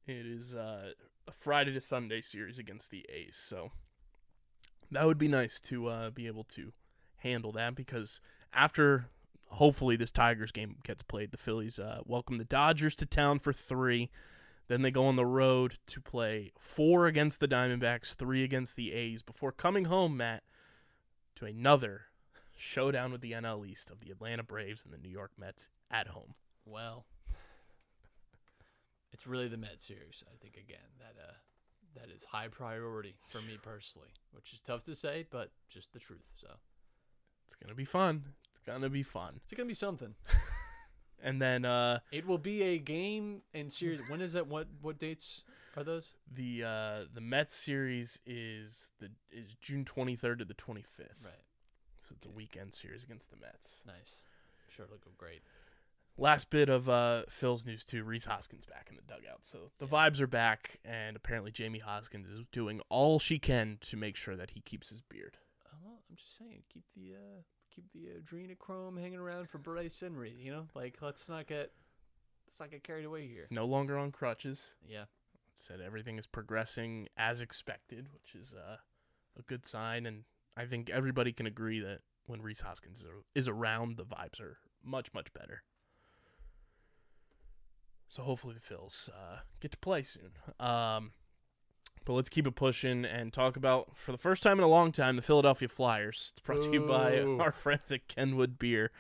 It 0.08 0.26
is 0.26 0.54
uh, 0.54 0.92
a 1.28 1.32
Friday 1.32 1.74
to 1.74 1.82
Sunday 1.82 2.22
series 2.22 2.60
against 2.60 2.92
the 2.92 3.06
A's, 3.10 3.38
so 3.38 3.72
that 4.92 5.06
would 5.06 5.18
be 5.18 5.28
nice 5.28 5.60
to 5.62 5.88
uh, 5.88 6.10
be 6.10 6.28
able 6.28 6.44
to 6.46 6.74
handle 7.18 7.52
that 7.54 7.76
because 7.76 8.22
after 8.54 9.06
hopefully 9.48 9.96
this 9.96 10.12
Tigers 10.12 10.52
game 10.52 10.78
gets 10.84 11.04
played, 11.04 11.32
the 11.32 11.38
Phillies 11.38 11.80
uh, 11.80 12.02
welcome 12.06 12.38
the 12.38 12.44
Dodgers 12.44 12.96
to 12.96 13.06
town 13.06 13.40
for 13.40 13.54
three. 13.54 14.12
Then 14.68 14.82
they 14.82 14.92
go 14.92 15.06
on 15.06 15.16
the 15.16 15.26
road 15.26 15.78
to 15.88 16.02
play 16.02 16.52
four 16.60 17.08
against 17.08 17.40
the 17.40 17.48
Diamondbacks, 17.48 18.16
three 18.16 18.44
against 18.44 18.76
the 18.76 18.94
A's 18.94 19.22
before 19.22 19.52
coming 19.52 19.86
home, 19.86 20.18
Matt, 20.18 20.44
to 21.36 21.46
another 21.46 22.06
showdown 22.58 23.12
with 23.12 23.22
the 23.22 23.34
NL 23.34 23.68
East 23.68 23.90
of 23.90 24.00
the 24.00 24.12
Atlanta 24.12 24.44
Braves 24.44 24.84
and 24.84 24.94
the 24.94 24.98
New 24.98 25.10
York 25.10 25.32
Mets 25.38 25.70
at 25.92 26.08
home. 26.08 26.34
Well, 26.66 27.06
it's 29.15 29.25
really 29.25 29.47
the 29.47 29.56
Met 29.58 29.80
series. 29.80 30.23
I 30.28 30.36
think 30.41 30.56
again 30.58 30.89
that 30.99 31.15
uh 31.21 31.32
that 31.95 32.13
is 32.13 32.25
high 32.25 32.49
priority 32.49 33.15
for 33.30 33.39
me 33.41 33.58
personally, 33.63 34.10
which 34.34 34.51
is 34.51 34.60
tough 34.60 34.84
to 34.84 34.93
say, 34.95 35.25
but 35.32 35.51
just 35.69 35.93
the 35.93 35.99
truth. 35.99 36.25
So 36.36 36.47
It's 37.47 37.56
gonna 37.56 37.75
be 37.75 37.86
fun. 37.86 38.23
It's 38.51 38.62
gonna 38.65 38.89
be 38.89 39.04
fun. 39.04 39.39
it's 39.45 39.54
gonna 39.54 39.67
be 39.67 39.73
something. 39.73 40.15
And 41.23 41.41
then 41.41 41.63
uh, 41.65 41.99
It 42.12 42.28
will 42.28 42.38
be 42.38 42.62
a 42.62 42.78
game 42.78 43.41
and 43.54 43.71
series. 43.71 44.01
When 44.10 44.19
is 44.21 44.34
that? 44.34 44.47
What 44.47 44.67
what 44.82 44.99
dates 44.99 45.43
are 45.78 45.84
those? 45.84 46.13
the 46.32 46.63
uh, 46.63 47.06
the 47.13 47.21
Mets 47.21 47.56
series 47.56 48.21
is 48.25 48.91
the 48.99 49.10
is 49.32 49.56
June 49.62 49.86
23rd 49.86 50.39
to 50.39 50.45
the 50.45 50.54
25th. 50.54 51.23
Right. 51.23 51.45
So 52.01 52.13
it's 52.17 52.25
a 52.25 52.30
weekend 52.30 52.73
series 52.73 53.04
against 53.06 53.32
the 53.32 53.38
Mets. 53.38 53.80
Nice. 53.88 54.23
I'm 54.67 54.75
sure 54.75 54.86
it'll 54.86 54.97
go 54.97 55.12
great. 55.17 55.41
Last 56.17 56.49
bit 56.49 56.69
of 56.69 56.88
uh, 56.88 57.23
Phil's 57.30 57.65
news 57.65 57.84
too. 57.84 58.04
Rhys 58.04 58.25
Hoskins 58.25 58.65
back 58.65 58.88
in 58.89 58.95
the 58.95 59.01
dugout, 59.01 59.39
so 59.41 59.71
the 59.80 59.86
vibes 59.86 60.21
are 60.21 60.28
back, 60.28 60.80
and 60.86 61.17
apparently 61.17 61.51
Jayme 61.51 61.82
Hoskins 61.82 62.30
is 62.30 62.45
doing 62.54 62.80
all 62.89 63.19
she 63.19 63.38
can 63.38 63.78
to 63.82 63.97
make 63.97 64.15
sure 64.15 64.38
that 64.38 64.51
he 64.51 64.62
keeps 64.62 64.89
his 64.89 65.01
beard. 65.01 65.38
Oh, 65.67 65.78
well, 65.84 65.99
I'm 66.10 66.15
just 66.15 66.38
saying, 66.38 66.63
keep 66.73 66.86
the 66.95 67.15
uh, 67.15 67.41
keep 67.69 67.91
the 67.91 68.08
adrenochrome 68.17 68.99
hanging 68.99 69.19
around 69.19 69.49
for 69.49 69.58
Bryce 69.58 69.99
Henry. 69.99 70.34
You 70.39 70.51
know, 70.51 70.67
like 70.73 70.97
let's 71.01 71.28
not 71.28 71.47
get 71.47 71.71
let's 72.47 72.60
not 72.60 72.71
get 72.71 72.84
carried 72.84 73.06
away 73.06 73.28
here. 73.28 73.45
He's 73.49 73.51
no 73.51 73.65
longer 73.65 73.97
on 73.97 74.12
crutches. 74.12 74.75
Yeah. 74.88 75.06
Said 75.54 75.80
everything 75.82 76.17
is 76.17 76.28
progressing 76.28 77.08
as 77.17 77.41
expected, 77.41 78.08
which 78.13 78.36
is 78.41 78.54
uh, 78.54 78.78
a 79.38 79.41
good 79.43 79.65
sign, 79.65 80.06
and 80.06 80.23
I 80.58 80.65
think 80.65 80.89
everybody 80.89 81.32
can 81.34 81.45
agree 81.45 81.80
that 81.82 81.99
when 82.25 82.41
Rhys 82.41 82.62
Hoskins 82.62 83.06
is 83.36 83.47
around, 83.47 83.97
the 83.97 84.06
vibes 84.06 84.39
are 84.39 84.58
much 84.84 85.13
much 85.13 85.34
better. 85.34 85.63
So 88.10 88.24
hopefully 88.24 88.56
the 88.56 88.76
Phils 88.76 89.10
uh, 89.10 89.38
get 89.60 89.72
to 89.72 89.78
play 89.78 90.04
soon. 90.04 90.32
Um, 90.60 91.12
but 92.06 92.13
let's 92.13 92.30
keep 92.30 92.46
it 92.46 92.56
pushing 92.56 93.04
and 93.04 93.34
talk 93.34 93.58
about, 93.58 93.98
for 93.98 94.12
the 94.12 94.18
first 94.18 94.44
time 94.44 94.60
in 94.60 94.63
a 94.63 94.68
long 94.68 94.91
time, 94.91 95.15
the 95.15 95.24
Philadelphia 95.24 95.68
Flyers. 95.68 96.34
It's 96.34 96.39
brought 96.39 96.62
to 96.62 96.72
you 96.72 96.82
by 96.82 97.20
our 97.44 97.52
friends 97.52 97.91
at 97.91 98.08
Kenwood 98.08 98.60
Beer, 98.60 98.91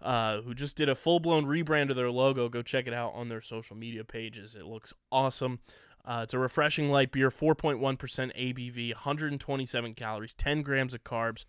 uh, 0.00 0.40
who 0.40 0.54
just 0.54 0.76
did 0.76 0.88
a 0.88 0.94
full 0.94 1.20
blown 1.20 1.44
rebrand 1.44 1.90
of 1.90 1.96
their 1.96 2.10
logo. 2.10 2.48
Go 2.48 2.62
check 2.62 2.86
it 2.86 2.94
out 2.94 3.12
on 3.14 3.28
their 3.28 3.42
social 3.42 3.76
media 3.76 4.04
pages. 4.04 4.54
It 4.54 4.64
looks 4.64 4.94
awesome. 5.12 5.60
Uh, 6.02 6.20
it's 6.22 6.34
a 6.34 6.38
refreshing 6.38 6.88
light 6.88 7.10
beer, 7.12 7.30
4.1% 7.30 7.78
ABV, 7.78 8.94
127 8.94 9.94
calories, 9.94 10.34
10 10.34 10.62
grams 10.62 10.94
of 10.94 11.02
carbs. 11.04 11.44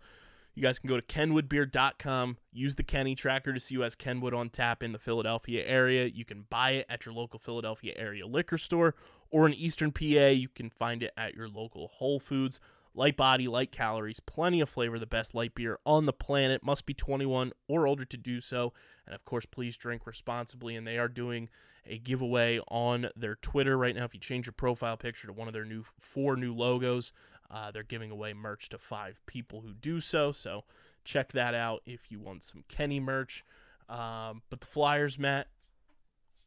You 0.58 0.62
guys 0.62 0.80
can 0.80 0.88
go 0.88 0.96
to 0.98 1.06
kenwoodbeer.com, 1.06 2.36
use 2.50 2.74
the 2.74 2.82
Kenny 2.82 3.14
tracker 3.14 3.52
to 3.52 3.60
see 3.60 3.76
who 3.76 3.82
has 3.82 3.94
Kenwood 3.94 4.34
on 4.34 4.50
tap 4.50 4.82
in 4.82 4.90
the 4.90 4.98
Philadelphia 4.98 5.64
area. 5.64 6.06
You 6.06 6.24
can 6.24 6.46
buy 6.50 6.70
it 6.72 6.86
at 6.88 7.06
your 7.06 7.14
local 7.14 7.38
Philadelphia 7.38 7.94
area 7.96 8.26
liquor 8.26 8.58
store 8.58 8.96
or 9.30 9.46
in 9.46 9.54
Eastern 9.54 9.92
PA. 9.92 10.02
You 10.04 10.48
can 10.48 10.68
find 10.68 11.04
it 11.04 11.12
at 11.16 11.34
your 11.36 11.48
local 11.48 11.86
Whole 11.86 12.18
Foods. 12.18 12.58
Light 12.92 13.16
body, 13.16 13.46
light 13.46 13.70
calories, 13.70 14.18
plenty 14.18 14.60
of 14.60 14.68
flavor, 14.68 14.98
the 14.98 15.06
best 15.06 15.32
light 15.32 15.54
beer 15.54 15.78
on 15.86 16.06
the 16.06 16.12
planet. 16.12 16.64
Must 16.64 16.84
be 16.84 16.92
21 16.92 17.52
or 17.68 17.86
older 17.86 18.04
to 18.04 18.16
do 18.16 18.40
so. 18.40 18.72
And 19.06 19.14
of 19.14 19.24
course, 19.24 19.46
please 19.46 19.76
drink 19.76 20.08
responsibly. 20.08 20.74
And 20.74 20.84
they 20.84 20.98
are 20.98 21.06
doing 21.06 21.50
a 21.86 21.98
giveaway 21.98 22.58
on 22.66 23.10
their 23.14 23.36
Twitter 23.36 23.78
right 23.78 23.94
now. 23.94 24.04
If 24.04 24.14
you 24.14 24.18
change 24.18 24.46
your 24.46 24.54
profile 24.54 24.96
picture 24.96 25.28
to 25.28 25.32
one 25.32 25.46
of 25.46 25.54
their 25.54 25.64
new 25.64 25.84
four 26.00 26.36
new 26.36 26.52
logos, 26.52 27.12
uh, 27.50 27.70
they're 27.70 27.82
giving 27.82 28.10
away 28.10 28.32
merch 28.32 28.68
to 28.70 28.78
five 28.78 29.20
people 29.26 29.62
who 29.62 29.72
do 29.72 30.00
so. 30.00 30.32
So 30.32 30.64
check 31.04 31.32
that 31.32 31.54
out 31.54 31.82
if 31.86 32.10
you 32.10 32.20
want 32.20 32.44
some 32.44 32.64
Kenny 32.68 33.00
merch. 33.00 33.44
Um, 33.88 34.42
but 34.50 34.60
the 34.60 34.66
Flyers, 34.66 35.18
met 35.18 35.48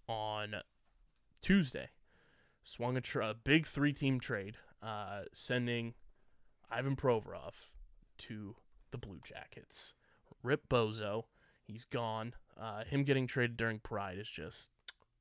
on 0.07 0.55
Tuesday, 1.41 1.89
swung 2.63 2.97
a, 2.97 3.19
a 3.19 3.33
big 3.33 3.65
three 3.65 3.93
team 3.93 4.19
trade, 4.19 4.57
uh, 4.83 5.21
sending 5.33 5.95
Ivan 6.69 6.95
Provorov 6.95 7.69
to 8.19 8.55
the 8.91 8.97
Blue 8.97 9.19
Jackets. 9.23 9.93
Rip 10.43 10.69
Bozo, 10.69 11.23
he's 11.63 11.85
gone. 11.85 12.33
Uh, 12.59 12.83
him 12.83 13.03
getting 13.03 13.25
traded 13.25 13.57
during 13.57 13.79
Pride 13.79 14.19
is 14.19 14.29
just 14.29 14.69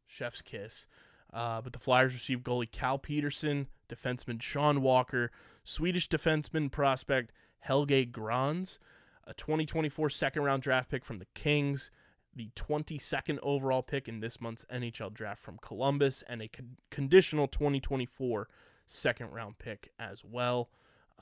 chef's 0.06 0.42
kiss. 0.42 0.86
Uh, 1.32 1.60
but 1.60 1.72
the 1.72 1.78
Flyers 1.78 2.12
received 2.12 2.44
goalie 2.44 2.70
Cal 2.70 2.98
Petersen, 2.98 3.68
defenseman 3.90 4.40
Sean 4.40 4.81
Walker, 4.83 5.31
Swedish 5.64 6.09
defenseman 6.09 6.70
prospect 6.70 7.33
Helge 7.59 8.11
Grans, 8.11 8.79
a 9.26 9.35
2024 9.35 10.09
second 10.11 10.42
round 10.42 10.62
draft 10.62 10.90
pick 10.90 11.05
from 11.05 11.18
the 11.18 11.26
Kings, 11.35 11.90
the 12.35 12.50
22nd 12.57 13.38
overall 13.42 13.83
pick 13.83 14.09
in 14.09 14.20
this 14.20 14.40
month's 14.40 14.64
NHL 14.72 15.12
draft 15.12 15.42
from 15.42 15.59
Columbus, 15.59 16.22
and 16.29 16.40
a 16.42 16.48
con- 16.48 16.76
conditional 16.90 17.48
2024 17.48 18.48
second 18.87 19.31
round 19.31 19.59
pick 19.59 19.90
as 19.98 20.24
well. 20.24 20.70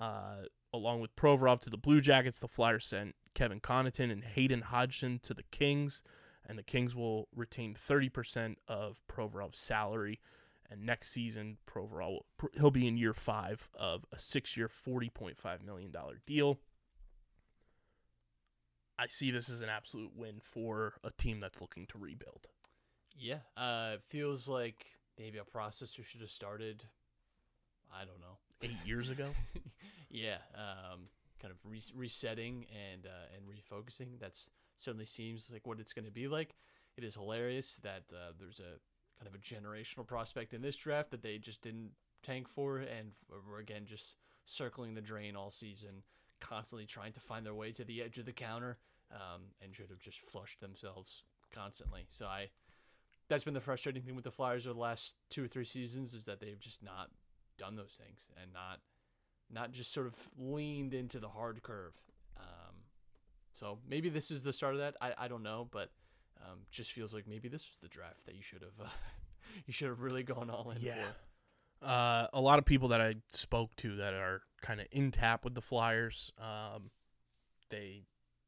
Uh, 0.00 0.44
along 0.72 1.00
with 1.00 1.16
Provorov 1.16 1.60
to 1.60 1.70
the 1.70 1.76
Blue 1.76 2.00
Jackets, 2.00 2.38
the 2.38 2.48
Flyers 2.48 2.84
sent 2.84 3.14
Kevin 3.34 3.60
Connauton 3.60 4.12
and 4.12 4.22
Hayden 4.22 4.62
Hodgson 4.62 5.18
to 5.22 5.34
the 5.34 5.42
Kings, 5.50 6.02
and 6.46 6.58
the 6.58 6.62
Kings 6.62 6.94
will 6.94 7.28
retain 7.34 7.74
30% 7.74 8.56
of 8.68 9.00
Provorov's 9.08 9.60
salary. 9.60 10.20
And 10.70 10.84
next 10.84 11.10
season, 11.10 11.56
Provorov 11.66 12.20
will- 12.40 12.50
he'll 12.54 12.70
be 12.70 12.86
in 12.86 12.96
year 12.98 13.14
five 13.14 13.70
of 13.74 14.04
a 14.12 14.18
six-year, 14.18 14.68
$40.5 14.68 15.62
million 15.62 15.90
deal. 16.26 16.58
I 18.98 19.06
see 19.08 19.30
this 19.30 19.48
as 19.48 19.62
an 19.62 19.68
absolute 19.68 20.10
win 20.14 20.40
for 20.42 20.94
a 21.04 21.10
team 21.10 21.40
that's 21.40 21.60
looking 21.60 21.86
to 21.86 21.98
rebuild. 21.98 22.46
Yeah. 23.16 23.38
Uh, 23.56 23.92
it 23.94 24.02
feels 24.08 24.48
like 24.48 24.86
maybe 25.18 25.38
a 25.38 25.44
process 25.44 25.96
we 25.96 26.04
should 26.04 26.20
have 26.20 26.30
started. 26.30 26.84
I 27.92 28.04
don't 28.04 28.20
know. 28.20 28.38
Eight 28.60 28.76
years 28.84 29.08
ago, 29.10 29.30
yeah. 30.10 30.38
Um, 30.54 31.08
kind 31.40 31.52
of 31.52 31.58
re- 31.64 31.80
resetting 31.94 32.66
and 32.92 33.06
uh, 33.06 33.34
and 33.36 33.44
refocusing. 33.46 34.18
That's 34.20 34.50
certainly 34.76 35.06
seems 35.06 35.48
like 35.52 35.64
what 35.64 35.78
it's 35.78 35.92
going 35.92 36.04
to 36.04 36.10
be 36.10 36.26
like. 36.26 36.56
It 36.96 37.04
is 37.04 37.14
hilarious 37.14 37.78
that 37.84 38.02
uh, 38.12 38.32
there's 38.38 38.58
a 38.58 38.78
kind 39.18 39.28
of 39.28 39.34
a 39.34 39.38
generational 39.38 40.06
prospect 40.06 40.54
in 40.54 40.62
this 40.62 40.76
draft 40.76 41.10
that 41.10 41.22
they 41.22 41.38
just 41.38 41.62
didn't 41.62 41.90
tank 42.22 42.48
for, 42.48 42.78
and 42.78 43.12
we're 43.48 43.60
again 43.60 43.84
just 43.86 44.16
circling 44.44 44.94
the 44.94 45.00
drain 45.00 45.36
all 45.36 45.50
season, 45.50 46.02
constantly 46.40 46.86
trying 46.86 47.12
to 47.12 47.20
find 47.20 47.44
their 47.44 47.54
way 47.54 47.72
to 47.72 47.84
the 47.84 48.02
edge 48.02 48.18
of 48.18 48.26
the 48.26 48.32
counter, 48.32 48.78
um, 49.12 49.42
and 49.62 49.74
should 49.74 49.90
have 49.90 50.00
just 50.00 50.20
flushed 50.20 50.60
themselves 50.60 51.22
constantly. 51.52 52.06
So 52.08 52.26
I, 52.26 52.50
that's 53.28 53.44
been 53.44 53.54
the 53.54 53.60
frustrating 53.60 54.02
thing 54.02 54.14
with 54.14 54.24
the 54.24 54.30
Flyers 54.30 54.66
over 54.66 54.74
the 54.74 54.80
last 54.80 55.16
two 55.30 55.44
or 55.44 55.48
three 55.48 55.64
seasons 55.64 56.14
is 56.14 56.24
that 56.24 56.40
they've 56.40 56.60
just 56.60 56.82
not 56.82 57.10
done 57.58 57.76
those 57.76 58.00
things 58.02 58.28
and 58.40 58.52
not 58.52 58.80
not 59.50 59.72
just 59.72 59.92
sort 59.92 60.06
of 60.06 60.14
leaned 60.36 60.92
into 60.92 61.18
the 61.18 61.28
hard 61.28 61.62
curve. 61.62 61.94
Um, 62.36 62.74
so 63.54 63.78
maybe 63.88 64.10
this 64.10 64.30
is 64.30 64.42
the 64.42 64.52
start 64.52 64.74
of 64.74 64.80
that. 64.80 64.94
I, 65.00 65.14
I 65.16 65.28
don't 65.28 65.42
know, 65.42 65.66
but 65.70 65.90
um, 66.46 66.60
just 66.70 66.92
feels 66.92 67.12
like 67.14 67.26
maybe 67.26 67.48
this 67.48 67.68
was 67.68 67.78
the 67.78 67.88
draft 67.88 68.26
that 68.26 68.34
you 68.34 68.42
should 68.42 68.62
have 68.62 68.86
uh, 68.86 68.88
you 69.66 69.72
should 69.72 69.88
have 69.88 70.00
really 70.00 70.22
gone 70.22 70.50
all 70.50 70.70
in 70.70 70.80
Yeah. 70.80 70.94
for. 71.80 71.86
uh, 71.86 72.26
a 72.32 72.40
lot 72.40 72.58
of 72.58 72.64
people 72.64 72.88
that 72.88 73.00
I 73.00 73.16
spoke 73.32 73.74
to 73.76 73.96
that 73.96 74.14
are 74.14 74.42
kind 74.62 74.80
of 74.80 74.86
in 74.90 75.10
tap 75.12 75.44
with 75.44 75.54
the 75.54 75.62
Flyers, 75.62 76.32
um, 76.38 76.90
they 77.70 78.04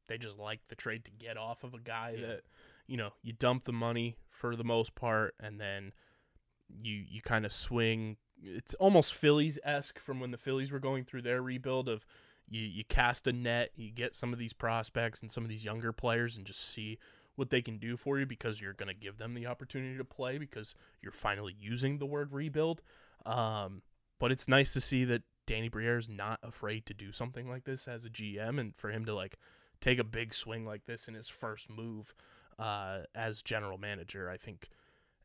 they 0.07 0.17
just 0.17 0.37
like 0.37 0.59
the 0.67 0.75
trade 0.75 1.05
to 1.05 1.11
get 1.11 1.37
off 1.37 1.63
of 1.63 1.73
a 1.73 1.79
guy 1.79 2.15
Yeah. 2.19 2.27
that 2.27 2.41
you 2.87 2.97
know 2.97 3.11
you 3.21 3.33
dump 3.33 3.65
the 3.65 3.71
money 3.73 4.17
for 4.29 4.55
the 4.55 4.63
most 4.63 4.95
part, 4.95 5.35
and 5.39 5.59
then 5.59 5.93
you 6.81 6.93
you 7.07 7.21
kind 7.21 7.45
of 7.45 7.51
swing. 7.53 8.17
It's 8.43 8.73
almost 8.75 9.13
Phillies 9.13 9.59
esque 9.63 9.99
from 9.99 10.19
when 10.19 10.31
the 10.31 10.37
Phillies 10.37 10.71
were 10.71 10.79
going 10.79 11.05
through 11.05 11.21
their 11.21 11.41
rebuild 11.41 11.87
of 11.87 12.05
you 12.49 12.61
you 12.63 12.83
cast 12.83 13.27
a 13.27 13.31
net, 13.31 13.69
you 13.75 13.91
get 13.91 14.13
some 14.15 14.33
of 14.33 14.39
these 14.39 14.51
prospects 14.53 15.21
and 15.21 15.29
some 15.31 15.43
of 15.43 15.49
these 15.49 15.63
younger 15.63 15.91
players, 15.93 16.35
and 16.37 16.45
just 16.45 16.59
see 16.61 16.97
what 17.35 17.49
they 17.49 17.61
can 17.61 17.77
do 17.77 17.97
for 17.97 18.19
you 18.19 18.25
because 18.25 18.61
you're 18.61 18.73
going 18.73 18.87
to 18.87 18.93
give 18.93 19.17
them 19.17 19.33
the 19.33 19.47
opportunity 19.47 19.97
to 19.97 20.03
play 20.03 20.37
because 20.37 20.75
you're 21.01 21.11
finally 21.11 21.55
using 21.59 21.97
the 21.97 22.05
word 22.05 22.31
rebuild. 22.31 22.81
Um, 23.25 23.81
but 24.19 24.31
it's 24.31 24.47
nice 24.47 24.73
to 24.73 24.81
see 24.81 25.05
that 25.05 25.23
Danny 25.47 25.69
Briere 25.69 25.97
is 25.97 26.09
not 26.09 26.39
afraid 26.43 26.85
to 26.85 26.93
do 26.93 27.11
something 27.11 27.49
like 27.49 27.63
this 27.63 27.87
as 27.87 28.05
a 28.05 28.09
GM, 28.09 28.59
and 28.59 28.75
for 28.75 28.91
him 28.91 29.05
to 29.05 29.13
like 29.13 29.37
take 29.79 29.99
a 29.99 30.03
big 30.03 30.33
swing 30.33 30.65
like 30.65 30.85
this 30.85 31.07
in 31.07 31.13
his 31.13 31.27
first 31.27 31.69
move 31.69 32.13
uh, 32.59 32.99
as 33.15 33.41
general 33.41 33.77
manager, 33.77 34.29
I 34.29 34.37
think 34.37 34.69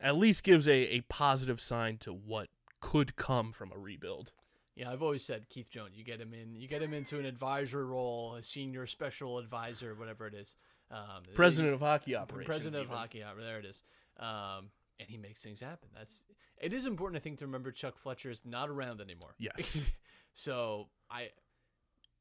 at 0.00 0.16
least 0.16 0.42
gives 0.42 0.66
a, 0.66 0.96
a 0.96 1.00
positive 1.02 1.60
sign 1.60 1.98
to 1.98 2.12
what 2.12 2.48
could 2.80 3.16
come 3.16 3.52
from 3.52 3.72
a 3.72 3.78
rebuild. 3.78 4.32
Yeah, 4.74 4.90
I've 4.90 5.02
always 5.02 5.24
said 5.24 5.48
Keith 5.48 5.70
Jones. 5.70 5.96
You 5.96 6.04
get 6.04 6.20
him 6.20 6.34
in, 6.34 6.54
you 6.54 6.68
get 6.68 6.82
him 6.82 6.92
into 6.92 7.18
an 7.18 7.24
advisor 7.24 7.86
role, 7.86 8.34
a 8.34 8.42
senior 8.42 8.86
special 8.86 9.38
advisor, 9.38 9.94
whatever 9.94 10.26
it 10.26 10.34
is. 10.34 10.56
Um, 10.90 11.22
President 11.34 11.74
of 11.74 11.80
hockey 11.80 12.14
operations. 12.14 12.46
president 12.46 12.76
of 12.82 12.86
even. 12.88 12.96
hockey. 12.96 13.22
uh, 13.22 13.34
There 13.38 13.58
it 13.58 13.64
is. 13.64 13.82
Um, 14.20 14.70
and 15.00 15.08
he 15.08 15.16
makes 15.18 15.42
things 15.42 15.60
happen. 15.60 15.88
That's 15.94 16.20
it 16.58 16.72
is 16.72 16.86
important, 16.86 17.20
I 17.20 17.22
think, 17.22 17.38
to 17.38 17.46
remember 17.46 17.70
Chuck 17.70 17.98
Fletcher 17.98 18.30
is 18.30 18.42
not 18.46 18.70
around 18.70 19.00
anymore. 19.00 19.34
Yes. 19.38 19.78
so 20.34 20.88
I, 21.10 21.30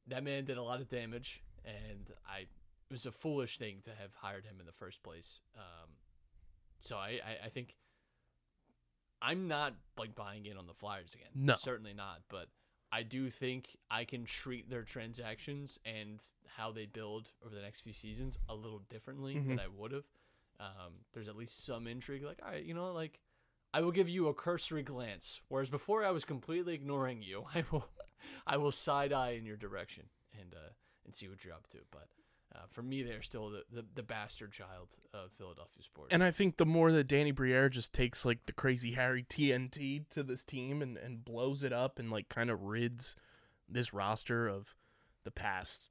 that 0.08 0.24
man 0.24 0.44
did 0.46 0.58
a 0.58 0.64
lot 0.64 0.82
of 0.82 0.90
damage, 0.90 1.42
and 1.64 2.10
I 2.28 2.40
it 2.42 2.48
was 2.92 3.06
a 3.06 3.12
foolish 3.12 3.58
thing 3.58 3.78
to 3.84 3.92
have 3.92 4.14
hired 4.16 4.46
him 4.46 4.56
in 4.60 4.66
the 4.66 4.72
first 4.72 5.02
place. 5.04 5.42
Um, 5.56 5.90
so 6.80 6.98
I, 6.98 7.20
I, 7.26 7.46
I 7.46 7.50
think 7.50 7.76
I'm 9.22 9.48
not 9.48 9.74
like 9.98 10.14
buying 10.16 10.46
in 10.46 10.58
on 10.58 10.68
the 10.68 10.74
Flyers 10.74 11.14
again. 11.16 11.30
No. 11.34 11.56
certainly 11.56 11.94
not. 11.94 12.22
But 12.30 12.48
I 12.96 13.04
do 13.04 13.30
think 13.30 13.76
I 13.92 14.06
can 14.06 14.24
treat 14.24 14.70
their 14.70 14.84
transactions 14.84 15.82
and 15.84 16.22
how 16.56 16.72
they 16.72 16.86
build 16.86 17.32
over 17.46 17.54
the 17.54 17.62
next 17.62 17.82
few 17.82 17.92
seasons 17.92 18.38
a 18.48 18.56
little 18.56 18.80
differently 18.90 19.38
than 19.38 19.60
I 19.60 19.68
would 19.78 19.92
have. 19.92 20.06
Um, 20.62 20.94
there's 21.12 21.28
at 21.28 21.36
least 21.36 21.66
some 21.66 21.88
intrigue. 21.88 22.24
Like, 22.24 22.40
all 22.42 22.52
right, 22.52 22.64
you 22.64 22.74
know, 22.74 22.94
like 22.94 23.20
I 23.74 23.82
will 23.82 23.92
give 23.92 24.08
you 24.08 24.30
a 24.30 24.34
cursory 24.34 24.84
glance, 24.84 25.42
whereas 25.50 25.70
before 25.70 26.06
I 26.06 26.12
was 26.12 26.24
completely 26.24 26.74
ignoring 26.74 27.22
you. 27.22 27.44
I 27.54 27.66
will, 27.70 27.90
I 28.48 28.56
will 28.56 28.72
side 28.72 29.12
eye 29.12 29.32
in 29.32 29.46
your 29.46 29.58
direction 29.58 30.06
and 30.40 30.54
uh, 30.54 30.72
and 31.06 31.14
see 31.14 31.28
what 31.28 31.44
you're 31.44 31.54
up 31.54 31.68
to. 31.72 31.80
But 31.92 32.08
uh, 32.56 32.66
for 32.70 32.82
me, 32.82 33.04
they're 33.04 33.22
still 33.22 33.50
the, 33.50 33.64
the, 33.72 33.86
the 33.96 34.04
bastard 34.04 34.52
child 34.52 34.96
of 35.14 35.32
Philadelphia 35.38 35.84
sports. 35.84 36.14
And 36.14 36.24
I 36.24 36.32
think 36.32 36.58
the 36.58 36.66
more 36.66 36.92
that 36.92 37.08
Danny 37.08 37.32
Briere 37.32 37.70
just 37.70 37.94
takes 37.94 38.24
like 38.24 38.46
the 38.46 38.54
crazy 38.54 38.94
Harry 38.94 39.24
TNT 39.24 40.08
to 40.12 40.24
this 40.24 40.44
team 40.44 40.82
and, 40.82 40.98
and 40.98 41.26
blows 41.26 41.64
it 41.64 41.74
up 41.74 42.00
and 42.00 42.10
like 42.10 42.30
kind 42.30 42.50
of 42.50 42.64
rids 42.64 43.16
this 43.68 43.94
roster 43.94 44.48
of 44.48 44.76
the 45.24 45.32
past 45.32 45.90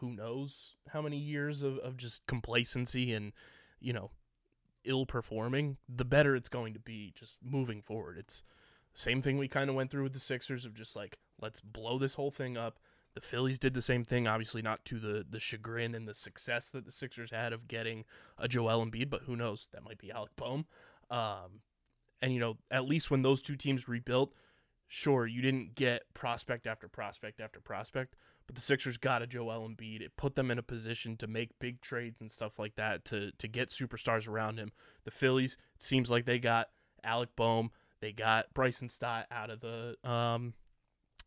who 0.00 0.10
knows 0.10 0.74
how 0.92 1.00
many 1.00 1.16
years 1.16 1.62
of, 1.62 1.78
of 1.78 1.96
just 1.96 2.26
complacency 2.26 3.12
and, 3.12 3.32
you 3.80 3.92
know, 3.92 4.10
ill 4.84 5.06
performing, 5.06 5.78
the 5.88 6.04
better 6.04 6.36
it's 6.36 6.48
going 6.48 6.74
to 6.74 6.80
be 6.80 7.12
just 7.18 7.36
moving 7.42 7.80
forward. 7.80 8.18
It's 8.18 8.42
the 8.92 9.00
same 9.00 9.22
thing 9.22 9.38
we 9.38 9.48
kind 9.48 9.70
of 9.70 9.76
went 9.76 9.90
through 9.90 10.02
with 10.02 10.12
the 10.12 10.18
Sixers 10.18 10.66
of 10.66 10.74
just 10.74 10.94
like, 10.94 11.18
let's 11.40 11.60
blow 11.60 11.98
this 11.98 12.14
whole 12.14 12.30
thing 12.30 12.56
up. 12.56 12.78
The 13.14 13.20
Phillies 13.20 13.60
did 13.60 13.74
the 13.74 13.82
same 13.82 14.04
thing, 14.04 14.26
obviously 14.26 14.60
not 14.60 14.84
to 14.86 14.98
the 14.98 15.24
the 15.28 15.38
chagrin 15.38 15.94
and 15.94 16.08
the 16.08 16.14
success 16.14 16.70
that 16.70 16.84
the 16.84 16.92
Sixers 16.92 17.30
had 17.30 17.52
of 17.52 17.68
getting 17.68 18.04
a 18.38 18.48
Joel 18.48 18.84
Embiid, 18.84 19.08
but 19.08 19.22
who 19.22 19.36
knows? 19.36 19.68
That 19.72 19.84
might 19.84 19.98
be 19.98 20.10
Alec 20.10 20.32
Bohm. 20.36 20.66
Um, 21.10 21.60
and 22.20 22.32
you 22.32 22.40
know, 22.40 22.58
at 22.70 22.86
least 22.86 23.10
when 23.10 23.22
those 23.22 23.40
two 23.40 23.54
teams 23.54 23.88
rebuilt, 23.88 24.32
sure, 24.88 25.26
you 25.26 25.42
didn't 25.42 25.76
get 25.76 26.12
prospect 26.12 26.66
after 26.66 26.88
prospect 26.88 27.40
after 27.40 27.60
prospect, 27.60 28.16
but 28.46 28.56
the 28.56 28.60
Sixers 28.60 28.96
got 28.96 29.22
a 29.22 29.26
Joel 29.28 29.68
Embiid. 29.68 30.00
It 30.00 30.16
put 30.16 30.34
them 30.34 30.50
in 30.50 30.58
a 30.58 30.62
position 30.62 31.16
to 31.18 31.28
make 31.28 31.58
big 31.60 31.80
trades 31.80 32.20
and 32.20 32.30
stuff 32.30 32.58
like 32.58 32.74
that 32.74 33.04
to 33.06 33.30
to 33.38 33.46
get 33.46 33.70
superstars 33.70 34.28
around 34.28 34.58
him. 34.58 34.72
The 35.04 35.12
Phillies, 35.12 35.56
it 35.76 35.82
seems 35.82 36.10
like 36.10 36.24
they 36.24 36.40
got 36.40 36.68
Alec 37.04 37.30
Bohm. 37.36 37.70
They 38.00 38.12
got 38.12 38.52
Bryson 38.52 38.88
Stott 38.88 39.26
out 39.30 39.50
of 39.50 39.60
the 39.60 39.96
um, 40.08 40.54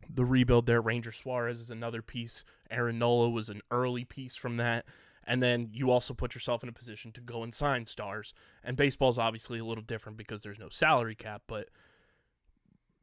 the 0.09 0.25
rebuild 0.25 0.65
there. 0.65 0.81
Ranger 0.81 1.11
Suarez 1.11 1.59
is 1.59 1.69
another 1.69 2.01
piece. 2.01 2.43
Aaron 2.69 2.99
Nola 2.99 3.29
was 3.29 3.49
an 3.49 3.61
early 3.71 4.05
piece 4.05 4.35
from 4.35 4.57
that. 4.57 4.85
And 5.25 5.43
then 5.43 5.69
you 5.73 5.91
also 5.91 6.13
put 6.13 6.33
yourself 6.33 6.63
in 6.63 6.69
a 6.69 6.73
position 6.73 7.11
to 7.11 7.21
go 7.21 7.43
and 7.43 7.53
sign 7.53 7.85
stars. 7.85 8.33
And 8.63 8.77
baseball's 8.77 9.19
obviously 9.19 9.59
a 9.59 9.65
little 9.65 9.83
different 9.83 10.17
because 10.17 10.41
there's 10.41 10.59
no 10.59 10.69
salary 10.69 11.15
cap, 11.15 11.43
but 11.47 11.69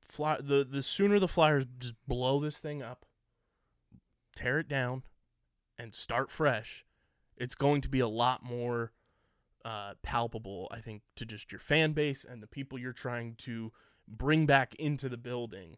fly 0.06 0.38
the 0.40 0.66
the 0.68 0.82
sooner 0.82 1.18
the 1.18 1.28
Flyers 1.28 1.66
just 1.78 1.94
blow 2.06 2.40
this 2.40 2.60
thing 2.60 2.82
up, 2.82 3.04
tear 4.34 4.58
it 4.60 4.68
down, 4.68 5.02
and 5.78 5.94
start 5.94 6.30
fresh, 6.30 6.84
it's 7.36 7.54
going 7.54 7.80
to 7.82 7.88
be 7.88 8.00
a 8.00 8.08
lot 8.08 8.42
more 8.42 8.92
uh, 9.64 9.94
palpable, 10.02 10.68
I 10.70 10.80
think, 10.80 11.02
to 11.16 11.26
just 11.26 11.52
your 11.52 11.58
fan 11.58 11.92
base 11.92 12.24
and 12.24 12.42
the 12.42 12.46
people 12.46 12.78
you're 12.78 12.92
trying 12.92 13.34
to 13.38 13.72
bring 14.06 14.46
back 14.46 14.74
into 14.76 15.08
the 15.08 15.16
building 15.16 15.76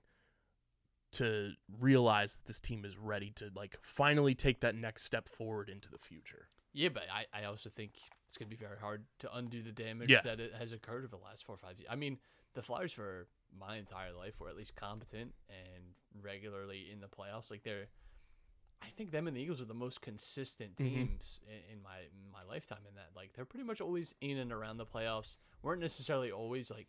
to 1.17 1.53
realize 1.81 2.35
that 2.35 2.47
this 2.47 2.61
team 2.61 2.85
is 2.85 2.97
ready 2.97 3.31
to 3.37 3.51
like 3.55 3.77
finally 3.83 4.35
take 4.35 4.61
that 4.61 4.75
next 4.75 5.05
step 5.05 5.29
forward 5.29 5.69
into 5.69 5.91
the 5.91 5.99
future. 5.99 6.49
Yeah, 6.73 6.91
but 6.91 7.05
I, 7.13 7.25
I 7.41 7.45
also 7.45 7.71
think 7.71 7.93
it's 8.29 8.37
going 8.37 8.51
to 8.51 8.57
be 8.57 8.63
very 8.63 8.79
hard 8.79 9.05
to 9.21 9.35
undo 9.35 9.63
the 9.63 9.73
damage 9.73 10.11
Yeah. 10.11 10.21
that 10.23 10.41
it 10.41 10.53
has 10.59 10.73
occurred 10.73 11.05
over 11.05 11.17
the 11.17 11.25
last 11.25 11.45
four 11.45 11.55
or 11.55 11.59
five 11.59 11.79
years. 11.79 11.89
I 11.91 11.97
mean, 11.97 12.19
the 12.55 12.63
Flyers 12.63 12.93
for 12.93 13.29
my 13.59 13.77
entire 13.77 14.13
life 14.13 14.39
were 14.41 14.49
at 14.49 14.57
least 14.57 14.77
competent 14.77 15.33
and 15.49 15.85
regularly 16.23 16.89
in 16.93 17.01
the 17.01 17.07
playoffs. 17.09 17.51
Like 17.51 17.63
they're, 17.63 17.87
I 18.83 18.89
think 18.97 19.11
them 19.11 19.27
and 19.27 19.35
the 19.37 19.41
Eagles 19.41 19.63
are 19.63 19.67
the 19.67 19.73
most 19.75 20.03
consistent 20.03 20.77
Mhm. 20.77 20.85
teams 20.95 21.41
in, 21.47 21.77
in 21.79 21.83
my 21.83 21.99
in 22.01 22.31
my 22.31 22.43
lifetime. 22.47 22.81
In 22.87 22.95
that, 22.97 23.11
like 23.17 23.33
they're 23.35 23.47
pretty 23.47 23.65
much 23.65 23.81
always 23.81 24.15
in 24.21 24.37
and 24.37 24.53
around 24.53 24.77
the 24.77 24.87
playoffs. 24.87 25.39
weren't 25.63 25.81
necessarily 25.81 26.31
always 26.31 26.71
like 26.71 26.89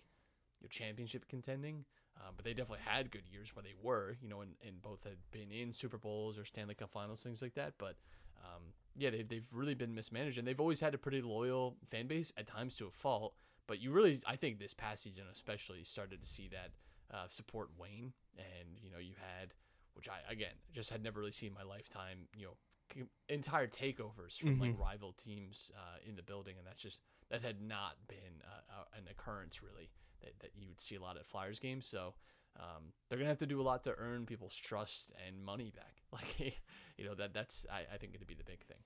your 0.60 0.70
championship 0.70 1.28
contending. 1.30 1.86
Um, 2.20 2.34
but 2.36 2.46
they 2.46 2.54
definitely 2.54 2.84
had 2.86 3.12
good 3.12 3.28
years 3.32 3.56
where 3.56 3.64
they 3.64 3.76
were, 3.82 4.18
you 4.22 4.28
know, 4.28 4.42
and, 4.42 4.52
and 4.66 4.82
both 4.82 5.04
had 5.04 5.18
been 5.32 5.52
in 5.52 5.72
Super 5.72 5.98
Bowls 5.98 6.38
or 6.38 6.46
Stanley 6.46 6.76
Cup 6.76 6.92
Finals, 6.92 7.22
things 7.22 7.42
like 7.42 7.54
that. 7.56 7.74
But 7.78 7.96
um, 8.44 8.64
yeah, 8.96 9.10
they've, 9.12 9.28
they've 9.28 9.48
really 9.54 9.76
been 9.76 9.94
mismanaged, 9.94 10.38
and 10.38 10.48
they've 10.48 10.60
always 10.60 10.80
had 10.80 10.94
a 10.94 10.98
pretty 10.98 11.22
loyal 11.22 11.76
fan 11.90 12.08
base 12.08 12.34
at 12.38 12.48
times 12.48 12.76
to 12.76 12.88
a 12.88 12.92
fault. 12.92 13.34
But 13.68 13.82
you 13.82 13.92
really, 13.92 14.20
I 14.26 14.36
think 14.36 14.60
this 14.60 14.74
past 14.74 15.04
season 15.04 15.26
especially 15.32 15.84
started 15.84 16.22
to 16.22 16.28
see 16.28 16.50
that 16.50 16.72
uh, 17.16 17.26
support 17.30 17.70
wane, 17.78 18.14
and 18.38 18.78
you 18.82 18.90
know 18.90 18.98
you 18.98 19.14
had, 19.40 19.54
which 19.94 20.08
I 20.10 20.32
again 20.32 20.54
just 20.74 20.90
had 20.90 21.04
never 21.04 21.20
really 21.20 21.32
seen 21.32 21.50
in 21.50 21.54
my 21.54 21.64
lifetime, 21.64 22.28
you 22.36 22.46
know, 22.46 23.06
entire 23.30 23.68
takeovers 23.68 24.38
from 24.40 24.60
like 24.60 24.80
rival 24.80 25.14
teams 25.14 25.72
uh, 25.76 25.98
in 26.08 26.16
the 26.16 26.24
building, 26.24 26.56
and 26.58 26.66
that's 26.66 26.82
just 26.82 27.02
that 27.30 27.42
had 27.42 27.62
not 27.62 27.96
been 28.08 28.42
uh, 28.44 28.82
uh, 28.82 28.98
an 28.98 29.04
occurrence 29.12 29.62
really 29.62 29.90
that, 30.22 30.40
that 30.40 30.52
you 30.56 30.68
would 30.68 30.80
see 30.80 30.96
a 30.96 31.02
lot 31.02 31.18
at 31.18 31.26
Flyers 31.26 31.60
games. 31.60 31.86
So 31.86 32.14
um, 32.60 32.94
they're 33.10 33.18
gonna 33.18 33.30
have 33.30 33.38
to 33.40 33.46
do 33.46 33.62
a 33.62 33.64
lot 33.64 33.84
to 33.86 33.96
earn 33.98 34.26
people's 34.26 34.56
trust 34.56 35.12
and 35.28 35.44
money 35.44 35.72
back. 35.76 35.94
Like 36.14 36.62
you 36.98 37.04
know 37.04 37.16
that 37.16 37.34
that's 37.34 37.66
I, 37.70 37.96
I 37.96 37.98
think 37.98 38.18
to 38.18 38.26
be 38.26 38.34
the 38.34 38.46
big 38.46 38.64
thing. 38.64 38.78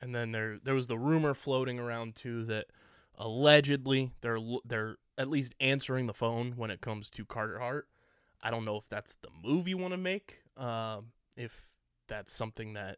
And 0.00 0.14
then 0.14 0.32
there 0.32 0.58
there 0.64 0.74
was 0.74 0.86
the 0.86 0.96
rumor 0.98 1.34
floating 1.34 1.78
around 1.78 2.14
too 2.16 2.46
that 2.46 2.68
allegedly 3.16 4.12
they're 4.22 4.38
they're 4.64 4.96
at 5.18 5.28
least 5.28 5.54
answering 5.60 6.06
the 6.06 6.14
phone 6.14 6.54
when 6.56 6.70
it 6.70 6.80
comes 6.80 7.10
to 7.10 7.26
Carter 7.26 7.58
Hart. 7.58 7.86
I 8.42 8.50
don't 8.50 8.64
know 8.64 8.78
if 8.78 8.88
that's 8.88 9.16
the 9.16 9.28
move 9.44 9.68
you 9.68 9.76
want 9.76 9.92
to 9.92 9.98
make. 9.98 10.40
Um, 10.56 11.08
if 11.36 11.70
that's 12.08 12.32
something 12.32 12.72
that 12.72 12.96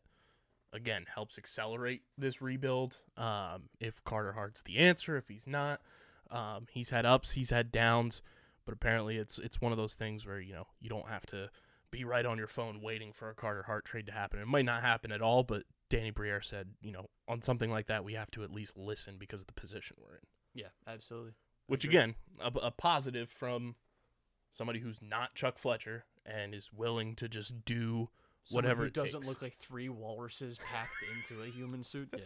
again 0.72 1.04
helps 1.12 1.38
accelerate 1.38 2.02
this 2.16 2.40
rebuild. 2.40 2.96
Um, 3.16 3.64
if 3.80 4.02
Carter 4.04 4.32
Hart's 4.32 4.62
the 4.62 4.78
answer, 4.78 5.16
if 5.16 5.28
he's 5.28 5.46
not, 5.46 5.80
um, 6.32 6.66
he's 6.72 6.90
had 6.90 7.06
ups, 7.06 7.32
he's 7.32 7.50
had 7.50 7.70
downs, 7.70 8.22
but 8.64 8.72
apparently 8.74 9.16
it's 9.18 9.38
it's 9.38 9.60
one 9.60 9.70
of 9.70 9.78
those 9.78 9.94
things 9.94 10.26
where 10.26 10.40
you 10.40 10.52
know 10.54 10.66
you 10.80 10.88
don't 10.88 11.08
have 11.08 11.26
to 11.26 11.50
be 11.90 12.04
right 12.04 12.24
on 12.24 12.38
your 12.38 12.46
phone 12.48 12.80
waiting 12.80 13.12
for 13.12 13.28
a 13.28 13.34
Carter 13.34 13.64
Hart 13.64 13.84
trade 13.84 14.06
to 14.06 14.12
happen. 14.12 14.40
It 14.40 14.46
might 14.48 14.64
not 14.64 14.80
happen 14.82 15.12
at 15.12 15.20
all, 15.20 15.42
but 15.42 15.64
Danny 15.90 16.10
Briere 16.10 16.40
said, 16.40 16.68
you 16.80 16.90
know, 16.90 17.06
on 17.28 17.42
something 17.42 17.70
like 17.70 17.86
that, 17.86 18.02
we 18.02 18.14
have 18.14 18.30
to 18.30 18.42
at 18.42 18.50
least 18.50 18.78
listen 18.78 19.16
because 19.18 19.42
of 19.42 19.46
the 19.46 19.52
position 19.52 19.98
we're 20.00 20.14
in. 20.14 20.22
Yeah, 20.54 20.68
absolutely. 20.86 21.32
Which 21.66 21.84
again, 21.84 22.14
a, 22.40 22.50
a 22.62 22.70
positive 22.70 23.28
from 23.30 23.76
somebody 24.52 24.78
who's 24.80 25.00
not 25.02 25.34
Chuck 25.34 25.58
Fletcher 25.58 26.04
and 26.24 26.54
is 26.54 26.70
willing 26.72 27.14
to 27.16 27.28
just 27.28 27.64
do 27.66 28.08
Someone 28.44 28.64
whatever 28.64 28.80
who 28.82 28.86
it 28.88 28.94
doesn't 28.94 29.20
takes. 29.20 29.28
look 29.28 29.42
like 29.42 29.56
three 29.58 29.88
walruses 29.90 30.58
packed 30.72 30.94
into 31.14 31.42
a 31.42 31.46
human 31.46 31.82
suit. 31.82 32.08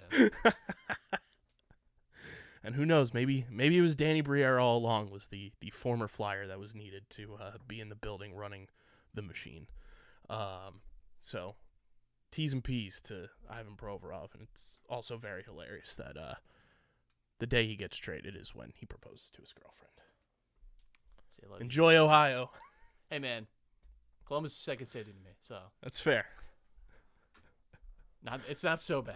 Yeah, 0.45 0.51
And 2.67 2.75
who 2.75 2.85
knows? 2.85 3.15
Maybe 3.15 3.47
maybe 3.49 3.79
it 3.79 3.83
was 3.83 3.95
Danny 3.95 4.23
Briere 4.23 4.59
all 4.59 4.77
along 4.77 5.11
was 5.11 5.29
the 5.29 5.53
the 5.61 5.71
former 5.71 6.09
Flyer 6.09 6.49
that 6.49 6.59
was 6.59 6.75
needed 6.75 7.09
to 7.11 7.37
uh, 7.41 7.53
be 7.69 7.81
in 7.81 7.91
the 7.91 7.95
building 7.95 8.35
running 8.35 8.67
the 9.15 9.23
machine. 9.23 9.69
Um, 10.29 10.81
so 11.21 11.55
T's 12.33 12.53
and 12.53 12.65
P's 12.65 13.01
to 13.03 13.29
Ivan 13.49 13.77
Provorov, 13.77 14.35
and 14.35 14.43
it's 14.43 14.79
also 14.91 15.17
very 15.17 15.45
hilarious 15.45 15.95
that 15.95 16.17
uh, 16.17 16.35
the 17.39 17.47
day 17.47 17.69
he 17.69 17.77
gets 17.77 17.99
traded 17.99 18.35
is 18.35 18.53
when 18.53 18.73
he 18.75 18.85
proposes 18.85 19.31
to 19.31 19.43
his 19.43 19.53
girlfriend. 19.53 19.93
I 21.45 21.49
love 21.49 21.61
you. 21.61 21.65
Enjoy 21.65 21.97
Ohio. 21.97 22.51
Hey 23.09 23.21
man, 23.21 23.47
Columbus 24.27 24.51
is 24.51 24.59
second 24.59 24.89
city 24.89 25.13
to 25.13 25.21
me, 25.25 25.37
so 25.41 25.57
That's 25.81 26.01
fair. 26.01 26.27
not 28.25 28.41
it's 28.49 28.65
not 28.65 28.83
so 28.83 29.01
bad. 29.01 29.15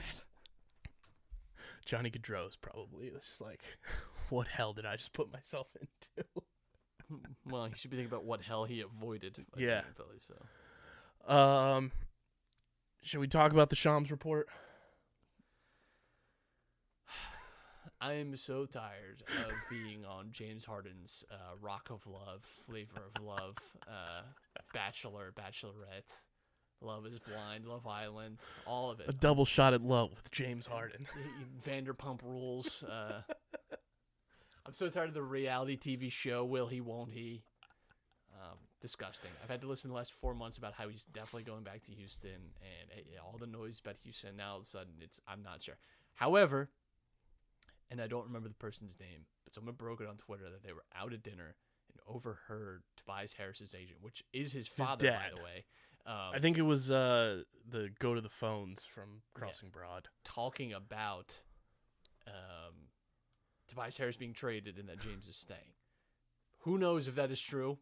Johnny 1.84 2.10
Gaudreau 2.10 2.48
is 2.48 2.56
probably 2.56 3.10
just 3.10 3.40
like, 3.40 3.62
what 4.28 4.48
hell 4.48 4.72
did 4.72 4.86
I 4.86 4.96
just 4.96 5.12
put 5.12 5.32
myself 5.32 5.68
into? 5.80 6.28
Well, 7.44 7.64
he 7.64 7.74
should 7.74 7.90
be 7.90 7.96
thinking 7.96 8.12
about 8.12 8.24
what 8.24 8.42
hell 8.42 8.64
he 8.64 8.80
avoided. 8.80 9.36
being 9.56 9.68
Yeah. 9.68 9.82
Philly, 9.96 10.20
so. 10.26 11.34
Um, 11.34 11.92
should 13.02 13.20
we 13.20 13.26
talk 13.28 13.52
about 13.52 13.70
the 13.70 13.76
Shams 13.76 14.10
report? 14.10 14.48
I 18.00 18.14
am 18.14 18.34
so 18.36 18.64
tired 18.64 19.22
of 19.28 19.52
being 19.70 20.06
on 20.06 20.28
James 20.32 20.64
Harden's 20.64 21.22
uh, 21.30 21.56
Rock 21.60 21.88
of 21.90 22.06
Love, 22.06 22.44
Flavor 22.66 23.02
of 23.14 23.22
Love, 23.22 23.56
uh, 23.86 24.22
Bachelor, 24.72 25.32
Bachelorette, 25.36 26.08
Love 26.82 27.06
is 27.06 27.18
Blind, 27.18 27.66
Love 27.66 27.86
Island, 27.86 28.38
all 28.66 28.90
of 28.90 29.00
it. 29.00 29.08
A 29.08 29.12
double 29.12 29.44
shot 29.44 29.74
at 29.74 29.82
love 29.82 30.10
with 30.10 30.30
James 30.30 30.66
Harden. 30.66 31.06
Vanderpump 31.66 32.20
Rules. 32.22 32.82
Uh, 32.82 33.20
I'm 34.64 34.74
so 34.74 34.88
tired 34.88 35.08
of 35.08 35.14
the 35.14 35.22
reality 35.22 35.76
TV 35.76 36.10
show. 36.10 36.44
Will 36.44 36.68
he? 36.68 36.80
Won't 36.80 37.10
he? 37.10 37.42
Um, 38.40 38.56
disgusting. 38.80 39.30
I've 39.42 39.50
had 39.50 39.60
to 39.60 39.66
listen 39.66 39.90
the 39.90 39.96
last 39.96 40.12
four 40.14 40.34
months 40.34 40.56
about 40.56 40.72
how 40.72 40.88
he's 40.88 41.04
definitely 41.04 41.42
going 41.42 41.64
back 41.64 41.82
to 41.82 41.92
Houston 41.92 42.30
and 42.30 42.90
uh, 42.92 43.22
all 43.22 43.36
the 43.38 43.46
noise 43.46 43.80
about 43.84 43.96
Houston. 44.02 44.36
Now 44.36 44.52
all 44.52 44.56
of 44.58 44.62
a 44.62 44.66
sudden, 44.66 44.94
it's 45.00 45.20
I'm 45.28 45.42
not 45.42 45.62
sure. 45.62 45.76
However, 46.14 46.70
and 47.90 48.00
I 48.00 48.06
don't 48.06 48.24
remember 48.24 48.48
the 48.48 48.54
person's 48.54 48.96
name, 48.98 49.26
but 49.44 49.54
someone 49.54 49.74
broke 49.74 50.00
it 50.00 50.06
on 50.06 50.16
Twitter 50.16 50.44
that 50.50 50.62
they 50.62 50.72
were 50.72 50.84
out 50.96 51.12
at 51.12 51.22
dinner 51.22 51.56
and 51.90 52.00
overheard 52.06 52.82
Tobias 52.96 53.34
Harris's 53.34 53.74
agent, 53.74 53.98
which 54.00 54.22
is 54.32 54.52
his 54.52 54.68
father, 54.68 55.10
by 55.10 55.30
the 55.34 55.42
way. 55.42 55.64
Um, 56.06 56.32
I 56.34 56.38
think 56.40 56.58
it 56.58 56.62
was 56.62 56.90
uh, 56.90 57.42
the 57.68 57.90
go 57.98 58.14
to 58.14 58.20
the 58.20 58.28
phones 58.28 58.84
from 58.84 59.22
Crossing 59.34 59.68
Broad. 59.70 60.08
talking 60.24 60.72
about 60.72 61.40
um, 62.26 62.88
Tobias 63.68 63.96
Harris 63.98 64.16
being 64.16 64.32
traded 64.32 64.78
and 64.78 64.88
that 64.88 64.98
James 65.00 65.28
is 65.28 65.36
staying. 65.36 65.74
Who 66.60 66.78
knows 66.78 67.06
if 67.08 67.14
that 67.14 67.30
is 67.30 67.40
true? 67.40 67.78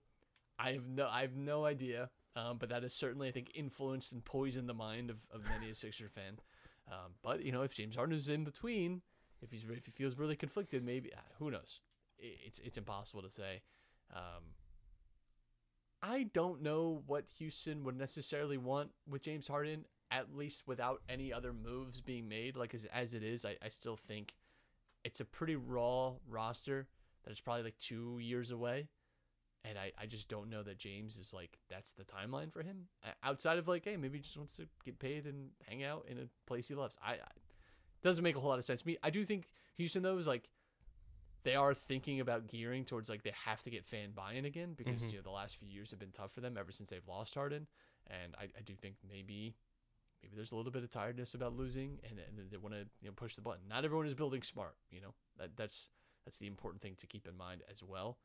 I 0.59 0.73
have 0.73 0.87
no, 0.89 1.07
I 1.09 1.23
have 1.23 1.37
no 1.37 1.65
idea. 1.65 2.11
Um, 2.37 2.59
but 2.59 2.69
that 2.69 2.83
has 2.85 2.95
certainly, 2.95 3.27
I 3.29 3.33
think, 3.33 3.51
influenced 3.55 4.13
and 4.13 4.25
poisoned 4.25 4.69
the 4.69 4.75
mind 4.75 5.11
of, 5.11 5.27
of 5.33 5.43
many 5.49 5.71
a 5.71 5.75
Sixer 5.75 6.09
fan. 6.09 6.39
Um, 6.91 7.15
but 7.23 7.43
you 7.45 7.51
know, 7.53 7.63
if 7.63 7.75
James 7.75 7.97
Harden 7.97 8.15
is 8.17 8.29
in 8.29 8.45
between, 8.45 9.03
if 9.43 9.51
he's 9.51 9.65
if 9.69 9.87
he 9.87 9.91
feels 9.91 10.17
really 10.17 10.37
conflicted, 10.37 10.85
maybe 10.85 11.13
uh, 11.13 11.19
who 11.39 11.51
knows? 11.51 11.81
I- 12.23 12.37
It's 12.47 12.59
it's 12.61 12.79
impossible 12.79 13.23
to 13.23 13.31
say. 13.31 13.63
Um, 14.15 14.55
I 16.03 16.25
don't 16.33 16.63
know 16.63 17.03
what 17.07 17.25
Houston 17.39 17.85
would 17.85 17.99
necessarily 17.99 18.57
want 18.57 18.91
with 19.09 19.23
James 19.23 19.49
Harden, 19.49 19.85
at 20.11 20.35
least 20.35 20.63
without 20.67 21.03
any 21.09 21.33
other 21.33 21.53
moves 21.53 22.01
being 22.01 22.29
made. 22.29 22.57
Like 22.57 22.75
as, 22.75 22.85
as 22.87 23.15
it 23.15 23.23
is, 23.23 23.45
I, 23.45 23.57
I 23.63 23.69
still 23.69 23.97
think 23.97 24.35
it's 25.05 25.21
a 25.21 25.25
pretty 25.25 25.57
raw 25.57 26.13
roster 26.29 26.87
that 27.25 27.33
is 27.33 27.41
probably 27.41 27.65
like 27.65 27.79
two 27.79 28.19
years 28.21 28.51
away. 28.51 28.89
And 29.65 29.77
I, 29.77 29.93
I 30.01 30.07
just 30.07 30.29
don't 30.29 30.51
know 30.51 30.63
that 30.63 30.79
James 30.79 31.17
is 31.17 31.35
like, 31.35 31.59
that's 31.69 31.93
the 31.93 32.05
timeline 32.05 32.53
for 32.53 32.63
him. 32.63 32.87
Outside 33.25 33.59
of 33.59 33.67
like, 33.67 33.85
hey, 33.85 33.97
maybe 33.97 34.19
he 34.19 34.23
just 34.23 34.37
wants 34.37 34.57
to 34.57 34.69
get 34.85 35.01
paid 35.01 35.27
and 35.27 35.51
hang 35.69 35.83
out 35.83 36.07
in 36.09 36.19
a 36.19 36.29
place 36.47 36.69
he 36.69 36.75
loves. 36.75 36.97
I, 37.05 37.15
I 37.15 37.17
doesn't 38.03 38.23
make 38.23 38.37
a 38.37 38.41
whole 38.41 38.51
lot 38.51 38.61
of 38.61 38.65
sense 38.65 38.83
to 38.83 38.87
me. 38.87 38.97
I 39.03 39.11
do 39.11 39.25
think 39.25 39.49
Houston 39.77 40.03
though 40.03 40.17
is 40.17 40.29
like 40.29 40.49
they 41.45 41.55
are 41.55 41.75
thinking 41.75 42.21
about 42.21 42.47
gearing 42.49 42.85
towards 42.85 43.09
like 43.09 43.23
they 43.23 43.33
have 43.45 43.63
to 43.63 43.71
get 43.71 43.85
fan 43.85 44.11
buy-in 44.13 44.45
again 44.45 44.75
because 44.77 45.03
Mhm. 45.03 45.11
you 45.13 45.17
know 45.19 45.23
the 45.23 45.31
last 45.31 45.57
few 45.57 45.69
years 45.69 45.91
have 45.91 45.99
been 46.01 46.11
tough 46.13 46.33
for 46.33 46.41
them 46.41 46.57
ever 46.59 46.73
since 46.73 46.91
they've 46.91 47.07
lost 47.07 47.35
Harden, 47.35 47.67
and 48.09 48.35
I, 48.39 48.45
I 48.57 48.63
do 48.65 48.75
think 48.75 48.97
maybe 49.09 49.57
maybe 50.23 50.35
there's 50.35 50.51
a 50.53 50.57
little 50.57 50.73
bit 50.73 50.83
of 50.83 50.91
tiredness 50.91 51.35
about 51.35 51.55
losing 51.57 52.01
and, 52.09 52.19
and 52.19 52.51
they 52.51 52.57
want 52.57 52.75
to 52.75 52.81
you 53.01 53.09
know 53.09 53.13
push 53.15 53.35
the 53.35 53.41
button. 53.41 53.63
Not 53.69 53.85
everyone 53.85 54.07
is 54.07 54.15
building 54.15 54.43
smart, 54.43 54.77
you 54.91 55.01
know 55.01 55.15
that 55.39 55.57
that's 55.57 55.91
that's 56.25 56.39
the 56.39 56.47
important 56.47 56.83
thing 56.83 56.95
to 56.97 57.07
keep 57.07 57.27
in 57.27 57.37
mind 57.37 57.63
as 57.71 57.83
well. 57.83 58.19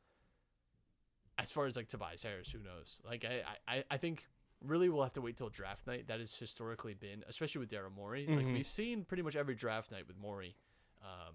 As 1.38 1.50
far 1.50 1.66
as 1.66 1.76
like 1.76 1.88
Tobias 1.88 2.22
Harris, 2.22 2.50
who 2.50 2.58
knows? 2.60 3.00
Like 3.04 3.24
I 3.24 3.42
I, 3.66 3.84
I 3.90 3.96
think 3.96 4.24
really 4.62 4.88
we'll 4.88 5.02
have 5.02 5.12
to 5.14 5.20
wait 5.20 5.36
till 5.36 5.48
draft 5.50 5.86
night. 5.86 6.06
That 6.06 6.20
has 6.20 6.34
historically 6.36 6.94
been, 6.94 7.24
especially 7.28 7.58
with 7.60 7.70
Daryl 7.70 7.92
Morey. 7.94 8.28
Like 8.34 8.46
Mhm. 8.46 8.52
we've 8.52 8.66
seen 8.66 9.04
pretty 9.04 9.22
much 9.22 9.34
every 9.36 9.54
draft 9.54 9.90
night 9.90 10.06
with 10.06 10.16
Morey, 10.16 10.56
um, 11.02 11.34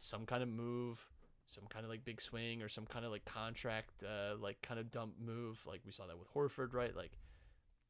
some 0.00 0.26
kind 0.26 0.42
of 0.42 0.48
move, 0.48 1.06
some 1.46 1.64
kind 1.68 1.84
of 1.84 1.90
like 1.90 2.04
big 2.04 2.20
swing 2.20 2.62
or 2.62 2.68
some 2.68 2.86
kind 2.86 3.04
of 3.04 3.10
like 3.10 3.24
contract, 3.24 4.02
uh, 4.02 4.36
like 4.40 4.60
kind 4.62 4.80
of 4.80 4.90
dump 4.90 5.14
move. 5.24 5.60
Like 5.66 5.80
we 5.84 5.92
saw 5.92 6.06
that 6.06 6.18
with 6.18 6.32
Horford, 6.32 6.72
right? 6.74 6.94
Like, 6.94 7.12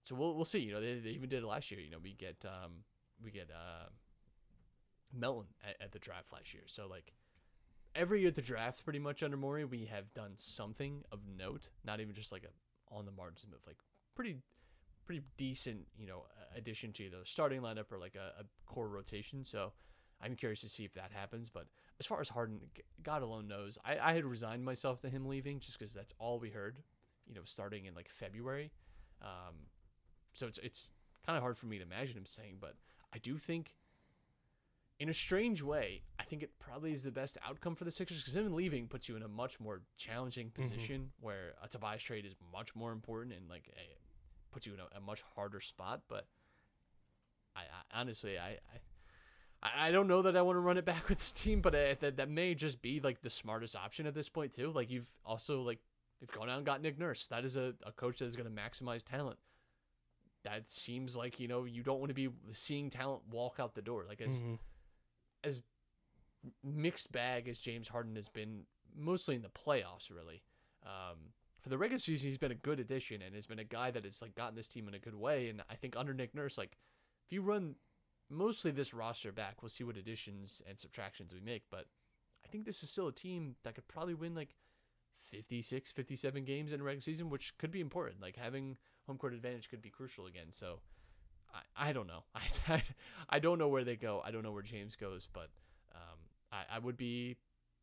so 0.03 0.15
we'll 0.15 0.35
we'll 0.35 0.45
see. 0.45 0.61
You 0.61 0.73
know, 0.73 0.81
they, 0.81 0.99
they 0.99 1.11
even 1.11 1.29
did 1.29 1.43
it 1.43 1.47
last 1.47 1.71
year. 1.71 1.81
You 1.81 1.91
know, 1.91 1.99
we 2.03 2.15
get 2.15 2.45
um 2.45 2.85
we 3.23 3.31
get 3.31 3.51
uh 3.51 3.89
Melton 5.13 5.49
at, 5.67 5.77
at 5.81 5.93
the 5.93 5.99
draft 5.99 6.33
last 6.33 6.55
year. 6.55 6.65
So 6.67 6.87
like 6.89 7.13
every 7.95 8.21
year 8.21 8.29
at 8.29 8.35
the 8.35 8.43
draft, 8.43 8.85
pretty 8.85 8.99
much 8.99 9.23
under 9.23 9.37
Morey, 9.37 9.65
we 9.65 9.87
have 9.87 10.13
done 10.15 10.33
something 10.37 11.03
of 11.13 11.21
note. 11.27 11.69
Not 11.85 12.01
even 12.01 12.15
just 12.15 12.33
like 12.33 12.45
a 12.45 12.95
on 12.95 13.05
the 13.07 13.13
margin 13.13 13.51
move, 13.51 13.61
like 13.67 13.79
pretty 14.15 14.37
pretty 15.07 15.23
decent, 15.37 15.87
you 15.99 16.07
know, 16.07 16.25
addition 16.57 16.93
to 16.93 17.11
the 17.11 17.21
starting 17.25 17.61
lineup 17.61 17.91
or 17.93 17.99
like 17.99 18.15
a, 18.15 18.41
a 18.41 18.45
core 18.67 18.89
rotation. 18.89 19.45
So 19.45 19.73
I'm 20.23 20.37
curious 20.37 20.61
to 20.61 20.69
see 20.69 20.85
if 20.85 20.95
that 20.95 21.11
happens. 21.13 21.51
But 21.51 21.67
as 22.01 22.07
far 22.07 22.21
as 22.21 22.31
Harden, 22.31 22.61
God 23.03 23.23
alone 23.23 23.47
knows. 23.47 23.79
I, 23.85 23.99
I 23.99 24.15
had 24.15 24.25
resigned 24.25 24.65
myself 24.65 25.01
to 25.03 25.11
him 25.11 25.27
leaving 25.27 25.61
just 25.61 25.79
because 25.79 25.93
that's 25.93 26.15
all 26.19 26.39
we 26.39 26.49
heard, 26.49 26.79
you 27.29 27.35
know, 27.35 27.43
starting 27.45 27.85
in 27.85 27.95
like 27.95 28.09
February. 28.09 28.73
Um, 29.23 29.55
so 30.33 30.47
it's 30.47 30.59
it's 30.59 30.91
kind 31.27 31.37
of 31.37 31.43
hard 31.43 31.59
for 31.59 31.67
me 31.67 31.77
to 31.77 31.85
imagine 31.85 32.17
him 32.17 32.27
saying, 32.27 32.57
but 32.59 32.75
I 33.15 33.19
do 33.19 33.37
think, 33.37 33.75
in 34.99 35.11
a 35.11 35.13
strange 35.13 35.63
way, 35.63 36.03
I 36.19 36.25
think 36.25 36.43
it 36.43 36.59
probably 36.59 36.93
is 36.93 37.03
the 37.03 37.11
best 37.11 37.37
outcome 37.47 37.75
for 37.75 37.85
the 37.85 37.91
Sixers 37.91 38.21
because 38.21 38.35
him 38.35 38.53
leaving 38.55 38.87
puts 38.87 39.09
you 39.09 39.17
in 39.17 39.23
a 39.23 39.29
much 39.29 39.61
more 39.61 39.83
challenging 39.97 40.51
position 40.51 41.11
where 41.21 41.55
a 41.63 41.69
Tobias 41.69 42.03
trade 42.03 42.25
is 42.25 42.35
much 42.53 42.75
more 42.75 42.93
important 42.93 43.35
and 43.37 43.49
like 43.49 43.71
a, 43.77 44.53
puts 44.53 44.67
you 44.67 44.73
in 44.73 44.81
a, 44.81 44.97
a 44.97 45.01
much 45.01 45.23
harder 45.35 45.61
spot. 45.61 46.03
But 46.09 46.27
I, 47.55 47.61
I 47.61 48.01
honestly, 48.01 48.39
I, 48.39 48.51
I, 48.51 48.79
I- 49.63 49.89
I 49.89 49.91
don't 49.91 50.07
know 50.09 50.23
that 50.23 50.37
I 50.37 50.43
want 50.43 50.57
to 50.57 50.61
run 50.61 50.79
it 50.79 50.85
back 50.85 51.09
with 51.09 51.19
this 51.19 51.33
team, 51.33 51.61
but 51.61 51.75
uh, 51.75 51.95
that 52.01 52.17
that 52.17 52.29
may 52.31 52.55
just 52.55 52.81
be 52.83 53.01
like 53.01 53.21
the 53.23 53.31
smartest 53.31 53.77
option 53.77 54.07
at 54.07 54.15
this 54.15 54.29
point 54.29 54.53
too. 54.53 54.71
Like 54.73 54.91
you've 54.91 55.11
also 55.25 55.63
like 55.63 55.79
you've 56.21 56.33
gone 56.33 56.49
out 56.51 56.57
and 56.59 56.67
got 56.67 56.81
Nick 56.83 56.99
Nurse. 56.99 57.27
That 57.29 57.45
is 57.45 57.57
a, 57.57 57.75
a 57.85 57.93
coach 57.93 58.19
that 58.19 58.27
is 58.27 58.37
going 58.37 58.49
to 58.55 58.63
maximize 58.63 59.03
talent. 59.03 59.39
That 60.45 60.71
seems 60.71 61.17
like 61.17 61.39
you 61.39 61.49
know 61.49 61.65
you 61.65 61.83
don't 61.83 61.99
want 62.01 62.09
to 62.11 62.15
be 62.15 62.29
seeing 62.53 62.89
talent 62.91 63.23
walk 63.31 63.57
out 63.61 63.75
the 63.75 63.83
door. 63.83 64.05
Like 64.09 64.21
as 64.23 64.41
Mhm. 64.43 64.59
as 65.45 65.63
mixed 66.63 67.13
bag 67.13 67.49
as 67.49 67.59
James 67.59 67.89
Harden 67.89 68.17
has 68.17 68.29
been, 68.29 68.63
mostly 68.97 69.35
in 69.35 69.43
the 69.43 69.51
playoffs, 69.51 70.11
really. 70.11 70.43
Um, 70.85 71.35
for 71.59 71.69
the 71.69 71.77
regular 71.77 71.99
season, 71.99 72.31
he's 72.31 72.39
been 72.39 72.51
a 72.53 72.55
good 72.55 72.81
addition 72.81 73.21
and 73.21 73.35
has 73.35 73.47
been 73.47 73.59
a 73.59 73.65
guy 73.65 73.91
that 73.91 74.05
has 74.05 74.23
like 74.23 74.35
gotten 74.35 74.55
this 74.57 74.69
team 74.69 74.89
in 74.89 74.95
a 74.95 74.99
good 74.99 75.15
way. 75.15 75.51
And 75.51 75.63
I 75.69 75.75
think 75.75 75.97
under 75.97 76.15
Nick 76.15 76.35
Nurse, 76.35 76.57
like 76.57 76.79
if 77.27 77.33
you 77.35 77.43
run 77.43 77.75
mostly 78.31 78.71
this 78.71 78.95
roster 78.95 79.33
back, 79.33 79.63
we'll 79.63 79.69
see 79.69 79.85
what 79.85 79.97
additions 79.97 80.63
and 80.69 80.79
subtractions 80.79 81.33
we 81.33 81.41
make. 81.41 81.65
But 81.71 81.87
I 82.45 82.49
think 82.49 82.65
this 82.65 82.83
is 82.83 82.91
still 82.91 83.09
a 83.09 83.13
team 83.13 83.57
that 83.65 83.75
could 83.75 83.89
probably 83.89 84.15
win 84.15 84.35
like 84.35 84.55
56, 85.19 85.93
57 85.93 86.45
games 86.45 86.73
in 86.73 86.81
a 86.81 86.83
regular 86.83 87.03
season, 87.03 87.31
which 87.31 87.57
could 87.59 87.71
be 87.71 87.81
important. 87.81 88.21
Like 88.21 88.37
having 88.37 88.77
home 89.07 89.19
court 89.19 89.35
advantage 89.35 89.69
could 89.69 89.83
be 89.83 89.91
crucial 89.91 90.27
again. 90.27 90.47
So 90.51 90.81
I, 91.53 91.91
I 91.91 91.93
don't 91.93 92.07
know. 92.07 92.25
I, 92.35 92.43
I, 92.75 92.83
I 93.29 93.39
don't 93.39 93.59
know 93.59 93.69
where 93.69 93.85
they 93.85 93.97
go. 93.97 94.23
I 94.25 94.31
don't 94.31 94.43
know 94.43 94.53
where 94.53 94.63
James 94.63 94.97
goes, 94.97 95.29
but 95.33 95.49
um, 95.95 96.19
I, 96.53 96.77
I 96.77 96.79
would 96.79 96.97
be 96.97 97.37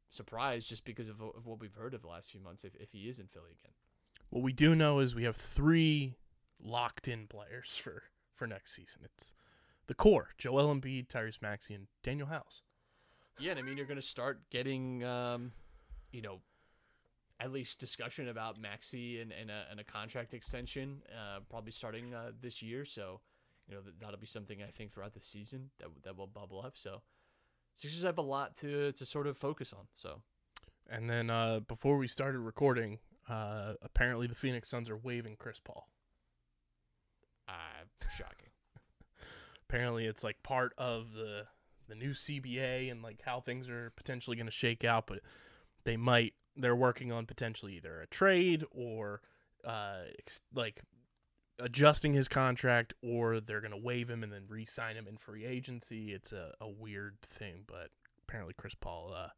surprised 0.09 0.69
just 0.69 0.85
because 0.85 1.09
of, 1.09 1.21
of 1.21 1.45
what 1.45 1.59
we've 1.59 1.73
heard 1.73 1.93
of 1.93 2.01
the 2.01 2.07
last 2.07 2.31
few 2.31 2.39
months 2.39 2.63
if, 2.63 2.75
if 2.75 2.91
he 2.91 3.09
is 3.09 3.19
in 3.19 3.27
Philly 3.27 3.51
again. 3.59 3.73
What 4.29 4.43
we 4.43 4.53
do 4.53 4.75
know 4.75 4.99
is 4.99 5.15
we 5.15 5.23
have 5.23 5.35
three 5.35 6.15
locked 6.61 7.07
in 7.07 7.27
players 7.27 7.79
for, 7.83 8.03
for 8.35 8.47
next 8.47 8.75
season. 8.75 9.01
It's 9.05 9.33
the 9.87 9.93
core 9.95 10.29
Joel 10.37 10.73
Embiid, 10.73 11.07
Tyrese 11.07 11.41
Maxey, 11.41 11.73
and 11.73 11.87
Danuel 12.03 12.29
House. 12.29 12.61
Yeah, 13.37 13.51
and 13.51 13.59
I 13.59 13.63
mean 13.63 13.77
you're 13.77 13.85
going 13.85 13.97
to 14.01 14.05
start 14.05 14.41
getting, 14.49 15.03
um, 15.03 15.51
you 16.11 16.21
know, 16.21 16.41
at 17.39 17.51
least 17.51 17.79
discussion 17.79 18.29
about 18.29 18.59
Maxey 18.59 19.21
and, 19.21 19.31
and, 19.31 19.51
a, 19.51 19.65
and 19.69 19.79
a 19.79 19.83
contract 19.83 20.33
extension, 20.33 21.03
uh, 21.15 21.39
probably 21.49 21.71
starting 21.71 22.13
uh, 22.13 22.31
this 22.41 22.63
year. 22.63 22.83
So, 22.83 23.21
you 23.67 23.75
know, 23.75 23.81
that, 23.81 23.99
that'll 23.99 24.17
be 24.19 24.25
something 24.25 24.63
I 24.63 24.71
think 24.71 24.91
throughout 24.91 25.13
the 25.13 25.21
season 25.21 25.69
that 25.79 25.89
that 26.03 26.17
will 26.17 26.27
bubble 26.27 26.61
up. 26.65 26.73
So, 26.77 27.01
Sixers 27.75 28.03
have 28.03 28.17
a 28.17 28.23
lot 28.23 28.57
to 28.57 28.91
to 28.93 29.05
sort 29.05 29.27
of 29.27 29.37
focus 29.37 29.71
on. 29.71 29.87
So, 29.93 30.21
And 30.89 31.09
then 31.09 31.29
uh, 31.29 31.59
before 31.59 31.97
we 31.97 32.07
started 32.07 32.39
recording, 32.39 32.99
uh, 33.29 33.73
apparently 33.83 34.25
the 34.27 34.35
Phoenix 34.35 34.67
Suns 34.69 34.89
are 34.89 34.97
waiving 34.97 35.35
Chris 35.37 35.59
Paul. 35.59 35.89
uh, 37.47 37.85
shocking. 38.15 38.46
Apparently 39.69 40.05
it's 40.05 40.23
like 40.23 40.41
part 40.43 40.73
of 40.77 41.13
the 41.13 41.47
the 41.87 41.95
new 41.95 42.11
CBA 42.11 42.91
and 42.91 43.01
like 43.01 43.21
how 43.25 43.39
things 43.39 43.69
are 43.69 43.91
potentially 43.95 44.35
going 44.35 44.47
to 44.47 44.51
shake 44.51 44.83
out, 44.83 45.07
but 45.07 45.19
they 45.83 45.97
might 45.97 46.33
they're 46.55 46.75
working 46.75 47.11
on 47.11 47.25
potentially 47.25 47.75
either 47.75 48.01
a 48.01 48.07
trade 48.07 48.65
or 48.71 49.21
uh 49.63 49.99
ex- 50.19 50.41
like 50.53 50.81
adjusting 51.59 52.13
his 52.13 52.27
contract 52.27 52.93
or 53.01 53.39
they're 53.39 53.61
going 53.61 53.71
to 53.71 53.77
waive 53.77 54.09
him 54.09 54.23
and 54.23 54.31
then 54.31 54.43
re-sign 54.47 54.95
him 54.95 55.07
in 55.07 55.17
free 55.17 55.45
agency. 55.45 56.13
It's 56.13 56.31
a, 56.31 56.53
a 56.61 56.67
weird 56.67 57.21
thing, 57.21 57.63
but 57.67 57.89
apparently 58.27 58.53
Chris 58.57 58.75
Paul 58.75 59.13
uh 59.15 59.29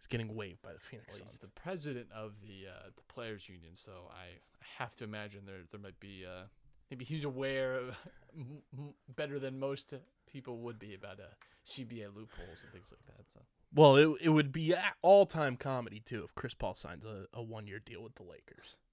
is 0.00 0.06
getting 0.06 0.34
waived 0.34 0.62
by 0.62 0.72
the 0.72 0.78
Phoenix 0.80 1.20
Well, 1.20 1.28
he's 1.30 1.38
the 1.38 1.48
president 1.48 2.08
of 2.14 2.34
the 2.42 2.68
uh, 2.70 2.90
the 2.94 3.02
players 3.12 3.48
union, 3.48 3.72
so 3.76 3.92
I 4.10 4.38
have 4.78 4.94
to 4.96 5.04
imagine 5.04 5.42
there 5.46 5.62
there 5.70 5.80
might 5.80 5.98
be 6.00 6.24
uh, 6.26 6.44
maybe 6.90 7.04
he's 7.04 7.24
aware 7.24 7.76
of 7.76 7.96
m- 8.38 8.62
m- 8.76 8.94
better 9.14 9.38
than 9.38 9.58
most 9.58 9.94
people 10.30 10.58
would 10.58 10.78
be 10.78 10.94
about 10.94 11.20
uh, 11.20 11.24
CBA 11.66 12.06
loopholes 12.14 12.58
and 12.62 12.72
things 12.72 12.92
like 12.92 13.04
that. 13.16 13.24
So 13.32 13.40
Well, 13.74 13.96
it 13.96 14.08
it 14.22 14.28
would 14.30 14.52
be 14.52 14.74
all 15.02 15.26
time 15.26 15.56
comedy 15.56 16.00
too 16.00 16.24
if 16.24 16.34
Chris 16.34 16.54
Paul 16.54 16.74
signs 16.74 17.04
a, 17.04 17.26
a 17.32 17.42
one 17.42 17.66
year 17.66 17.78
deal 17.78 18.02
with 18.02 18.14
the 18.16 18.22
Lakers. 18.24 18.76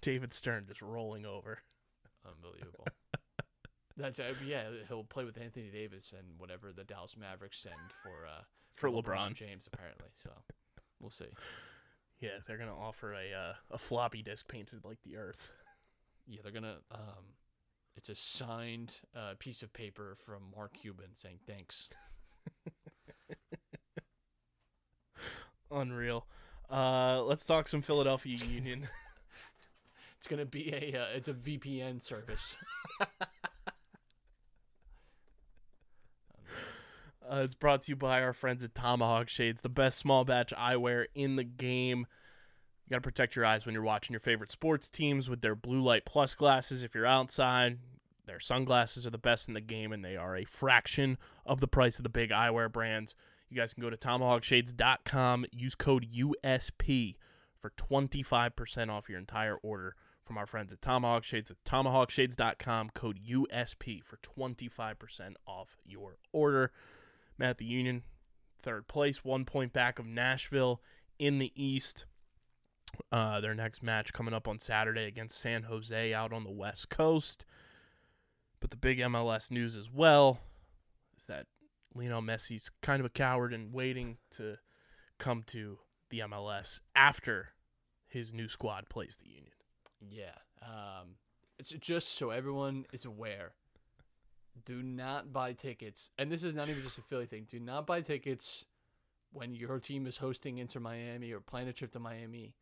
David 0.00 0.32
Stern 0.32 0.64
just 0.66 0.82
rolling 0.82 1.24
over. 1.26 1.58
unbelievable. 2.26 2.86
That's 3.96 4.18
uh, 4.18 4.34
yeah. 4.44 4.64
He'll 4.88 5.04
play 5.04 5.24
with 5.24 5.38
Anthony 5.40 5.70
Davis 5.70 6.12
and 6.16 6.38
whatever 6.38 6.72
the 6.72 6.84
Dallas 6.84 7.16
Mavericks 7.16 7.58
send 7.58 7.74
for 8.02 8.26
uh, 8.26 8.42
For 8.74 8.90
LeBron. 8.90 9.34
James 9.34 9.68
apparently. 9.72 10.08
So 10.16 10.30
we'll 11.00 11.10
see. 11.10 11.28
Yeah, 12.20 12.38
they're 12.46 12.58
gonna 12.58 12.76
offer 12.76 13.12
a 13.14 13.32
uh, 13.32 13.52
a 13.70 13.78
floppy 13.78 14.22
disk 14.22 14.48
painted 14.48 14.84
like 14.84 14.98
the 15.04 15.16
Earth. 15.16 15.50
Yeah, 16.26 16.40
they're 16.42 16.52
gonna. 16.52 16.78
Um, 16.90 17.34
it's 17.96 18.08
a 18.08 18.14
signed 18.14 18.96
uh, 19.14 19.34
piece 19.38 19.62
of 19.62 19.72
paper 19.72 20.16
from 20.24 20.42
Mark 20.54 20.74
Cuban 20.74 21.10
saying 21.14 21.38
thanks. 21.46 21.88
Unreal. 25.70 26.26
Uh, 26.70 27.22
let's 27.22 27.44
talk 27.44 27.68
some 27.68 27.82
Philadelphia 27.82 28.36
Union. 28.46 28.88
It's 30.16 30.30
gonna 30.30 30.46
be 30.46 30.72
a. 30.72 30.98
Uh, 30.98 31.06
it's 31.14 31.28
a 31.28 31.34
VPN 31.34 32.00
service. 32.00 32.56
Uh, 37.30 37.36
it's 37.36 37.54
brought 37.54 37.80
to 37.82 37.90
you 37.90 37.96
by 37.96 38.20
our 38.22 38.34
friends 38.34 38.62
at 38.62 38.74
Tomahawk 38.74 39.30
Shades, 39.30 39.62
the 39.62 39.70
best 39.70 39.96
small 39.96 40.24
batch 40.24 40.52
eyewear 40.58 41.06
in 41.14 41.36
the 41.36 41.44
game. 41.44 42.06
You 42.84 42.90
got 42.90 42.96
to 42.96 43.00
protect 43.00 43.34
your 43.34 43.46
eyes 43.46 43.64
when 43.64 43.74
you're 43.74 43.82
watching 43.82 44.12
your 44.12 44.20
favorite 44.20 44.50
sports 44.50 44.90
teams 44.90 45.30
with 45.30 45.40
their 45.40 45.54
blue 45.54 45.80
light 45.80 46.04
plus 46.04 46.34
glasses. 46.34 46.82
If 46.82 46.94
you're 46.94 47.06
outside, 47.06 47.78
their 48.26 48.40
sunglasses 48.40 49.06
are 49.06 49.10
the 49.10 49.18
best 49.18 49.48
in 49.48 49.54
the 49.54 49.60
game, 49.60 49.92
and 49.92 50.04
they 50.04 50.16
are 50.16 50.36
a 50.36 50.44
fraction 50.44 51.16
of 51.46 51.60
the 51.60 51.68
price 51.68 51.98
of 51.98 52.02
the 52.02 52.10
big 52.10 52.30
eyewear 52.30 52.70
brands. 52.70 53.14
You 53.48 53.56
guys 53.56 53.72
can 53.72 53.82
go 53.82 53.90
to 53.90 53.96
tomahawkshades.com, 53.96 55.46
use 55.52 55.74
code 55.74 56.06
USP 56.12 57.16
for 57.58 57.70
25% 57.70 58.90
off 58.90 59.08
your 59.08 59.18
entire 59.18 59.56
order 59.56 59.96
from 60.24 60.38
our 60.38 60.46
friends 60.46 60.72
at 60.72 60.80
Tomahawk 60.80 61.22
Shades 61.24 61.50
at 61.50 61.62
tomahawkshades.com, 61.64 62.90
code 62.94 63.20
USP 63.28 64.02
for 64.02 64.16
25% 64.16 65.34
off 65.46 65.76
your 65.84 66.16
order. 66.32 66.72
Matt, 67.38 67.58
the 67.58 67.64
Union, 67.64 68.02
third 68.62 68.88
place, 68.88 69.24
one 69.24 69.44
point 69.44 69.72
back 69.72 69.98
of 69.98 70.06
Nashville 70.06 70.80
in 71.18 71.38
the 71.38 71.52
East. 71.54 72.06
Uh, 73.12 73.40
their 73.40 73.54
next 73.54 73.82
match 73.82 74.12
coming 74.12 74.34
up 74.34 74.48
on 74.48 74.58
Saturday 74.58 75.04
against 75.04 75.38
San 75.38 75.64
Jose 75.64 76.14
out 76.14 76.32
on 76.32 76.44
the 76.44 76.50
West 76.50 76.88
Coast. 76.88 77.44
But 78.60 78.70
the 78.70 78.76
big 78.76 78.98
MLS 78.98 79.50
news 79.50 79.76
as 79.76 79.90
well 79.90 80.40
is 81.16 81.26
that 81.26 81.46
Lionel 81.94 82.22
Messi's 82.22 82.70
kind 82.82 83.00
of 83.00 83.06
a 83.06 83.10
coward 83.10 83.52
and 83.52 83.72
waiting 83.72 84.18
to 84.32 84.56
come 85.18 85.42
to 85.48 85.78
the 86.10 86.20
MLS 86.20 86.80
after 86.94 87.50
his 88.08 88.32
new 88.32 88.48
squad 88.48 88.88
plays 88.88 89.18
the 89.22 89.28
Union. 89.28 89.52
Yeah. 90.00 90.34
Um, 90.62 91.16
it's 91.58 91.70
just 91.70 92.16
so 92.16 92.30
everyone 92.30 92.86
is 92.92 93.04
aware. 93.04 93.52
Do 94.64 94.82
not 94.82 95.32
buy 95.32 95.52
tickets, 95.52 96.10
and 96.16 96.30
this 96.30 96.44
is 96.44 96.54
not 96.54 96.68
even 96.68 96.82
just 96.82 96.98
a 96.98 97.02
Philly 97.02 97.26
thing. 97.26 97.46
Do 97.48 97.58
not 97.58 97.86
buy 97.86 98.00
tickets 98.00 98.64
when 99.32 99.54
your 99.54 99.80
team 99.80 100.06
is 100.06 100.18
hosting 100.18 100.58
Inter 100.58 100.80
Miami 100.80 101.32
or 101.32 101.40
planning 101.40 101.68
a 101.68 101.72
trip 101.72 101.92
to 101.92 101.98
Miami 101.98 102.54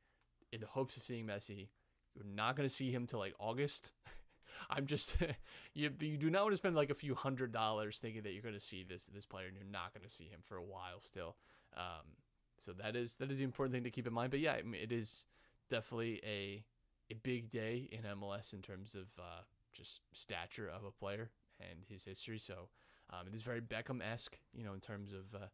in 0.53 0.61
the 0.61 0.67
hopes 0.67 0.97
of 0.97 1.03
seeing 1.03 1.27
Messi. 1.27 1.69
You're 2.15 2.25
not 2.25 2.57
going 2.57 2.69
to 2.69 2.75
see 2.75 2.91
him 2.91 3.07
till 3.07 3.19
like 3.19 3.35
August. 3.39 3.91
I'm 4.71 4.87
just 4.87 5.17
you. 5.75 5.91
You 6.01 6.17
do 6.17 6.31
not 6.31 6.43
want 6.43 6.53
to 6.53 6.57
spend 6.59 6.77
like 6.77 6.91
a 6.91 6.95
few 6.95 7.15
hundred 7.15 7.53
dollars 7.53 7.99
thinking 7.99 8.23
that 8.23 8.33
you're 8.33 8.43
going 8.43 8.55
to 8.55 8.61
see 8.61 8.85
this 8.89 9.07
this 9.07 9.27
player, 9.27 9.47
and 9.47 9.57
you're 9.57 9.65
not 9.65 9.95
going 9.95 10.07
to 10.07 10.15
see 10.15 10.25
him 10.25 10.41
for 10.45 10.57
a 10.57 10.63
while 10.63 11.01
still. 11.01 11.37
Um, 11.77 12.17
so 12.59 12.73
that 12.75 12.95
is 12.95 13.17
that 13.17 13.31
is 13.31 13.39
the 13.39 13.45
important 13.45 13.75
thing 13.75 13.85
to 13.85 13.91
keep 13.91 14.07
in 14.07 14.13
mind. 14.13 14.31
But 14.31 14.41
yeah, 14.41 14.53
I 14.53 14.63
mean, 14.63 14.81
it 14.81 14.93
is 14.93 15.27
definitely 15.71 16.21
a 16.25 16.65
a 17.11 17.15
big 17.15 17.51
day 17.51 17.89
in 17.91 18.03
MLS 18.19 18.53
in 18.53 18.63
terms 18.63 18.95
of 18.95 19.07
uh, 19.19 19.43
just 19.73 20.01
stature 20.13 20.69
of 20.69 20.85
a 20.85 20.91
player 20.91 21.31
and 21.61 21.85
his 21.89 22.05
history. 22.05 22.39
So 22.39 22.69
um, 23.11 23.27
it 23.27 23.35
is 23.35 23.43
very 23.43 23.61
Beckham 23.61 24.01
esque, 24.03 24.39
you 24.55 24.65
know, 24.65 24.73
in 24.73 24.81
terms 24.81 25.13
of 25.13 25.35
uh, 25.35 25.47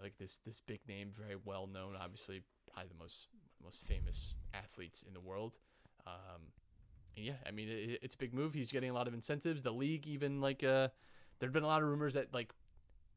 like 0.00 0.14
this 0.18 0.40
this 0.46 0.60
big 0.60 0.80
name, 0.88 1.10
very 1.16 1.36
well 1.44 1.66
known, 1.66 1.94
obviously 2.00 2.42
probably 2.72 2.88
the 2.88 3.02
most 3.02 3.28
most 3.64 3.82
famous 3.82 4.34
athletes 4.54 5.04
in 5.06 5.14
the 5.14 5.20
world. 5.20 5.58
Um, 6.06 6.52
yeah, 7.16 7.34
I 7.46 7.50
mean 7.50 7.68
it, 7.68 8.00
it's 8.02 8.14
a 8.14 8.18
big 8.18 8.34
move. 8.34 8.54
He's 8.54 8.72
getting 8.72 8.90
a 8.90 8.94
lot 8.94 9.08
of 9.08 9.14
incentives. 9.14 9.62
The 9.62 9.72
league 9.72 10.06
even 10.06 10.40
like 10.40 10.64
uh, 10.64 10.88
there'd 11.38 11.52
been 11.52 11.62
a 11.62 11.68
lot 11.68 11.82
of 11.82 11.88
rumors 11.88 12.14
that 12.14 12.32
like 12.32 12.52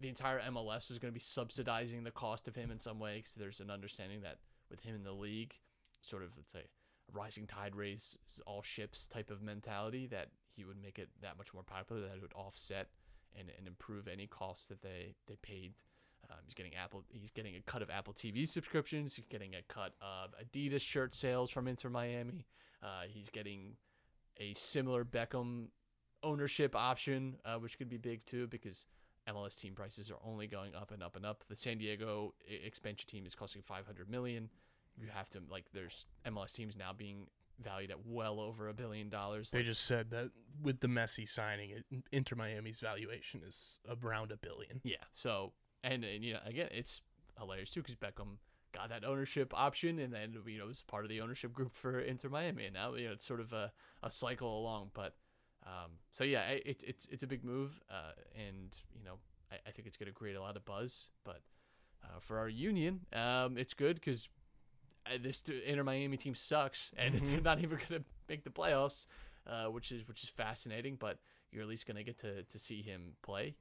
the 0.02 0.10
entire 0.10 0.42
MLS 0.42 0.90
was 0.90 1.00
going 1.00 1.12
to 1.12 1.14
be 1.14 1.20
subsidizing 1.20 2.04
the 2.04 2.12
cost 2.12 2.48
of 2.48 2.56
him 2.56 2.72
in 2.72 2.80
some 2.80 3.00
way 3.00 3.18
because 3.18 3.36
there's 3.36 3.60
an 3.60 3.72
understanding 3.72 4.22
that 4.22 4.38
with 4.70 4.82
him 4.82 4.96
in 4.96 5.04
the 5.04 5.14
league, 5.14 5.56
sort 6.02 6.24
of 6.24 6.36
let's 6.38 6.52
say 6.52 6.60
a 6.60 7.18
rising 7.18 7.48
tide 7.48 7.76
raises 7.76 8.18
all 8.46 8.62
ships 8.62 9.08
type 9.08 9.30
of 9.30 9.42
mentality 9.42 10.08
that 10.08 10.30
he 10.56 10.66
would 10.66 10.82
make 10.82 11.00
it 11.00 11.10
that 11.22 11.38
much 11.38 11.54
more 11.54 11.64
popular 11.64 12.02
that 12.02 12.16
it 12.16 12.22
would 12.22 12.34
offset 12.34 12.90
and, 13.38 13.50
and 13.58 13.68
improve 13.68 14.08
any 14.08 14.28
costs 14.28 14.68
that 14.68 14.82
they 14.82 15.16
they 15.28 15.38
paid. 15.42 15.74
Um, 16.30 16.38
he's 16.44 16.54
getting 16.54 16.76
Apple. 16.76 17.04
He's 17.10 17.32
getting 17.32 17.56
a 17.56 17.62
cut 17.62 17.82
of 17.82 17.90
Apple 17.90 18.14
TV 18.14 18.48
subscriptions. 18.48 19.16
He's 19.16 19.26
getting 19.28 19.54
a 19.56 19.62
cut 19.68 19.94
of 20.02 20.34
Adidas 20.44 20.82
shirt 20.82 21.14
sales 21.16 21.50
from 21.50 21.68
Inter 21.68 21.90
Miami. 21.90 22.46
Uh, 22.82 23.04
he's 23.08 23.30
getting 23.30 23.76
a 24.38 24.54
similar 24.54 25.06
Beckham 25.06 25.68
ownership 26.24 26.76
option, 26.76 27.36
uh, 27.46 27.56
which 27.56 27.78
could 27.78 27.90
be 27.90 27.98
big 27.98 28.26
too 28.26 28.48
because 28.48 28.86
MLS 29.30 29.56
team 29.56 29.74
prices 29.74 30.12
are 30.12 30.18
only 30.24 30.48
going 30.48 30.76
up 30.76 30.92
and 30.92 31.02
up 31.02 31.16
and 31.16 31.26
up. 31.26 31.44
The 31.48 31.56
San 31.56 31.78
Diego 31.78 32.34
expansion 32.48 33.08
team 33.08 33.26
is 33.26 33.36
costing 33.36 33.62
500 33.62 34.10
million. 34.10 34.50
You 35.00 35.08
have 35.14 35.30
to 35.32 35.42
like 35.50 35.66
there's 35.74 36.06
MLS 36.28 36.54
teams 36.54 36.76
now 36.78 36.92
being 36.96 37.28
valued 37.64 37.92
at 37.92 38.06
well 38.06 38.40
over 38.40 38.68
a 38.68 38.74
billion 38.74 39.10
dollars. 39.10 39.52
They 39.52 39.60
Like, 39.60 39.66
just 39.66 39.86
said 39.86 40.10
that 40.12 40.32
with 40.62 40.80
the 40.80 40.88
Messi 40.88 41.28
signing, 41.28 41.72
Inter 42.12 42.36
Miami's 42.36 42.80
valuation 42.80 43.42
is 43.48 43.80
around 44.04 44.32
a 44.32 44.38
billion. 44.38 44.82
Yeah. 44.84 44.98
So 45.14 45.54
and, 45.86 46.04
and 46.04 46.24
you 46.24 46.34
know 46.34 46.40
again 46.46 46.68
it's 46.72 47.02
hilarious 47.40 47.70
too 47.70 47.82
because 47.82 47.96
Beckham 47.96 48.38
got 48.74 48.90
that 48.90 49.06
ownership 49.06 49.54
option 49.56 50.00
and 50.00 50.12
then 50.12 50.36
you 50.46 50.60
know 50.60 50.66
was 50.66 50.82
part 50.82 51.06
of 51.06 51.10
the 51.10 51.22
ownership 51.22 51.54
group 51.54 51.76
for 51.76 52.00
Inter 52.00 52.30
Miami 52.30 52.66
and 52.66 52.74
now 52.74 52.94
you 52.96 53.08
know 53.08 53.14
it's 53.14 53.26
sort 53.26 53.40
of 53.40 53.54
a, 53.54 53.72
a 54.04 54.12
cycle 54.12 54.60
along. 54.60 54.92
But 54.94 55.16
um, 55.66 55.92
so 56.12 56.24
yeah, 56.24 56.42
it, 56.50 56.84
it's 56.86 57.06
it's 57.06 57.24
a 57.24 57.28
big 57.28 57.44
move 57.44 57.80
uh, 57.90 58.12
and 58.36 58.76
you 58.94 59.04
know 59.04 59.16
I, 59.52 59.56
I 59.68 59.72
think 59.72 59.88
it's 59.88 59.98
going 59.98 60.08
to 60.08 60.14
create 60.14 60.36
a 60.36 60.42
lot 60.42 60.58
of 60.58 60.66
buzz. 60.66 61.10
But 61.24 61.42
uh, 62.04 62.20
for 62.20 62.38
our 62.38 62.50
union, 62.50 63.02
um, 63.14 63.58
it's 63.58 63.74
good 63.74 63.96
because 63.96 64.28
this 65.22 65.44
Inter 65.66 65.84
Miami 65.84 66.18
team 66.18 66.36
sucks 66.36 66.92
and 66.98 67.16
they're 67.24 67.42
not 67.42 67.60
even 67.60 67.78
going 67.78 68.02
to 68.02 68.04
make 68.28 68.44
the 68.44 68.50
playoffs, 68.50 69.06
uh, 69.48 69.66
which 69.66 69.92
is 69.92 70.08
which 70.08 70.24
is 70.24 70.30
fascinating. 70.30 70.98
But 71.00 71.20
you're 71.52 71.64
at 71.64 71.70
least 71.70 71.88
going 71.88 71.98
to 71.98 72.04
get 72.04 72.18
to 72.20 72.44
to 72.44 72.60
see 72.60 72.82
him 72.82 73.14
play. 73.22 73.56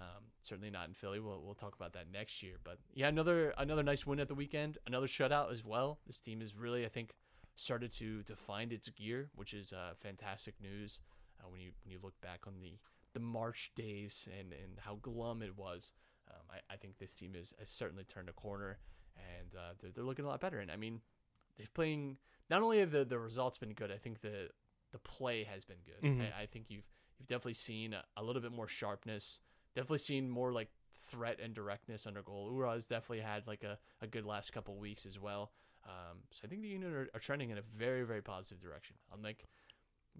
Um, 0.00 0.24
certainly 0.42 0.70
not 0.70 0.88
in 0.88 0.94
Philly. 0.94 1.20
We'll 1.20 1.40
we'll 1.42 1.54
talk 1.54 1.74
about 1.74 1.92
that 1.92 2.10
next 2.12 2.42
year. 2.42 2.54
But 2.64 2.78
yeah, 2.94 3.08
another 3.08 3.54
another 3.56 3.82
nice 3.82 4.06
win 4.06 4.20
at 4.20 4.28
the 4.28 4.34
weekend. 4.34 4.78
Another 4.86 5.06
shutout 5.06 5.52
as 5.52 5.64
well. 5.64 5.98
This 6.06 6.20
team 6.20 6.42
is 6.42 6.56
really, 6.56 6.84
I 6.84 6.88
think, 6.88 7.14
started 7.56 7.90
to 7.92 8.22
to 8.24 8.34
find 8.36 8.72
its 8.72 8.88
gear, 8.88 9.30
which 9.34 9.54
is 9.54 9.72
uh, 9.72 9.94
fantastic 9.96 10.54
news. 10.60 11.00
Uh, 11.40 11.48
when 11.48 11.60
you 11.60 11.70
when 11.84 11.92
you 11.92 11.98
look 12.02 12.20
back 12.20 12.40
on 12.46 12.54
the 12.60 12.78
the 13.12 13.20
March 13.20 13.70
days 13.76 14.28
and 14.38 14.52
and 14.52 14.78
how 14.80 14.96
glum 15.00 15.42
it 15.42 15.56
was, 15.56 15.92
um, 16.28 16.42
I, 16.50 16.74
I 16.74 16.76
think 16.76 16.98
this 16.98 17.14
team 17.14 17.34
is 17.36 17.54
has 17.60 17.70
certainly 17.70 18.04
turned 18.04 18.28
a 18.28 18.32
corner, 18.32 18.78
and 19.16 19.54
uh, 19.54 19.74
they're 19.80 19.90
they're 19.92 20.04
looking 20.04 20.24
a 20.24 20.28
lot 20.28 20.40
better. 20.40 20.58
And 20.58 20.70
I 20.70 20.76
mean, 20.76 21.00
they've 21.56 21.72
playing. 21.72 22.18
Not 22.50 22.62
only 22.62 22.80
have 22.80 22.90
the 22.90 23.04
the 23.04 23.18
results 23.18 23.58
been 23.58 23.72
good, 23.74 23.92
I 23.92 23.96
think 23.98 24.20
the 24.20 24.48
the 24.90 24.98
play 24.98 25.44
has 25.44 25.64
been 25.64 25.78
good. 25.84 26.02
Mhm. 26.08 26.32
I, 26.36 26.42
I 26.42 26.46
think 26.46 26.66
you've 26.68 26.88
you've 27.18 27.28
definitely 27.28 27.54
seen 27.54 27.92
a, 27.94 28.02
a 28.16 28.22
little 28.24 28.42
bit 28.42 28.50
more 28.52 28.66
sharpness. 28.68 29.38
Definitely 29.74 29.98
seen 29.98 30.30
more 30.30 30.52
like 30.52 30.68
threat 31.10 31.38
and 31.42 31.54
directness 31.54 32.06
under 32.06 32.22
goal. 32.22 32.50
Uhre 32.52 32.74
has 32.74 32.86
definitely 32.86 33.20
had 33.20 33.46
like 33.46 33.62
a, 33.62 33.78
a 34.00 34.06
good 34.06 34.24
last 34.24 34.52
couple 34.52 34.76
weeks 34.76 35.06
as 35.06 35.18
well. 35.18 35.52
Um, 35.86 36.18
so 36.30 36.42
I 36.44 36.48
think 36.48 36.62
the 36.62 36.68
Union 36.68 36.92
are, 36.92 37.08
are 37.14 37.20
trending 37.20 37.50
in 37.50 37.58
a 37.58 37.62
very 37.76 38.04
very 38.04 38.22
positive 38.22 38.62
direction. 38.62 38.96
I'm 39.12 39.22
like 39.22 39.46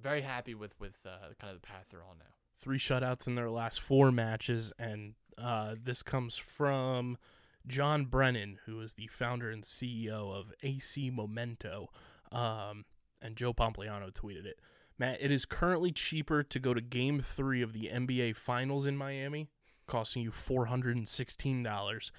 very 0.01 0.23
happy 0.23 0.55
with 0.55 0.79
with 0.79 0.95
uh, 1.07 1.33
kind 1.41 1.55
of 1.55 1.61
the 1.61 1.67
path 1.67 1.87
they're 1.91 2.03
on 2.03 2.19
now. 2.19 2.35
Three 2.61 2.79
shutouts 2.79 3.27
in 3.27 3.35
their 3.35 3.51
last 3.51 3.81
four 3.81 4.13
matches, 4.13 4.73
and 4.79 5.15
uh, 5.39 5.75
this 5.83 6.03
comes 6.03 6.37
from 6.37 7.19
John 7.67 8.05
Brennan, 8.05 8.59
who 8.67 8.81
is 8.81 8.95
the 8.95 9.09
founder 9.09 9.51
and 9.51 9.65
CEO 9.65 10.33
of 10.33 10.53
AC 10.63 11.11
Momento. 11.11 11.91
Um, 12.31 12.85
and 13.21 13.37
Joe 13.37 13.53
Pompliano 13.53 14.13
tweeted 14.13 14.45
it. 14.45 14.61
Matt, 14.99 15.21
it 15.21 15.33
is 15.33 15.45
currently 15.45 15.91
cheaper 15.91 16.43
to 16.43 16.59
go 16.59 16.73
to 16.73 16.81
game 16.81 17.21
three 17.21 17.63
of 17.63 17.73
the 17.73 17.91
NBA 17.93 18.37
Finals 18.37 18.87
in 18.87 18.97
Miami, 18.97 19.49
costing 19.87 20.23
you 20.23 20.31
$416, 20.31 22.11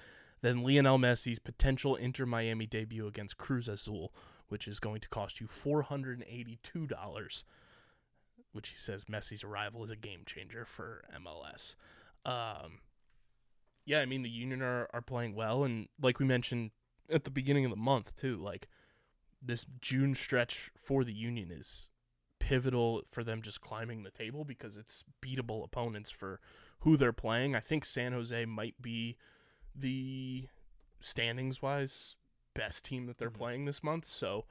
than 0.42 0.62
Lionel 0.62 0.98
Messi's 0.98 1.38
potential 1.38 1.96
Inter 1.96 2.26
Miami 2.26 2.66
debut 2.66 3.06
against 3.06 3.38
Cruz 3.38 3.68
Azul, 3.68 4.12
which 4.48 4.68
is 4.68 4.78
going 4.78 5.00
to 5.00 5.08
cost 5.08 5.40
you 5.40 5.46
$482, 5.46 7.44
which 8.52 8.68
he 8.68 8.76
says 8.76 9.06
Messi's 9.06 9.42
arrival 9.42 9.82
is 9.82 9.90
a 9.90 9.96
game 9.96 10.20
changer 10.26 10.66
for 10.66 11.04
MLS. 11.22 11.76
Um, 12.26 12.80
yeah, 13.86 14.00
I 14.00 14.06
mean, 14.06 14.22
the 14.22 14.28
Union 14.28 14.60
are, 14.60 14.88
are 14.92 15.00
playing 15.00 15.34
well, 15.34 15.64
and 15.64 15.88
like 16.00 16.18
we 16.18 16.26
mentioned 16.26 16.72
at 17.10 17.24
the 17.24 17.30
beginning 17.30 17.64
of 17.64 17.70
the 17.70 17.76
month, 17.76 18.14
too, 18.16 18.36
like 18.36 18.68
this 19.40 19.64
June 19.80 20.14
stretch 20.14 20.70
for 20.76 21.04
the 21.04 21.12
Union 21.14 21.50
is 21.50 21.88
pivotal 22.46 23.02
for 23.10 23.24
them 23.24 23.42
just 23.42 23.60
climbing 23.60 24.04
the 24.04 24.10
table 24.10 24.44
because 24.44 24.76
it's 24.76 25.02
beatable 25.20 25.64
opponents 25.64 26.10
for 26.10 26.40
who 26.80 26.96
they're 26.96 27.12
playing. 27.12 27.56
I 27.56 27.60
think 27.60 27.84
San 27.84 28.12
Jose 28.12 28.44
might 28.46 28.80
be 28.80 29.16
the 29.74 30.46
standings 31.00 31.60
wise 31.60 32.14
best 32.54 32.84
team 32.84 33.06
that 33.06 33.18
they're 33.18 33.30
Mhm. 33.32 33.38
playing 33.38 33.64
this 33.64 33.82
month. 33.82 34.04
So 34.06 34.46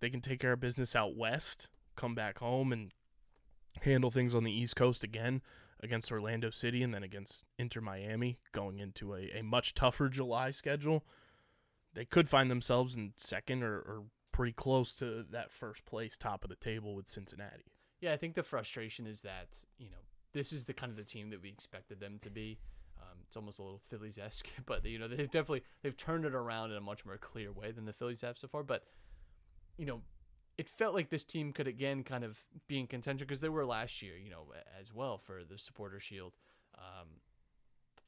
they 0.00 0.08
can 0.08 0.22
take 0.22 0.40
care 0.40 0.52
of 0.52 0.60
business 0.60 0.96
out 0.96 1.14
west, 1.14 1.68
come 1.94 2.14
back 2.14 2.38
home, 2.38 2.72
and 2.72 2.90
handle 3.82 4.10
things 4.10 4.34
on 4.34 4.44
the 4.44 4.52
East 4.52 4.74
Coast 4.74 5.04
again 5.04 5.42
against 5.80 6.10
Orlando 6.10 6.48
City 6.48 6.82
and 6.82 6.94
then 6.94 7.02
against 7.02 7.44
Inter 7.58 7.82
Miami, 7.82 8.38
going 8.52 8.78
into 8.78 9.14
a, 9.14 9.30
a 9.32 9.42
much 9.42 9.74
tougher 9.74 10.08
July 10.08 10.52
schedule. 10.52 11.04
They 11.92 12.06
could 12.06 12.30
find 12.30 12.50
themselves 12.50 12.96
in 12.96 13.12
second 13.16 13.62
or, 13.62 13.76
or 13.78 14.04
pretty 14.40 14.52
close 14.54 14.96
to 14.96 15.22
that 15.30 15.50
first 15.50 15.84
place, 15.84 16.16
top 16.16 16.44
of 16.44 16.48
the 16.48 16.56
table 16.56 16.94
with 16.94 17.06
Cincinnati. 17.06 17.66
Yeah, 18.00 18.14
I 18.14 18.16
think 18.16 18.34
the 18.34 18.42
frustration 18.42 19.06
is 19.06 19.20
that 19.20 19.66
you 19.76 19.90
know 19.90 19.98
this 20.32 20.50
is 20.50 20.64
the 20.64 20.72
kind 20.72 20.88
of 20.88 20.96
the 20.96 21.04
team 21.04 21.28
that 21.28 21.42
we 21.42 21.50
expected 21.50 22.00
them 22.00 22.18
to 22.22 22.30
be. 22.30 22.58
Um, 22.98 23.18
it's 23.26 23.36
almost 23.36 23.58
a 23.58 23.62
little 23.62 23.82
Phillies 23.90 24.16
esque, 24.16 24.48
but 24.64 24.82
you 24.86 24.98
know 24.98 25.08
they've 25.08 25.30
definitely 25.30 25.64
they've 25.82 25.94
turned 25.94 26.24
it 26.24 26.34
around 26.34 26.70
in 26.70 26.78
a 26.78 26.80
much 26.80 27.04
more 27.04 27.18
clear 27.18 27.52
way 27.52 27.70
than 27.70 27.84
the 27.84 27.92
Phillies 27.92 28.22
have 28.22 28.38
so 28.38 28.48
far. 28.48 28.62
But 28.62 28.84
you 29.76 29.84
know, 29.84 30.00
it 30.56 30.70
felt 30.70 30.94
like 30.94 31.10
this 31.10 31.26
team 31.26 31.52
could 31.52 31.68
again 31.68 32.02
kind 32.02 32.24
of 32.24 32.42
be 32.66 32.80
in 32.80 32.86
contention 32.86 33.26
because 33.26 33.42
they 33.42 33.50
were 33.50 33.66
last 33.66 34.00
year, 34.00 34.16
you 34.16 34.30
know, 34.30 34.54
as 34.80 34.90
well 34.90 35.18
for 35.18 35.42
the 35.44 35.58
Supporter 35.58 36.00
Shield. 36.00 36.32
Um, 36.78 37.08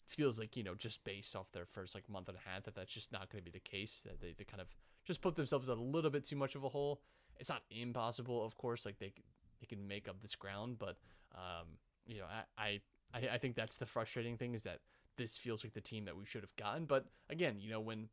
feels 0.07 0.39
like 0.39 0.57
you 0.57 0.65
know 0.65 0.75
just 0.75 1.05
based 1.05 1.37
off 1.37 1.53
their 1.53 1.67
first 1.67 1.95
like 1.95 2.09
month 2.09 2.31
and 2.31 2.39
a 2.39 2.49
half 2.49 2.63
that 2.63 2.75
that's 2.75 2.95
just 2.95 3.13
not 3.13 3.31
going 3.31 3.45
to 3.45 3.45
be 3.45 3.51
the 3.51 3.61
case. 3.61 4.03
That 4.07 4.23
they, 4.23 4.33
they 4.33 4.45
kind 4.45 4.63
of 4.63 4.75
just 5.05 5.21
put 5.21 5.37
themselves 5.37 5.69
a 5.69 5.75
little 5.75 6.11
bit 6.11 6.25
too 6.25 6.37
much 6.37 6.55
of 6.55 6.65
a 6.65 6.69
hole. 6.69 7.01
It's 7.39 7.49
not 7.49 7.63
impossible, 7.71 8.45
of 8.45 8.57
course. 8.57 8.85
Like 8.85 8.99
they 8.99 9.13
they 9.61 9.67
can 9.67 9.87
make 9.87 10.09
up 10.09 10.21
this 10.21 10.35
ground, 10.35 10.79
but 10.79 10.97
um, 11.35 11.79
you 12.07 12.19
know, 12.19 12.27
I, 12.59 12.81
I 13.15 13.29
I 13.35 13.39
think 13.39 13.57
that's 13.57 13.77
the 13.77 13.87
frustrating 13.87 14.37
thing 14.37 14.55
is 14.55 14.63
that 14.65 14.81
this 15.17 15.37
feels 15.37 15.65
like 15.65 15.75
the 15.75 15.81
team 15.81 16.05
that 16.07 16.17
we 16.17 16.25
should 16.25 16.43
have 16.43 16.57
gotten. 16.57 16.87
But 16.87 17.07
again, 17.29 17.57
you 17.61 17.71
know, 17.71 17.81
when 17.81 18.09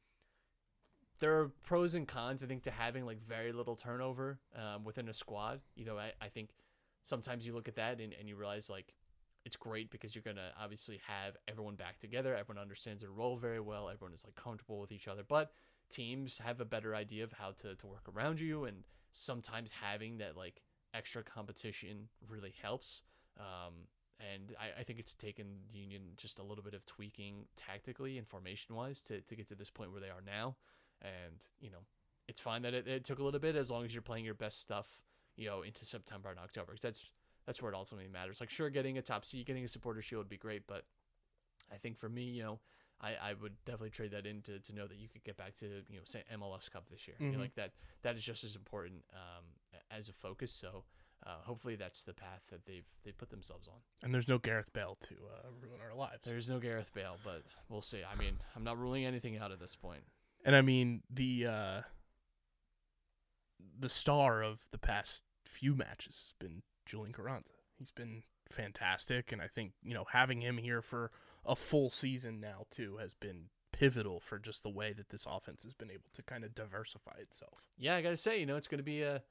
there 1.20 1.38
are 1.40 1.50
pros 1.66 1.96
and 1.96 2.08
cons, 2.08 2.44
I 2.44 2.48
think, 2.48 2.64
to 2.64 2.72
having 2.72 3.06
like 3.06 3.22
very 3.22 3.52
little 3.52 3.76
turnover 3.76 4.40
um, 4.56 4.84
within 4.84 5.10
a 5.10 5.14
squad. 5.14 5.62
You 5.76 5.86
know, 5.86 5.98
I, 5.98 6.12
I 6.22 6.30
think 6.30 6.50
sometimes 7.04 7.46
you 7.46 7.54
look 7.54 7.68
at 7.68 7.76
that 7.76 8.00
and, 8.00 8.14
and 8.18 8.28
you 8.28 8.36
realize 8.36 8.70
like 8.70 8.94
it's 9.46 9.56
great 9.56 9.90
because 9.90 10.16
you're 10.16 10.24
gonna 10.24 10.52
obviously 10.60 11.00
have 11.08 11.36
everyone 11.48 11.76
back 11.76 12.00
together. 12.00 12.36
Everyone 12.36 12.62
understands 12.62 13.02
their 13.02 13.12
role 13.12 13.38
very 13.38 13.60
well. 13.60 13.90
Everyone 13.90 14.14
is 14.14 14.24
like 14.26 14.36
comfortable 14.36 14.80
with 14.80 14.92
each 14.92 15.08
other. 15.08 15.24
But 15.28 15.52
teams 15.90 16.40
have 16.40 16.60
a 16.60 16.66
better 16.66 16.96
idea 16.96 17.24
of 17.24 17.34
how 17.34 17.52
to, 17.52 17.76
to 17.76 17.88
work 17.88 18.06
around 18.14 18.40
you 18.40 18.66
and 18.66 18.84
sometimes 19.12 19.72
having 19.82 20.18
that 20.20 20.38
like 20.38 20.62
extra 20.94 21.24
competition 21.24 22.10
really 22.28 22.54
helps. 22.62 23.02
Um, 23.40 23.74
and 24.20 24.54
I, 24.60 24.82
I 24.82 24.84
think 24.84 25.00
it's 25.00 25.14
taken 25.14 25.46
the 25.72 25.80
Union 25.80 26.02
just 26.18 26.40
a 26.40 26.44
little 26.44 26.64
bit 26.64 26.74
of 26.74 26.86
tweaking 26.86 27.46
tactically 27.56 28.18
and 28.18 28.28
formation 28.28 28.76
wise 28.76 29.02
to, 29.04 29.22
to 29.22 29.36
get 29.36 29.48
to 29.48 29.56
this 29.56 29.70
point 29.70 29.92
where 29.92 30.02
they 30.02 30.10
are 30.10 30.22
now. 30.26 30.56
And, 31.02 31.36
you 31.60 31.70
know, 31.70 31.80
it's 32.28 32.42
fine 32.42 32.62
that 32.64 32.74
it, 32.74 32.88
it 32.88 33.06
took 33.06 33.20
a 33.20 33.24
little 33.24 33.40
bit 33.40 33.56
as 33.56 33.72
long 33.72 33.86
as 33.86 33.94
you're 33.94 34.02
playing 34.02 34.26
your 34.26 34.34
best 34.34 34.60
stuff, 34.60 35.02
you 35.38 35.48
know, 35.48 35.62
into 35.62 35.86
September 35.86 36.30
and 36.30 36.40
October. 36.40 36.74
'cause 36.74 36.82
that's 36.82 37.12
that's 37.46 37.62
where 37.64 37.72
it 37.72 37.76
ultimately 37.76 38.08
matters. 38.08 38.40
Like, 38.40 38.50
sure, 38.52 38.70
getting 38.70 38.98
a 39.00 39.02
top 39.02 39.26
seed, 39.26 39.48
getting 39.48 39.64
a 39.64 39.68
supporter 39.68 40.02
shield 40.04 40.20
would 40.20 40.30
be 40.30 40.38
great, 40.38 40.68
but 40.68 40.84
I 41.74 41.78
think 41.78 41.98
for 41.98 42.10
me, 42.10 42.24
you 42.24 42.44
know, 42.44 42.60
I, 43.02 43.16
I 43.30 43.34
would 43.34 43.54
definitely 43.66 43.92
trade 43.92 44.12
that 44.12 44.26
in 44.26 44.42
to, 44.44 44.60
to 44.60 44.76
know 44.76 44.86
that 44.88 44.98
you 44.98 45.08
could 45.08 45.24
get 45.24 45.38
back 45.38 45.56
to 45.58 45.66
you 45.90 45.98
know 45.98 46.04
say 46.04 46.24
MLS 46.34 46.70
Cup 46.70 46.90
this 46.90 47.08
year. 47.08 47.16
I 47.20 47.24
Mhm. 47.24 47.32
feel 47.32 47.40
like 47.40 47.56
that 47.56 47.72
that 48.02 48.16
is 48.18 48.24
just 48.24 48.44
as 48.44 48.56
important 48.56 49.04
um, 49.14 49.46
as 49.90 50.10
a 50.10 50.14
focus. 50.14 50.52
So 50.52 50.84
uh, 51.26 51.38
hopefully 51.44 51.76
that's 51.76 52.02
the 52.04 52.14
path 52.14 52.42
that 52.50 52.66
they've 52.66 52.86
they 53.04 53.12
put 53.12 53.30
themselves 53.30 53.68
on. 53.68 53.80
And 54.04 54.14
there's 54.14 54.28
no 54.28 54.38
Gareth 54.38 54.72
Bale 54.74 54.98
to 55.08 55.16
uh, 55.16 55.48
ruin 55.62 55.80
our 55.82 55.94
lives. 55.96 56.22
There's 56.24 56.50
no 56.50 56.60
Gareth 56.60 56.92
Bale, 56.94 57.18
but 57.24 57.44
we'll 57.70 57.82
see. 57.82 58.02
I 58.04 58.16
mean, 58.16 58.38
I'm 58.56 58.64
not 58.64 58.78
ruling 58.78 59.06
anything 59.06 59.38
out 59.38 59.52
at 59.52 59.60
this 59.60 59.76
point. 59.76 60.04
And 60.46 60.56
I 60.56 60.62
mean 60.62 61.04
the 61.10 61.48
uh, 61.48 61.82
the 63.78 63.90
star 63.90 64.42
of 64.42 64.68
the 64.72 64.78
past 64.78 65.24
few 65.46 65.76
matches 65.76 66.16
has 66.16 66.34
been 66.40 66.62
Julian 66.86 67.14
Carranza. 67.14 67.54
He's 67.78 67.92
been 67.92 68.24
fantastic, 68.50 69.32
and 69.32 69.42
I 69.42 69.48
think 69.48 69.74
you 69.84 69.94
know 69.94 70.06
having 70.12 70.42
him 70.42 70.58
here 70.58 70.82
for 70.82 71.12
a 71.46 71.56
full 71.56 71.90
season 71.90 72.40
now 72.40 72.66
too 72.70 72.98
has 72.98 73.14
been 73.14 73.46
pivotal 73.72 74.20
for 74.20 74.38
just 74.38 74.64
the 74.64 74.70
way 74.70 74.92
that 74.94 75.10
this 75.10 75.26
offense 75.30 75.64
has 75.64 75.74
been 75.74 75.90
able 75.90 76.10
to 76.14 76.22
kind 76.24 76.44
of 76.44 76.54
diversify 76.54 77.18
itself. 77.20 77.70
Yeah, 77.78 77.96
I 77.96 78.02
gotta 78.02 78.18
say, 78.18 78.40
you 78.40 78.46
know, 78.46 78.58
it's 78.58 78.68
gonna 78.68 78.84
be 78.84 79.02
a 79.02 79.22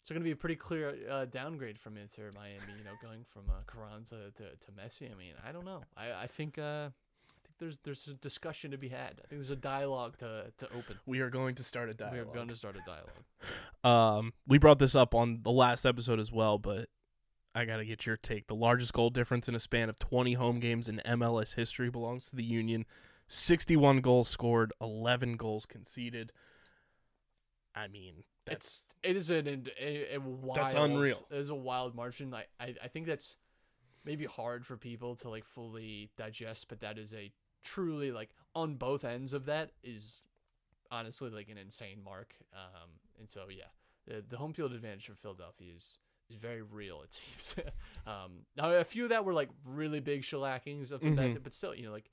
it's 0.00 0.10
gonna 0.10 0.24
be 0.24 0.32
a 0.32 0.36
pretty 0.36 0.56
clear 0.56 0.94
uh, 1.10 1.24
downgrade 1.24 1.78
from 1.78 1.96
Inter 1.96 2.30
Miami. 2.34 2.78
You 2.78 2.84
know, 2.84 2.92
going 3.02 3.24
from 3.24 3.44
uh, 3.48 3.62
Carranza 3.66 4.30
to, 4.36 4.56
to 4.66 4.72
Messi. 4.72 5.10
I 5.10 5.16
mean, 5.16 5.32
I 5.46 5.52
don't 5.52 5.64
know. 5.64 5.82
I 5.96 6.24
I 6.24 6.26
think 6.26 6.58
uh, 6.58 6.90
I 6.90 7.40
think 7.46 7.56
there's 7.58 7.78
there's 7.78 8.06
a 8.08 8.14
discussion 8.14 8.70
to 8.72 8.78
be 8.78 8.88
had. 8.88 9.22
I 9.24 9.28
think 9.28 9.40
there's 9.40 9.50
a 9.50 9.56
dialogue 9.56 10.18
to 10.18 10.52
to 10.58 10.66
open. 10.76 10.98
We 11.06 11.20
are 11.20 11.30
going 11.30 11.54
to 11.54 11.64
start 11.64 11.88
a 11.88 11.94
dialogue. 11.94 12.26
We're 12.26 12.34
going 12.34 12.48
to 12.48 12.56
start 12.56 12.76
a 12.76 12.82
dialogue. 12.86 13.24
Um, 13.82 14.34
we 14.46 14.58
brought 14.58 14.78
this 14.78 14.94
up 14.94 15.14
on 15.14 15.40
the 15.42 15.52
last 15.52 15.86
episode 15.86 16.20
as 16.20 16.30
well, 16.30 16.58
but 16.58 16.88
I 17.54 17.64
got 17.64 17.76
to 17.76 17.84
get 17.84 18.04
your 18.06 18.16
take. 18.16 18.48
The 18.48 18.54
largest 18.54 18.92
goal 18.92 19.10
difference 19.10 19.48
in 19.48 19.54
a 19.54 19.60
span 19.60 19.88
of 19.88 19.98
20 19.98 20.34
home 20.34 20.58
games 20.58 20.88
in 20.88 21.00
MLS 21.06 21.54
history 21.54 21.88
belongs 21.88 22.26
to 22.30 22.36
the 22.36 22.42
Union. 22.42 22.84
61 23.28 24.00
goals 24.00 24.28
scored, 24.28 24.72
11 24.80 25.36
goals 25.36 25.64
conceded. 25.64 26.32
I 27.74 27.88
mean, 27.88 28.24
that's 28.44 28.84
It's 28.92 28.94
it 29.02 29.16
is 29.16 29.30
an 29.30 29.68
a, 29.80 30.14
a 30.14 30.20
wild. 30.20 30.56
That's 30.56 30.74
unreal. 30.74 31.26
It 31.30 31.38
is 31.38 31.50
a 31.50 31.54
wild 31.54 31.94
margin. 31.94 32.32
I, 32.34 32.44
I 32.60 32.74
I 32.84 32.88
think 32.88 33.06
that's 33.06 33.36
maybe 34.04 34.26
hard 34.26 34.66
for 34.66 34.76
people 34.76 35.16
to 35.16 35.28
like 35.28 35.44
fully 35.44 36.10
digest, 36.16 36.68
but 36.68 36.80
that 36.80 36.98
is 36.98 37.14
a 37.14 37.32
truly 37.62 38.12
like 38.12 38.30
on 38.54 38.74
both 38.74 39.04
ends 39.04 39.32
of 39.32 39.46
that 39.46 39.70
is 39.82 40.22
honestly 40.90 41.30
like 41.30 41.48
an 41.48 41.58
insane 41.58 42.00
mark. 42.04 42.34
Um, 42.52 42.90
and 43.18 43.28
so 43.28 43.46
yeah, 43.50 43.64
the 44.06 44.22
the 44.26 44.36
home 44.36 44.52
field 44.52 44.72
advantage 44.72 45.06
for 45.06 45.14
Philadelphia 45.14 45.72
is 45.74 45.98
is 46.30 46.36
very 46.36 46.62
real. 46.62 47.02
It 47.02 47.12
seems. 47.38 47.54
um, 48.06 48.46
now 48.56 48.70
a 48.72 48.84
few 48.84 49.04
of 49.04 49.10
that 49.10 49.24
were 49.24 49.34
like 49.34 49.50
really 49.64 50.00
big 50.00 50.22
shellackings 50.22 50.92
Mhm. 50.92 51.34
that, 51.34 51.42
but 51.42 51.52
still, 51.52 51.74
you 51.74 51.84
know, 51.86 51.92
like 51.92 52.10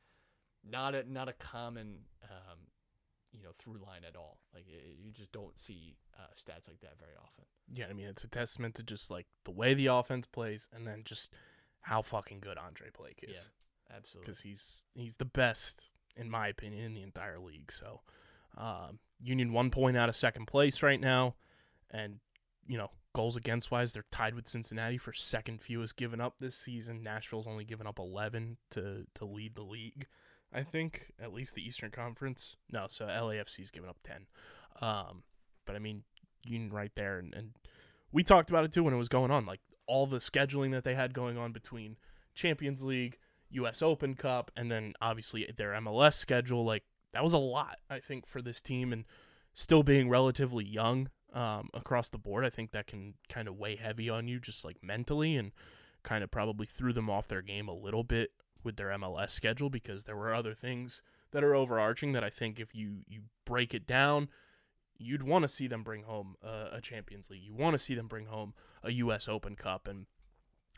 not 0.63 0.93
a 0.95 1.11
not 1.11 1.27
a 1.29 1.33
common 1.33 1.99
um, 2.23 2.59
you 3.31 3.41
know 3.43 3.51
through 3.57 3.77
line 3.85 4.03
at 4.07 4.15
all. 4.15 4.39
Like 4.53 4.65
it, 4.67 4.97
you 4.99 5.11
just 5.11 5.31
don't 5.31 5.57
see 5.59 5.95
uh, 6.17 6.23
stats 6.35 6.67
like 6.67 6.81
that 6.81 6.99
very 6.99 7.15
often. 7.21 7.45
yeah, 7.73 7.85
I 7.89 7.93
mean, 7.93 8.07
it's 8.07 8.23
a 8.23 8.27
testament 8.27 8.75
to 8.75 8.83
just 8.83 9.09
like 9.09 9.27
the 9.45 9.51
way 9.51 9.73
the 9.73 9.87
offense 9.87 10.27
plays 10.27 10.67
and 10.73 10.85
then 10.85 11.03
just 11.05 11.33
how 11.81 12.01
fucking 12.01 12.39
good 12.41 12.57
Andre 12.57 12.89
Blake 12.95 13.19
is. 13.23 13.49
Absolutely. 13.93 14.25
because 14.25 14.41
he's 14.41 14.85
he's 14.93 15.17
the 15.17 15.25
best 15.25 15.89
in 16.15 16.29
my 16.29 16.47
opinion 16.47 16.85
in 16.85 16.93
the 16.93 17.01
entire 17.01 17.39
league. 17.39 17.71
So, 17.71 18.01
um, 18.57 18.99
Union 19.21 19.51
one 19.53 19.69
point 19.69 19.97
out 19.97 20.07
of 20.09 20.15
second 20.15 20.45
place 20.45 20.81
right 20.83 20.99
now, 20.99 21.35
and 21.89 22.19
you 22.67 22.77
know 22.77 22.89
goals 23.13 23.35
against 23.35 23.71
wise 23.71 23.93
they're 23.93 24.05
tied 24.11 24.35
with 24.35 24.47
Cincinnati 24.47 24.97
for 24.97 25.13
second 25.13 25.61
fewest 25.61 25.97
given 25.97 26.21
up 26.21 26.35
this 26.39 26.55
season. 26.55 27.03
Nashville's 27.03 27.47
only 27.47 27.65
given 27.65 27.87
up 27.87 27.99
eleven 27.99 28.57
to 28.71 29.05
to 29.15 29.25
lead 29.25 29.55
the 29.55 29.63
league. 29.63 30.07
I 30.53 30.63
think 30.63 31.13
at 31.21 31.33
least 31.33 31.55
the 31.55 31.65
Eastern 31.65 31.91
Conference. 31.91 32.55
No, 32.71 32.87
so 32.89 33.05
LAFC's 33.05 33.71
given 33.71 33.89
up 33.89 33.97
ten. 34.03 34.27
Um, 34.81 35.23
but 35.65 35.75
I 35.75 35.79
mean 35.79 36.03
Union 36.43 36.71
right 36.71 36.91
there, 36.95 37.19
and, 37.19 37.33
and 37.33 37.51
we 38.11 38.23
talked 38.23 38.49
about 38.49 38.65
it 38.65 38.71
too 38.71 38.83
when 38.83 38.93
it 38.93 38.97
was 38.97 39.09
going 39.09 39.31
on, 39.31 39.45
like 39.45 39.61
all 39.87 40.07
the 40.07 40.17
scheduling 40.17 40.71
that 40.71 40.83
they 40.83 40.95
had 40.95 41.13
going 41.13 41.37
on 41.37 41.51
between 41.51 41.97
Champions 42.33 42.83
League. 42.83 43.17
U.S. 43.53 43.81
Open 43.81 44.13
Cup, 44.15 44.49
and 44.55 44.71
then 44.71 44.93
obviously 45.01 45.49
their 45.57 45.71
MLS 45.73 46.13
schedule. 46.13 46.63
Like 46.63 46.83
that 47.13 47.23
was 47.23 47.33
a 47.33 47.37
lot, 47.37 47.77
I 47.89 47.99
think, 47.99 48.25
for 48.25 48.41
this 48.41 48.61
team, 48.61 48.93
and 48.93 49.05
still 49.53 49.83
being 49.83 50.09
relatively 50.09 50.63
young 50.63 51.09
um, 51.33 51.69
across 51.73 52.09
the 52.09 52.17
board. 52.17 52.45
I 52.45 52.49
think 52.49 52.71
that 52.71 52.87
can 52.87 53.15
kind 53.29 53.47
of 53.47 53.57
weigh 53.57 53.75
heavy 53.75 54.09
on 54.09 54.27
you, 54.27 54.39
just 54.39 54.65
like 54.65 54.83
mentally, 54.83 55.35
and 55.35 55.51
kind 56.03 56.23
of 56.23 56.31
probably 56.31 56.65
threw 56.65 56.93
them 56.93 57.09
off 57.09 57.27
their 57.27 57.41
game 57.41 57.67
a 57.67 57.73
little 57.73 58.03
bit 58.03 58.31
with 58.63 58.75
their 58.75 58.89
MLS 58.89 59.31
schedule 59.31 59.69
because 59.69 60.03
there 60.03 60.15
were 60.15 60.33
other 60.33 60.53
things 60.53 61.01
that 61.31 61.43
are 61.43 61.55
overarching 61.55 62.11
that 62.13 62.23
I 62.23 62.29
think 62.29 62.59
if 62.59 62.75
you 62.75 63.03
you 63.07 63.21
break 63.45 63.73
it 63.73 63.87
down. 63.87 64.29
You'd 65.03 65.23
want 65.23 65.41
to 65.43 65.47
see 65.47 65.65
them 65.65 65.81
bring 65.81 66.03
home 66.03 66.35
a, 66.43 66.73
a 66.73 66.81
Champions 66.81 67.31
League. 67.31 67.41
You 67.41 67.55
want 67.55 67.73
to 67.73 67.79
see 67.79 67.95
them 67.95 68.07
bring 68.07 68.27
home 68.27 68.53
a 68.83 68.91
U.S. 68.91 69.27
Open 69.27 69.55
Cup, 69.55 69.87
and 69.87 70.05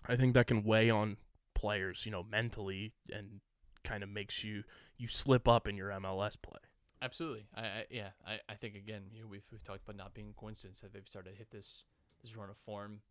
I 0.08 0.16
think 0.16 0.34
that 0.34 0.48
can 0.48 0.64
weigh 0.64 0.90
on 0.90 1.18
players, 1.54 2.06
you 2.06 2.12
know, 2.12 2.24
mentally 2.24 2.94
and 3.12 3.42
kind 3.84 4.02
of 4.02 4.10
makes 4.10 4.44
you 4.44 4.64
you 4.98 5.08
slip 5.08 5.48
up 5.48 5.68
in 5.68 5.76
your 5.76 5.90
MLS 5.90 6.42
play. 6.42 6.60
Absolutely. 7.04 7.46
I, 7.54 7.62
I 7.62 7.86
yeah. 7.90 8.10
I, 8.26 8.40
I 8.48 8.56
think 8.56 8.76
again, 8.76 9.04
you 9.12 9.22
know, 9.22 9.28
we've 9.28 9.46
we've 9.52 9.64
talked 9.64 9.84
about 9.84 9.98
not 9.98 10.14
being 10.14 10.34
coincidence 10.38 10.80
that 10.82 10.94
they've 10.94 11.08
started 11.08 11.32
to 11.32 11.36
hit 11.36 11.52
this 11.52 11.84
this 12.22 12.36
run 12.36 12.50
of 12.50 12.58
form. 12.58 13.02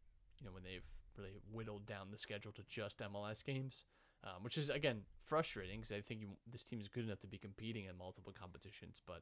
You 0.40 0.46
know, 0.46 0.52
when 0.52 0.62
they've 0.62 0.82
really 1.18 1.32
whittled 1.52 1.86
down 1.86 2.10
the 2.10 2.16
schedule 2.16 2.52
to 2.52 2.62
just 2.66 2.98
MLS 3.00 3.44
games, 3.44 3.84
um, 4.24 4.42
which 4.42 4.56
is 4.56 4.70
again 4.70 5.02
frustrating 5.26 5.80
because 5.80 5.92
I 5.92 6.00
think 6.00 6.20
you, 6.22 6.28
this 6.50 6.64
team 6.64 6.80
is 6.80 6.88
good 6.88 7.04
enough 7.04 7.20
to 7.20 7.26
be 7.26 7.36
competing 7.36 7.84
in 7.84 7.96
multiple 7.96 8.32
competitions, 8.32 9.02
but 9.06 9.20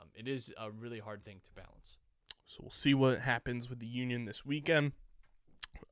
um, 0.00 0.08
it 0.14 0.28
is 0.28 0.54
a 0.56 0.70
really 0.70 1.00
hard 1.00 1.24
thing 1.24 1.40
to 1.42 1.50
balance. 1.52 1.98
So 2.46 2.58
we'll 2.62 2.70
see 2.70 2.94
what 2.94 3.20
happens 3.20 3.68
with 3.68 3.80
the 3.80 3.86
Union 3.86 4.24
this 4.24 4.44
weekend. 4.44 4.92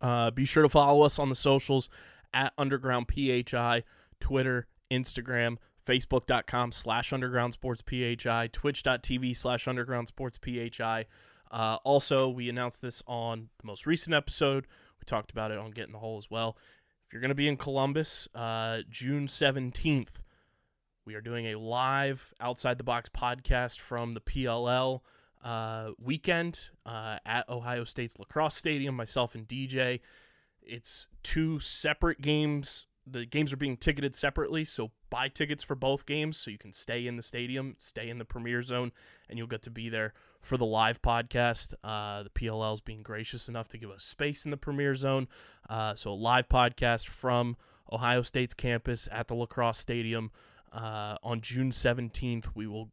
Uh, 0.01 0.31
be 0.31 0.45
sure 0.45 0.63
to 0.63 0.69
follow 0.69 1.03
us 1.03 1.19
on 1.19 1.29
the 1.29 1.35
socials 1.35 1.89
at 2.33 2.53
Underground 2.57 3.07
PHI, 3.13 3.83
Twitter, 4.21 4.67
Instagram, 4.91 5.57
Facebook.com 5.91 6.71
slash 6.71 7.13
Underground 7.13 7.53
Sports 7.53 7.83
PHI, 7.83 8.49
Twitch.tv 8.53 9.37
slash 9.37 9.67
Underground 9.67 10.07
Sports 10.07 10.39
PHI. 10.39 11.07
Uh, 11.51 11.79
also, 11.83 12.29
we 12.29 12.49
announced 12.49 12.81
this 12.81 13.03
on 13.09 13.49
the 13.59 13.67
most 13.67 13.87
recent 13.87 14.15
episode. 14.15 14.69
We 15.01 15.05
talked 15.05 15.33
about 15.33 15.51
it 15.51 15.59
on 15.59 15.73
Getting 15.73 15.93
the 15.93 15.99
Hole 15.99 16.17
as 16.17 16.31
well. 16.31 16.57
If 17.05 17.13
you're 17.13 17.21
going 17.21 17.31
to 17.31 17.35
be 17.35 17.49
in 17.49 17.57
Columbus, 17.57 18.29
uh, 18.37 18.83
June 18.89 19.27
17th, 19.27 20.23
we 21.05 21.17
are 21.17 21.21
doing 21.21 21.47
a 21.47 21.59
live 21.59 22.35
outside 22.41 22.79
the 22.79 22.85
box 22.85 23.09
podcast 23.09 23.81
from 23.81 24.13
the 24.13 24.21
PLL 24.21 25.01
uh, 25.43 25.91
weekend 25.99 26.69
uh, 26.87 27.19
at 27.27 27.49
Ohio 27.49 27.83
State's 27.83 28.17
lacrosse 28.17 28.55
stadium. 28.55 28.95
Myself 28.95 29.35
and 29.35 29.49
DJ. 29.49 29.99
It's 30.63 31.09
two 31.25 31.59
separate 31.59 32.21
games. 32.21 32.87
The 33.11 33.27
games 33.27 33.53
are 33.53 33.57
being 33.57 33.77
ticketed 33.77 34.15
separately, 34.15 34.65
so 34.65 34.91
buy 35.11 35.29
tickets 35.29 35.63
for 35.63 35.75
both 35.75 36.07
games 36.07 36.37
so 36.37 36.51
you 36.51 36.59
can 36.59 36.73
stay 36.73 37.07
in 37.07 37.17
the 37.17 37.23
stadium, 37.23 37.75
stay 37.79 38.09
in 38.09 38.19
the 38.19 38.25
premiere 38.25 38.63
zone, 38.63 38.93
and 39.29 39.39
you'll 39.39 39.49
get 39.49 39.63
to 39.63 39.71
be 39.71 39.89
there 39.89 40.15
for 40.41 40.57
the 40.57 40.65
live 40.67 41.03
podcast. 41.03 41.75
Uh, 41.83 42.23
the 42.23 42.31
PLL 42.31 42.75
is 42.75 42.81
being 42.81 43.03
gracious 43.03 43.49
enough 43.49 43.69
to 43.69 43.79
give 43.79 43.91
us 43.91 44.05
space 44.05 44.45
in 44.45 44.51
the 44.51 44.57
premiere 44.57 44.95
zone. 44.95 45.29
Uh, 45.69 45.95
so, 45.95 46.11
a 46.11 46.15
live 46.15 46.49
podcast 46.49 47.07
from 47.09 47.57
Ohio 47.93 48.23
State's 48.23 48.55
campus 48.55 49.09
at 49.11 49.29
the 49.29 49.35
lacrosse 49.35 49.79
stadium 49.79 50.31
uh, 50.73 51.17
on 51.23 51.41
June 51.41 51.71
17th. 51.71 52.49
We 52.55 52.67
will 52.67 52.91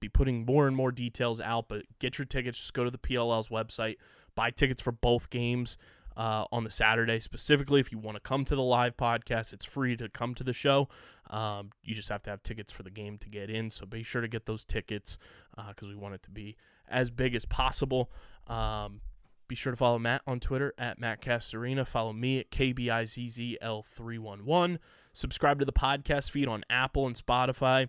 be 0.00 0.08
putting 0.08 0.44
more 0.44 0.66
and 0.66 0.76
more 0.76 0.92
details 0.92 1.40
out, 1.40 1.68
but 1.68 1.82
get 1.98 2.18
your 2.18 2.26
tickets. 2.26 2.58
Just 2.58 2.74
go 2.74 2.84
to 2.84 2.90
the 2.90 2.98
PLL's 2.98 3.48
website, 3.48 3.96
buy 4.34 4.50
tickets 4.50 4.82
for 4.82 4.92
both 4.92 5.30
games. 5.30 5.76
Uh, 6.16 6.46
on 6.50 6.64
the 6.64 6.70
Saturday, 6.70 7.20
specifically, 7.20 7.78
if 7.78 7.92
you 7.92 7.98
want 7.98 8.16
to 8.16 8.20
come 8.20 8.44
to 8.46 8.56
the 8.56 8.62
live 8.62 8.96
podcast, 8.96 9.52
it's 9.52 9.66
free 9.66 9.96
to 9.96 10.08
come 10.08 10.34
to 10.34 10.42
the 10.42 10.54
show. 10.54 10.88
Um, 11.28 11.70
you 11.84 11.94
just 11.94 12.08
have 12.08 12.22
to 12.22 12.30
have 12.30 12.42
tickets 12.42 12.72
for 12.72 12.82
the 12.82 12.90
game 12.90 13.18
to 13.18 13.28
get 13.28 13.50
in. 13.50 13.68
So 13.68 13.84
be 13.84 14.02
sure 14.02 14.22
to 14.22 14.28
get 14.28 14.46
those 14.46 14.64
tickets 14.64 15.18
because 15.68 15.88
we 15.88 15.94
want 15.94 16.14
it 16.14 16.22
to 16.22 16.30
be 16.30 16.56
as 16.88 17.10
big 17.10 17.34
as 17.34 17.44
possible. 17.44 18.10
Um, 18.46 19.02
be 19.48 19.54
sure 19.54 19.72
to 19.72 19.76
follow 19.76 19.98
Matt 19.98 20.22
on 20.26 20.40
Twitter 20.40 20.72
at 20.78 20.98
Matt 20.98 21.20
Castorina. 21.20 21.86
Follow 21.86 22.12
me 22.12 22.40
at 22.40 22.50
KBIZZL311. 22.50 24.78
Subscribe 25.12 25.60
to 25.60 25.64
the 25.64 25.72
podcast 25.72 26.30
feed 26.30 26.48
on 26.48 26.64
Apple 26.68 27.06
and 27.06 27.14
Spotify. 27.16 27.88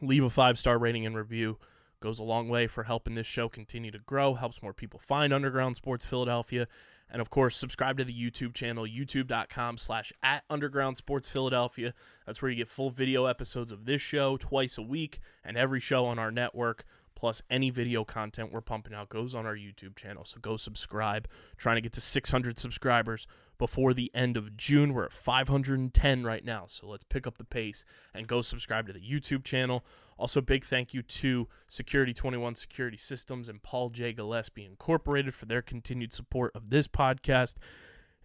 Leave 0.00 0.24
a 0.24 0.30
five 0.30 0.58
star 0.58 0.78
rating 0.78 1.06
and 1.06 1.16
review. 1.16 1.58
Goes 2.02 2.18
a 2.18 2.24
long 2.24 2.48
way 2.48 2.66
for 2.66 2.82
helping 2.82 3.14
this 3.14 3.28
show 3.28 3.48
continue 3.48 3.92
to 3.92 3.98
grow, 4.00 4.34
helps 4.34 4.60
more 4.60 4.72
people 4.72 4.98
find 4.98 5.32
Underground 5.32 5.76
Sports 5.76 6.04
Philadelphia. 6.04 6.66
And 7.08 7.22
of 7.22 7.30
course, 7.30 7.56
subscribe 7.56 7.96
to 7.98 8.04
the 8.04 8.12
YouTube 8.12 8.54
channel, 8.54 8.84
youtube.com 8.84 9.78
slash 9.78 10.12
at 10.20 10.42
Underground 10.50 10.96
Sports 10.96 11.28
Philadelphia. 11.28 11.94
That's 12.26 12.42
where 12.42 12.50
you 12.50 12.56
get 12.56 12.68
full 12.68 12.90
video 12.90 13.26
episodes 13.26 13.70
of 13.70 13.84
this 13.84 14.02
show 14.02 14.36
twice 14.36 14.78
a 14.78 14.82
week 14.82 15.20
and 15.44 15.56
every 15.56 15.78
show 15.78 16.04
on 16.06 16.18
our 16.18 16.32
network 16.32 16.84
plus 17.14 17.40
any 17.48 17.70
video 17.70 18.04
content 18.04 18.52
we're 18.52 18.60
pumping 18.60 18.92
out 18.92 19.08
goes 19.08 19.32
on 19.32 19.46
our 19.46 19.54
YouTube 19.54 19.94
channel. 19.94 20.24
So 20.24 20.40
go 20.40 20.56
subscribe. 20.56 21.28
Trying 21.56 21.76
to 21.76 21.80
get 21.80 21.92
to 21.92 22.00
600 22.00 22.58
subscribers 22.58 23.28
before 23.58 23.94
the 23.94 24.10
end 24.12 24.36
of 24.36 24.56
June. 24.56 24.92
We're 24.92 25.04
at 25.04 25.12
510 25.12 26.24
right 26.24 26.44
now. 26.44 26.64
So 26.66 26.88
let's 26.88 27.04
pick 27.04 27.28
up 27.28 27.38
the 27.38 27.44
pace 27.44 27.84
and 28.12 28.26
go 28.26 28.42
subscribe 28.42 28.88
to 28.88 28.92
the 28.92 29.00
YouTube 29.00 29.44
channel. 29.44 29.84
Also, 30.22 30.40
big 30.40 30.64
thank 30.64 30.94
you 30.94 31.02
to 31.02 31.48
Security 31.66 32.14
21 32.14 32.54
Security 32.54 32.96
Systems 32.96 33.48
and 33.48 33.60
Paul 33.60 33.90
J. 33.90 34.12
Gillespie 34.12 34.64
Incorporated 34.64 35.34
for 35.34 35.46
their 35.46 35.62
continued 35.62 36.12
support 36.12 36.52
of 36.54 36.70
this 36.70 36.86
podcast. 36.86 37.54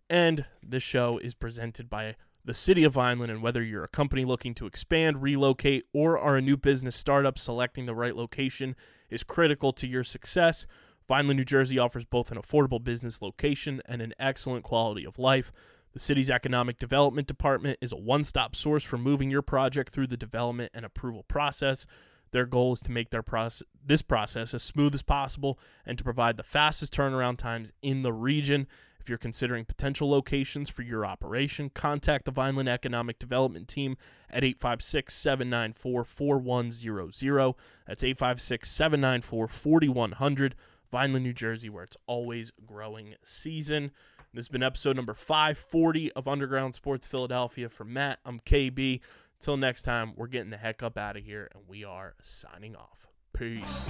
And 0.07 0.45
this 0.61 0.83
show 0.83 1.17
is 1.17 1.33
presented 1.33 1.89
by 1.89 2.15
the 2.45 2.53
City 2.53 2.83
of 2.83 2.93
Vineland. 2.93 3.31
And 3.31 3.41
whether 3.41 3.63
you're 3.63 3.83
a 3.83 3.87
company 3.87 4.25
looking 4.25 4.53
to 4.53 4.67
expand, 4.67 5.23
relocate, 5.23 5.85
or 5.91 6.19
are 6.19 6.37
a 6.37 6.41
new 6.41 6.55
business 6.55 6.95
startup, 6.95 7.39
selecting 7.39 7.87
the 7.87 7.95
right 7.95 8.15
location 8.15 8.75
is 9.09 9.23
critical 9.23 9.73
to 9.73 9.87
your 9.87 10.03
success. 10.03 10.67
Vineland, 11.07 11.39
New 11.39 11.45
Jersey 11.45 11.79
offers 11.79 12.05
both 12.05 12.31
an 12.31 12.37
affordable 12.37 12.83
business 12.83 13.23
location 13.23 13.81
and 13.87 14.03
an 14.03 14.13
excellent 14.19 14.63
quality 14.63 15.03
of 15.03 15.17
life. 15.17 15.51
The 15.97 16.03
city's 16.03 16.29
economic 16.29 16.77
development 16.77 17.27
department 17.27 17.79
is 17.81 17.91
a 17.91 17.95
one 17.95 18.23
stop 18.23 18.55
source 18.55 18.83
for 18.83 18.99
moving 18.99 19.31
your 19.31 19.41
project 19.41 19.91
through 19.91 20.05
the 20.05 20.15
development 20.15 20.69
and 20.75 20.85
approval 20.85 21.23
process. 21.23 21.87
Their 22.29 22.45
goal 22.45 22.73
is 22.73 22.81
to 22.81 22.91
make 22.91 23.09
their 23.09 23.23
process, 23.23 23.63
this 23.83 24.03
process 24.03 24.53
as 24.53 24.61
smooth 24.61 24.93
as 24.93 25.01
possible 25.01 25.57
and 25.87 25.97
to 25.97 26.03
provide 26.03 26.37
the 26.37 26.43
fastest 26.43 26.93
turnaround 26.93 27.39
times 27.39 27.73
in 27.81 28.03
the 28.03 28.13
region. 28.13 28.67
If 28.99 29.09
you're 29.09 29.17
considering 29.17 29.65
potential 29.65 30.07
locations 30.07 30.69
for 30.69 30.83
your 30.83 31.03
operation, 31.03 31.71
contact 31.71 32.25
the 32.25 32.31
Vineland 32.31 32.69
Economic 32.69 33.17
Development 33.17 33.67
Team 33.67 33.97
at 34.29 34.43
856 34.43 35.15
794 35.15 36.03
4100. 36.03 37.55
That's 37.87 38.03
856 38.03 38.69
794 38.69 39.47
4100. 39.47 40.55
Vineland, 40.91 41.25
New 41.25 41.33
Jersey, 41.33 41.69
where 41.69 41.83
it's 41.83 41.97
always 42.05 42.51
growing 42.67 43.15
season. 43.23 43.89
This 44.33 44.43
has 44.45 44.49
been 44.49 44.61
episode 44.61 44.95
number 44.97 45.13
540 45.13 46.11
of 46.11 46.27
Underground 46.27 46.75
Sports 46.75 47.07
Philadelphia. 47.07 47.69
For 47.69 47.85
Matt, 47.85 48.19
I'm 48.25 48.39
KB. 48.39 48.99
Till 49.39 49.57
next 49.57 49.83
time, 49.83 50.13
we're 50.15 50.27
getting 50.27 50.49
the 50.49 50.57
heck 50.57 50.83
up 50.83 50.97
out 50.97 51.15
of 51.15 51.23
here 51.23 51.49
and 51.53 51.63
we 51.67 51.83
are 51.83 52.13
signing 52.21 52.75
off. 52.75 53.07
Peace. 53.33 53.87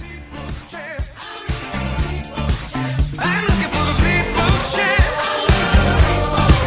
I'm 3.18 3.44
looking 3.46 3.70
for 3.70 3.84
the 3.84 3.94
people's 4.00 4.76
champ. 4.76 6.57